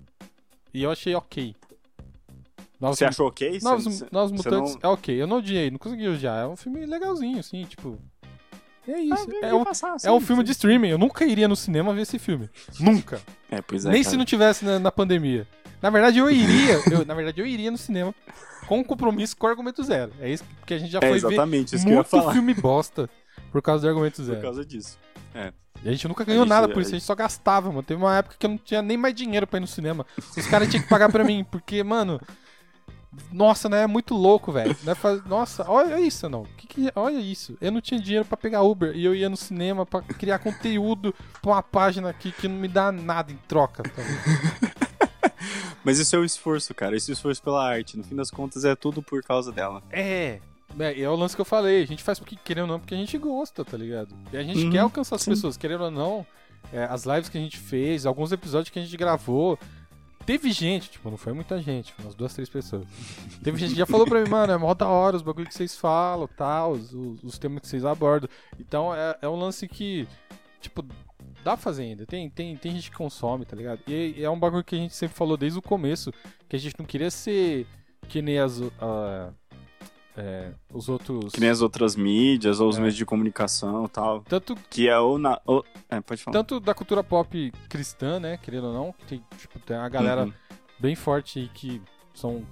[0.75, 1.55] E eu achei ok.
[2.81, 3.61] Novos, Você achou ok?
[3.63, 5.23] Novos, você- Novos Mutantes não- é ok.
[5.23, 6.43] Eu não odiei, não consegui odiar.
[6.43, 7.99] É um filme legalzinho, assim, tipo.
[8.87, 9.27] É isso.
[9.43, 10.47] Ah, é, um, passar, é um filme sim.
[10.47, 10.89] de streaming.
[10.89, 12.51] Eu nunca iria no cinema ver esse filme.
[12.79, 13.21] Nunca.
[13.51, 13.91] É, pois é.
[13.93, 14.11] Nem cara.
[14.11, 15.47] se não tivesse na, na pandemia.
[15.85, 16.81] Na verdade, eu iria.
[16.91, 18.15] eu- na verdade, eu iria no cinema
[18.67, 20.11] com compromisso com o argumento zero.
[20.19, 22.09] É isso que a gente já É foi ver exatamente isso que eu ia muito
[22.09, 22.33] falar.
[22.33, 23.11] filme bosta
[23.53, 24.41] por causa do argumento Por zero.
[24.41, 24.99] causa disso.
[25.83, 27.83] E a gente nunca ganhou gente- nada por a isso, a gente só gastava, mano.
[27.83, 30.07] Teve uma época que eu não tinha nem mais dinheiro pra ir no cinema.
[30.35, 32.19] Os caras tinham que pagar pra mim, porque, mano.
[33.31, 33.83] Nossa, né?
[33.83, 34.75] É muito louco, velho.
[34.97, 36.45] Faz- Nossa, olha isso, não.
[36.57, 37.57] Que que- Olha isso.
[37.61, 41.15] Eu não tinha dinheiro pra pegar Uber e eu ia no cinema pra criar conteúdo
[41.43, 43.83] pra uma página aqui que não me dá nada em troca.
[43.83, 44.03] tá?
[45.85, 46.97] Mas isso é o esforço, cara.
[46.97, 47.97] Esse esforço pela arte.
[47.97, 49.83] No fim das contas, é tudo por causa dela.
[49.91, 50.41] É.
[50.79, 51.83] É, é o lance que eu falei.
[51.83, 54.15] A gente faz porque querendo ou não, porque a gente gosta, tá ligado?
[54.33, 55.31] E a gente Uhum, quer alcançar as sim.
[55.31, 56.27] pessoas, querendo ou não.
[56.73, 59.59] é, as lives que a gente fez, alguns episódios que a gente gravou.
[60.27, 62.87] Teve gente, tipo, não foi muita gente, foi umas duas, três pessoas.
[63.43, 65.53] Teve gente que já falou pra mim, mano, é mó da hora os bagulho que
[65.55, 68.29] vocês falam, tal, os, os, os temas que vocês abordam.
[68.59, 70.09] Então é, é um lance que,
[70.63, 70.83] tipo,
[71.45, 72.07] dá pra fazer ainda.
[72.07, 73.81] Tem, tem, tem gente que consome, tá ligado?
[73.87, 76.11] E, é um bagulho que a gente sempre falou desde o começo,
[76.49, 77.67] que a gente não queria ser
[78.09, 79.31] que nem as, ah,
[80.17, 81.33] é, os outros.
[81.33, 82.81] Que nem as outras mídias ou os É.
[82.81, 84.23] meios de comunicação e tal.
[84.23, 85.41] Tanto, Que é ou na.
[85.45, 85.65] Ou...
[85.91, 86.33] É, pode falar.
[86.37, 88.37] tanto da cultura pop cristã, né?
[88.39, 90.33] Querendo ou não, que tem, tipo, tem a galera Uhum.
[90.79, 91.81] bem forte aí que
[92.15, 92.45] são.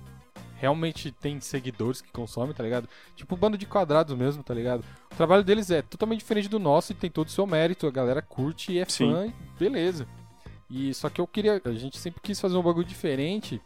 [0.57, 2.89] Realmente tem seguidores que consomem, tá ligado?
[3.17, 4.85] Tipo, bando de quadrados mesmo, tá ligado?
[5.13, 7.87] O trabalho deles é totalmente diferente do nosso e tem todo o seu mérito.
[7.87, 9.13] A galera curte e é Sim.
[9.13, 10.07] fã, e beleza.
[10.71, 11.61] E só que eu queria.
[11.65, 13.61] A gente sempre quis fazer um bagulho diferente,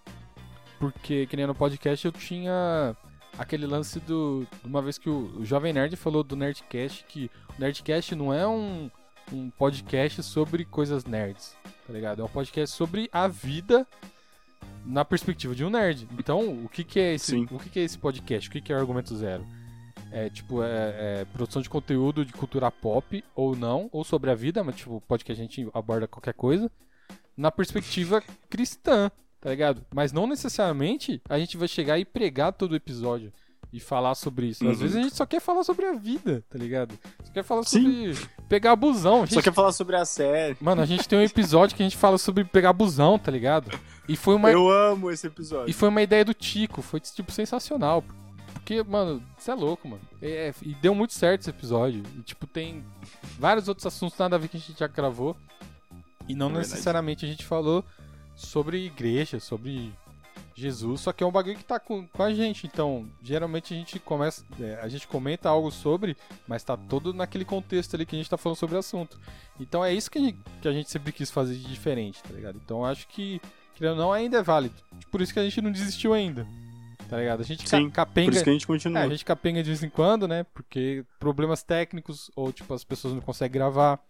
[0.78, 2.97] porque, que nem no podcast, eu tinha
[3.38, 4.44] aquele lance do.
[4.64, 8.47] Uma vez que o, o Jovem Nerd falou do Nerdcast, que o Nerdcast não é
[8.47, 8.90] um,
[9.32, 12.22] um podcast sobre coisas nerds, tá ligado?
[12.22, 13.86] É um podcast sobre a vida
[14.84, 16.09] na perspectiva de um nerd.
[16.18, 17.47] Então, o que, que é esse, Sim.
[17.51, 18.49] o que, que é esse podcast?
[18.49, 19.47] O que, que é o Argumento Zero?
[20.12, 24.34] É tipo, é, é produção de conteúdo de cultura pop ou não, ou sobre a
[24.34, 26.70] vida, mas tipo, pode que a gente aborda qualquer coisa,
[27.37, 29.11] na perspectiva cristã,
[29.41, 29.84] tá ligado?
[29.95, 33.33] Mas não necessariamente a gente vai chegar e pregar todo o episódio.
[33.72, 34.66] e falar sobre isso.
[34.66, 34.83] Às Uhum.
[34.83, 36.96] vezes a gente só quer falar sobre a vida, tá ligado?
[37.22, 38.14] Só quer falar Sim.
[38.14, 39.16] sobre pegar busão.
[39.24, 40.57] A Só gente- quer falar sobre a série.
[40.61, 43.76] Mano, a gente tem um episódio que a gente fala sobre pegar busão, tá ligado?
[44.08, 45.68] E foi uma, Eu amo esse episódio.
[45.68, 48.03] e foi uma ideia do Tico, foi tipo sensacional.
[48.67, 50.03] Porque, mano, você é louco, mano.
[50.21, 52.03] É, e deu muito certo esse episódio.
[52.18, 52.84] E, tipo, tem
[53.38, 55.37] vários outros assuntos nada a ver que a gente já gravou.
[56.29, 57.84] E não É necessariamente a gente falou
[58.34, 59.93] sobre igreja, sobre
[60.53, 62.67] Jesus, só que é um bagulho que tá com, com a gente.
[62.67, 64.45] Então, geralmente a gente começa.
[64.61, 66.17] é, a gente comenta algo sobre,
[66.49, 69.17] mas tá todo naquele contexto ali que a gente tá falando sobre o assunto.
[69.61, 72.34] Então é isso que a gente, que a gente sempre quis fazer de diferente, tá
[72.34, 72.61] ligado?
[72.64, 73.41] Então acho que,
[73.76, 74.75] querendo ou não, ainda é válido.
[75.09, 76.45] Por isso que a gente não desistiu ainda.
[77.08, 77.41] Tá ligado?
[77.41, 78.30] A gente Sim, capenga.
[78.30, 79.00] Por isso que a gente continua.
[79.00, 80.45] É, a gente capenga de vez em quando, né?
[80.53, 84.00] Porque problemas técnicos, ou tipo, as pessoas não conseguem gravar.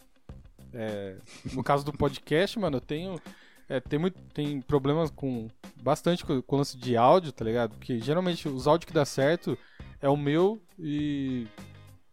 [0.73, 1.17] É,
[1.53, 3.21] no caso do podcast, mano, eu tenho.
[3.69, 5.49] é, tem, muito, tem problemas com.
[5.83, 7.77] Bastante com, com o lance de áudio, tá ligado?
[7.77, 9.59] Porque geralmente os áudios que dá certo
[10.01, 11.47] é o meu e.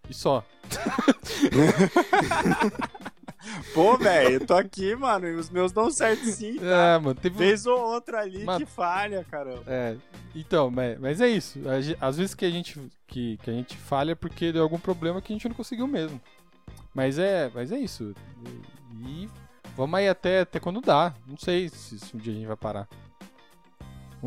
[0.10, 0.44] E só.
[3.74, 6.58] Pô, velho, eu tô aqui, mano, e os meus dão certo sim.
[6.62, 7.38] É, mano, teve.
[7.38, 9.64] Vez ou outra ali Mas- que falha, caramba.
[9.68, 9.96] É,
[10.36, 11.60] então, mas, é isso.
[12.00, 15.22] Às vezes que a gente que, que a gente falha é porque deu algum problema
[15.22, 16.20] que a gente não conseguiu mesmo.
[16.94, 18.14] Mas é, mas é isso.
[19.06, 19.28] E
[19.76, 21.14] vamos aí até, até quando dá.
[21.28, 22.88] Não sei se, se um dia a gente vai parar.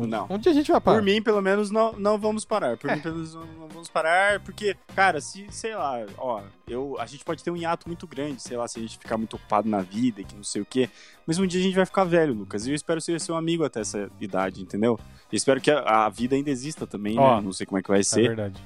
[0.05, 0.27] Não.
[0.29, 0.97] Um dia a gente vai parar.
[0.97, 2.77] Por mim, pelo menos, não, não vamos parar.
[2.77, 2.95] Por É.
[2.95, 7.05] mim, pelo menos, não, não vamos parar, porque, cara, se, sei lá, ó, eu, a
[7.05, 9.67] gente pode ter um hiato muito grande, sei lá, se a gente ficar muito ocupado
[9.67, 10.89] na vida e que não sei o quê.
[11.25, 12.67] Mas um dia a gente vai ficar velho, Lucas.
[12.67, 14.99] E eu espero ser seu amigo até essa idade, entendeu?
[15.31, 17.41] E espero que a, a vida ainda exista também, Ó, né?
[17.41, 18.27] Não sei como é que vai É ser.
[18.27, 18.61] verdade.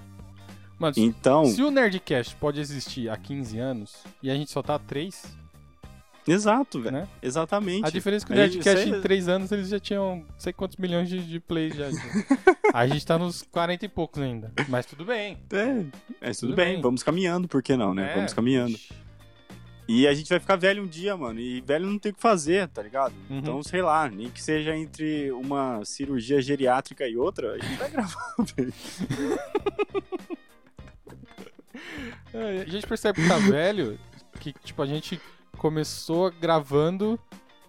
[0.78, 4.62] Mano, se- Então, se o Nerdcast pode existir há 15 anos e a gente só
[4.64, 5.24] tá há 3,
[6.28, 6.98] exato, velho.
[6.98, 7.08] né?
[7.22, 7.86] Exatamente.
[7.86, 10.78] A diferença é que o Nerdcast em 3 anos eles já tinham não sei quantos
[10.78, 11.88] milhões de, de plays já.
[12.74, 14.52] a gente tá nos 40 e poucos ainda.
[14.68, 15.38] Mas tudo bem.
[15.52, 15.86] É,
[16.30, 16.82] é tudo, Tudo bem, bem.
[16.82, 18.12] vamos caminhando, por que não, né?
[18.12, 18.16] É.
[18.16, 18.78] Vamos caminhando.
[19.88, 21.40] E a gente vai ficar velho um dia, mano.
[21.40, 23.14] E velho não tem o que fazer, tá ligado?
[23.30, 23.40] Uhum.
[23.40, 27.90] Então, sei lá, nem que seja entre uma cirurgia geriátrica e outra, a gente vai
[27.92, 28.74] gravar, velho.
[32.34, 34.00] É, a gente percebe que tá velho,
[34.40, 35.20] que tipo, a gente
[35.62, 37.20] começou gravando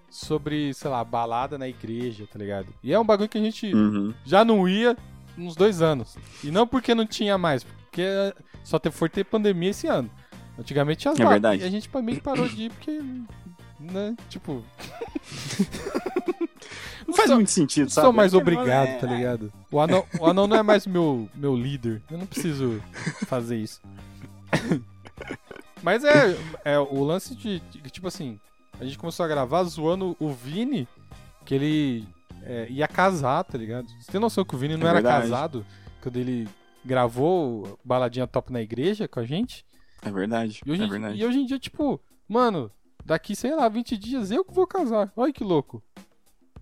[0.09, 2.69] sobre, sei lá, balada na igreja, tá ligado?
[2.83, 4.15] E é um bagulho que a gente Uhum.
[4.25, 4.97] já não ia
[5.37, 6.17] uns dois anos.
[6.43, 8.03] E não porque não tinha mais, porque
[8.65, 10.11] só te- foi ter pandemia esse ano.
[10.59, 11.55] Antigamente tinha as É lá.
[11.57, 12.99] E a gente meio que parou de ir porque,
[13.79, 14.65] né, tipo...
[17.07, 18.05] Não faz sou- muito sentido, Não sabe?
[18.07, 19.53] sou mais É obrigado, é- tá ligado?
[19.71, 22.01] O anão, o anão não é mais meu, meu líder.
[22.11, 22.81] Eu não preciso
[23.27, 23.81] fazer isso.
[25.83, 28.39] Mas é, é o lance de, de- Tipo assim,
[28.81, 30.87] a gente começou a gravar zoando o Vini,
[31.45, 32.09] que ele
[32.45, 33.89] é, ia casar, tá ligado?
[34.01, 35.23] Você tem noção que o Vini não É era verdade.
[35.23, 35.67] casado
[36.01, 36.49] quando ele
[36.85, 39.65] gravou Baladinha Top na igreja com a gente?
[40.05, 41.17] É verdade, E hoje, é verdade.
[41.19, 42.71] e hoje em dia, tipo, mano,
[43.05, 45.13] daqui, sei lá, 20 dias eu que vou casar.
[45.17, 45.83] Olha que louco.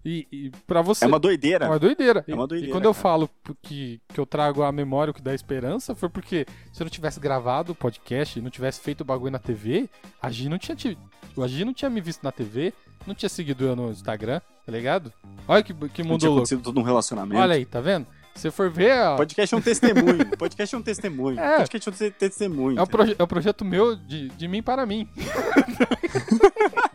[0.04, 1.04] E, e pra você.
[1.04, 1.66] É uma doideira.
[1.66, 2.24] É uma doideira.
[2.26, 3.02] É uma E- doideira, E quando eu cara.
[3.02, 3.30] falo
[3.62, 6.90] que, que eu trago a memória o que dá esperança, foi porque se eu não
[6.90, 9.88] tivesse gravado o podcast não tivesse feito o bagulho na TV,
[10.22, 10.96] a Gi não tinha, ti-
[11.38, 12.72] a Gi não tinha me visto na TV,
[13.06, 15.12] não tinha seguido eu no Instagram, tá ligado?
[15.46, 16.40] Olha que, que Não mundo tinha louco.
[16.44, 17.40] acontecido todo um relacionamento.
[17.40, 18.06] Olha aí, tá vendo?
[18.34, 20.24] Se você for ver, ó, Podcast é um testemunho.
[20.38, 21.38] Podcast é um testemunho.
[21.40, 21.56] É.
[21.58, 22.78] Podcast é um te- testemunho.
[22.78, 25.06] é, um proje- é um projeto meu de, de mim para mim.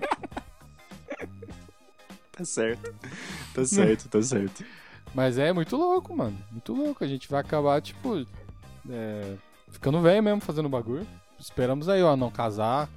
[2.36, 2.94] Tá certo.
[3.54, 4.66] Tá certo, tá certo.
[5.14, 6.38] Mas é muito louco, mano.
[6.52, 7.04] Muito louco.
[7.04, 8.26] A gente vai acabar, tipo,
[8.90, 9.36] é,
[9.70, 11.08] ficando velho mesmo fazendo bagulho.
[11.40, 12.90] Esperamos aí, ó, não casar.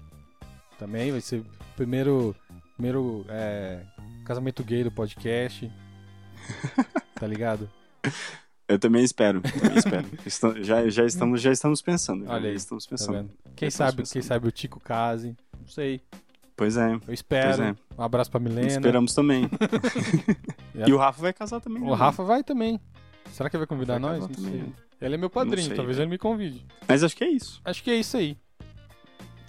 [0.78, 1.46] Também vai ser o
[1.76, 2.34] primeiro,
[2.74, 3.82] primeiro é,
[4.24, 5.70] casamento gay do podcast.
[7.14, 7.68] tá ligado?
[8.68, 9.40] Eu também espero.
[9.40, 10.06] Também espero.
[10.62, 12.26] Já, já, estamos, já estamos pensando.
[12.28, 13.14] Olha aí, estamos Tá pensando.
[13.16, 13.30] vendo?
[13.56, 14.28] Quem estamos sabe, quem pensando.
[14.28, 15.34] sabe o Tico case.
[15.58, 16.02] Não sei.
[16.58, 16.92] Pois é.
[17.06, 17.62] Eu espero.
[17.62, 17.76] É.
[17.96, 18.66] Um abraço pra Milena.
[18.66, 19.48] Esperamos também.
[20.86, 21.82] E o Rafa vai casar também.
[21.82, 21.90] né?
[21.90, 22.80] O Rafa vai também.
[23.32, 24.20] Será que ele vai convidar Vai nós?
[24.20, 24.50] Não também.
[24.52, 24.72] sei.
[25.00, 26.06] Ele é meu padrinho, sei, talvez velho.
[26.06, 26.64] ele me convide.
[26.86, 27.60] Mas acho que é isso.
[27.64, 28.36] Acho que é isso aí.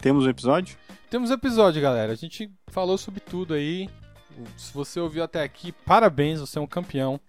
[0.02, 0.76] Temos um episódio?
[1.10, 2.12] Temos episódio, galera.
[2.12, 3.90] A gente falou sobre tudo aí.
[4.58, 7.20] Se você ouviu até aqui, parabéns, você é um campeão.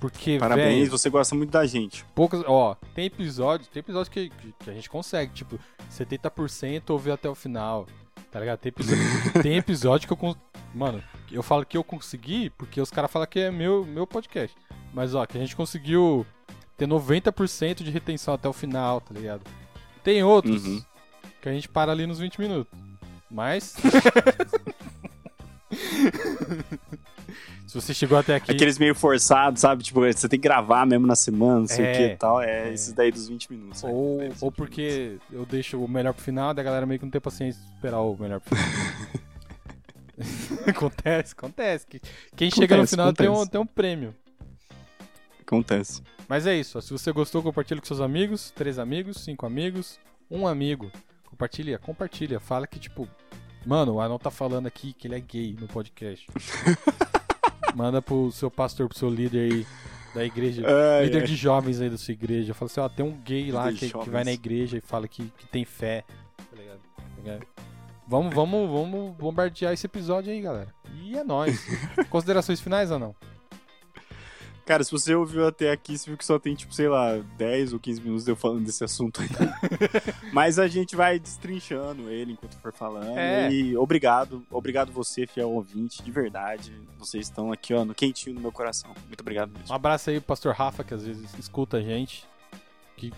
[0.00, 2.04] Porque, Parabéns, velho, você gosta muito da gente.
[2.14, 2.42] poucos.
[2.46, 5.58] Ó, tem episódio, tem episódio que, que, a gente consegue, tipo,
[5.90, 7.86] 70% ouviu até o final.
[8.32, 8.58] Tá ligado?
[8.60, 10.36] Tem episódio, tem episódio que eu.
[10.74, 14.56] Mano, eu falo que eu consegui porque os caras falam que é meu, meu podcast.
[14.94, 16.26] Mas, ó, que a gente conseguiu
[16.76, 19.42] ter 90% de retenção até o final, tá ligado?
[20.02, 20.82] Tem outros Uhum.
[21.42, 22.72] que a gente para ali nos 20 minutos.
[23.30, 23.74] Mas.
[27.72, 28.50] Se você chegou até aqui.
[28.52, 29.82] Aqueles meio forçados, sabe?
[29.82, 32.42] Tipo, você tem que gravar mesmo na semana, não sei É, o que e tal.
[32.42, 32.72] É, é.
[32.74, 33.82] esses daí dos 20 minutos.
[33.82, 33.88] né?
[33.90, 37.18] Ou, ou porque eu deixo o melhor pro final, da galera meio que não tem
[37.20, 38.72] paciência de esperar o melhor pro final.
[40.68, 41.86] acontece, acontece.
[41.86, 42.00] Que-
[42.36, 43.50] Quem chega no Acontece, final tem um, acontece.
[43.52, 44.14] tem um prêmio.
[45.40, 46.02] Acontece.
[46.28, 46.80] Mas é isso.
[46.82, 48.50] Se você gostou, compartilha com seus amigos.
[48.50, 49.98] Três amigos, cinco amigos,
[50.30, 50.90] um amigo.
[51.24, 52.38] Compartilha, compartilha.
[52.38, 53.08] Fala que, tipo,
[53.64, 56.26] mano, o Arnon tá falando aqui que ele é gay no podcast.
[57.74, 59.66] Manda pro seu pastor, pro seu líder aí
[60.14, 60.62] da igreja.
[60.66, 61.26] Ai, líder ai.
[61.26, 62.54] de jovens aí da sua igreja.
[62.54, 65.08] Fala assim, ó, tem um gay lá Líder que, que vai na igreja e fala
[65.08, 66.04] que, que tem fé.
[66.36, 66.80] Tá ligado?
[66.96, 67.46] Tá ligado?
[68.06, 70.74] Vamos, vamos, vamos bombardear esse episódio aí, galera.
[70.94, 71.64] E é nóis.
[72.10, 73.16] Considerações finais ou não?
[74.72, 77.74] Cara, se você ouviu até aqui, você viu que só tem, tipo, sei lá, 10
[77.74, 79.28] ou 15 minutos eu falando desse assunto aí.
[80.32, 83.18] Mas a gente vai destrinchando ele enquanto for falando.
[83.18, 83.52] É.
[83.52, 86.72] E obrigado, obrigado você, fiel ouvinte, de verdade.
[86.98, 88.94] Vocês estão aqui, ó, no quentinho do meu coração.
[89.08, 89.74] Muito obrigado Um mesmo.
[89.74, 92.26] abraço aí pro pastor Rafa, que às vezes escuta a gente.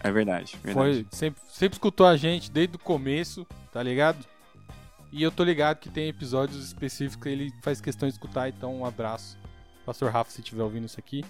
[0.03, 0.73] É verdade, verdade.
[0.75, 4.27] Foi, sempre, sempre escutou a gente desde o começo, tá ligado?
[5.13, 8.75] E eu tô ligado que tem episódios específicos que ele faz questão de escutar, então
[8.75, 9.39] um abraço.
[9.87, 11.25] Pastor Rafa, se estiver ouvindo isso aqui.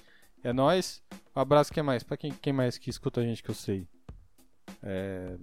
[0.45, 1.03] É nóis.
[1.35, 2.03] Um abraço, quem mais?
[2.03, 3.89] Pra quem, quem mais que escuta a gente que eu sei?
[4.83, 5.37] É.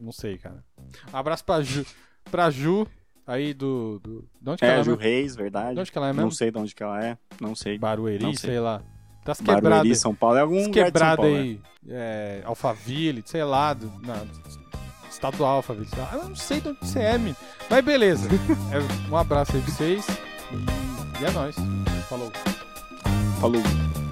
[0.00, 0.64] Não sei, cara.
[1.12, 1.84] Um abraço pra Ju,
[2.30, 2.86] pra Ju
[3.26, 3.98] aí do.
[4.00, 5.02] do de onde que É, ela a é Ju mesmo?
[5.02, 5.74] Reis, verdade.
[5.74, 6.32] De onde que ela é Não mesmo?
[6.32, 7.18] sei de onde que ela é.
[7.40, 7.76] Não sei.
[7.78, 8.50] Barueri, Não sei.
[8.50, 8.60] sei.
[8.60, 8.82] lá.
[9.24, 9.98] Das Barueri, quebradas.
[10.00, 10.36] São Paulo.
[10.36, 11.38] É algum de São Paulo, né?
[11.40, 14.24] aí, é, Alphaville, sei lá, do, na,
[15.10, 15.88] estado Alphaville.
[15.88, 16.10] sei lá.
[16.14, 17.36] Eu não sei de onde você é, menino.
[17.68, 18.28] Mas beleza.
[18.72, 20.06] É, um abraço aí pra vocês.
[20.08, 21.56] E, e é nóis.
[22.08, 22.30] Falou.
[23.40, 24.05] Falou.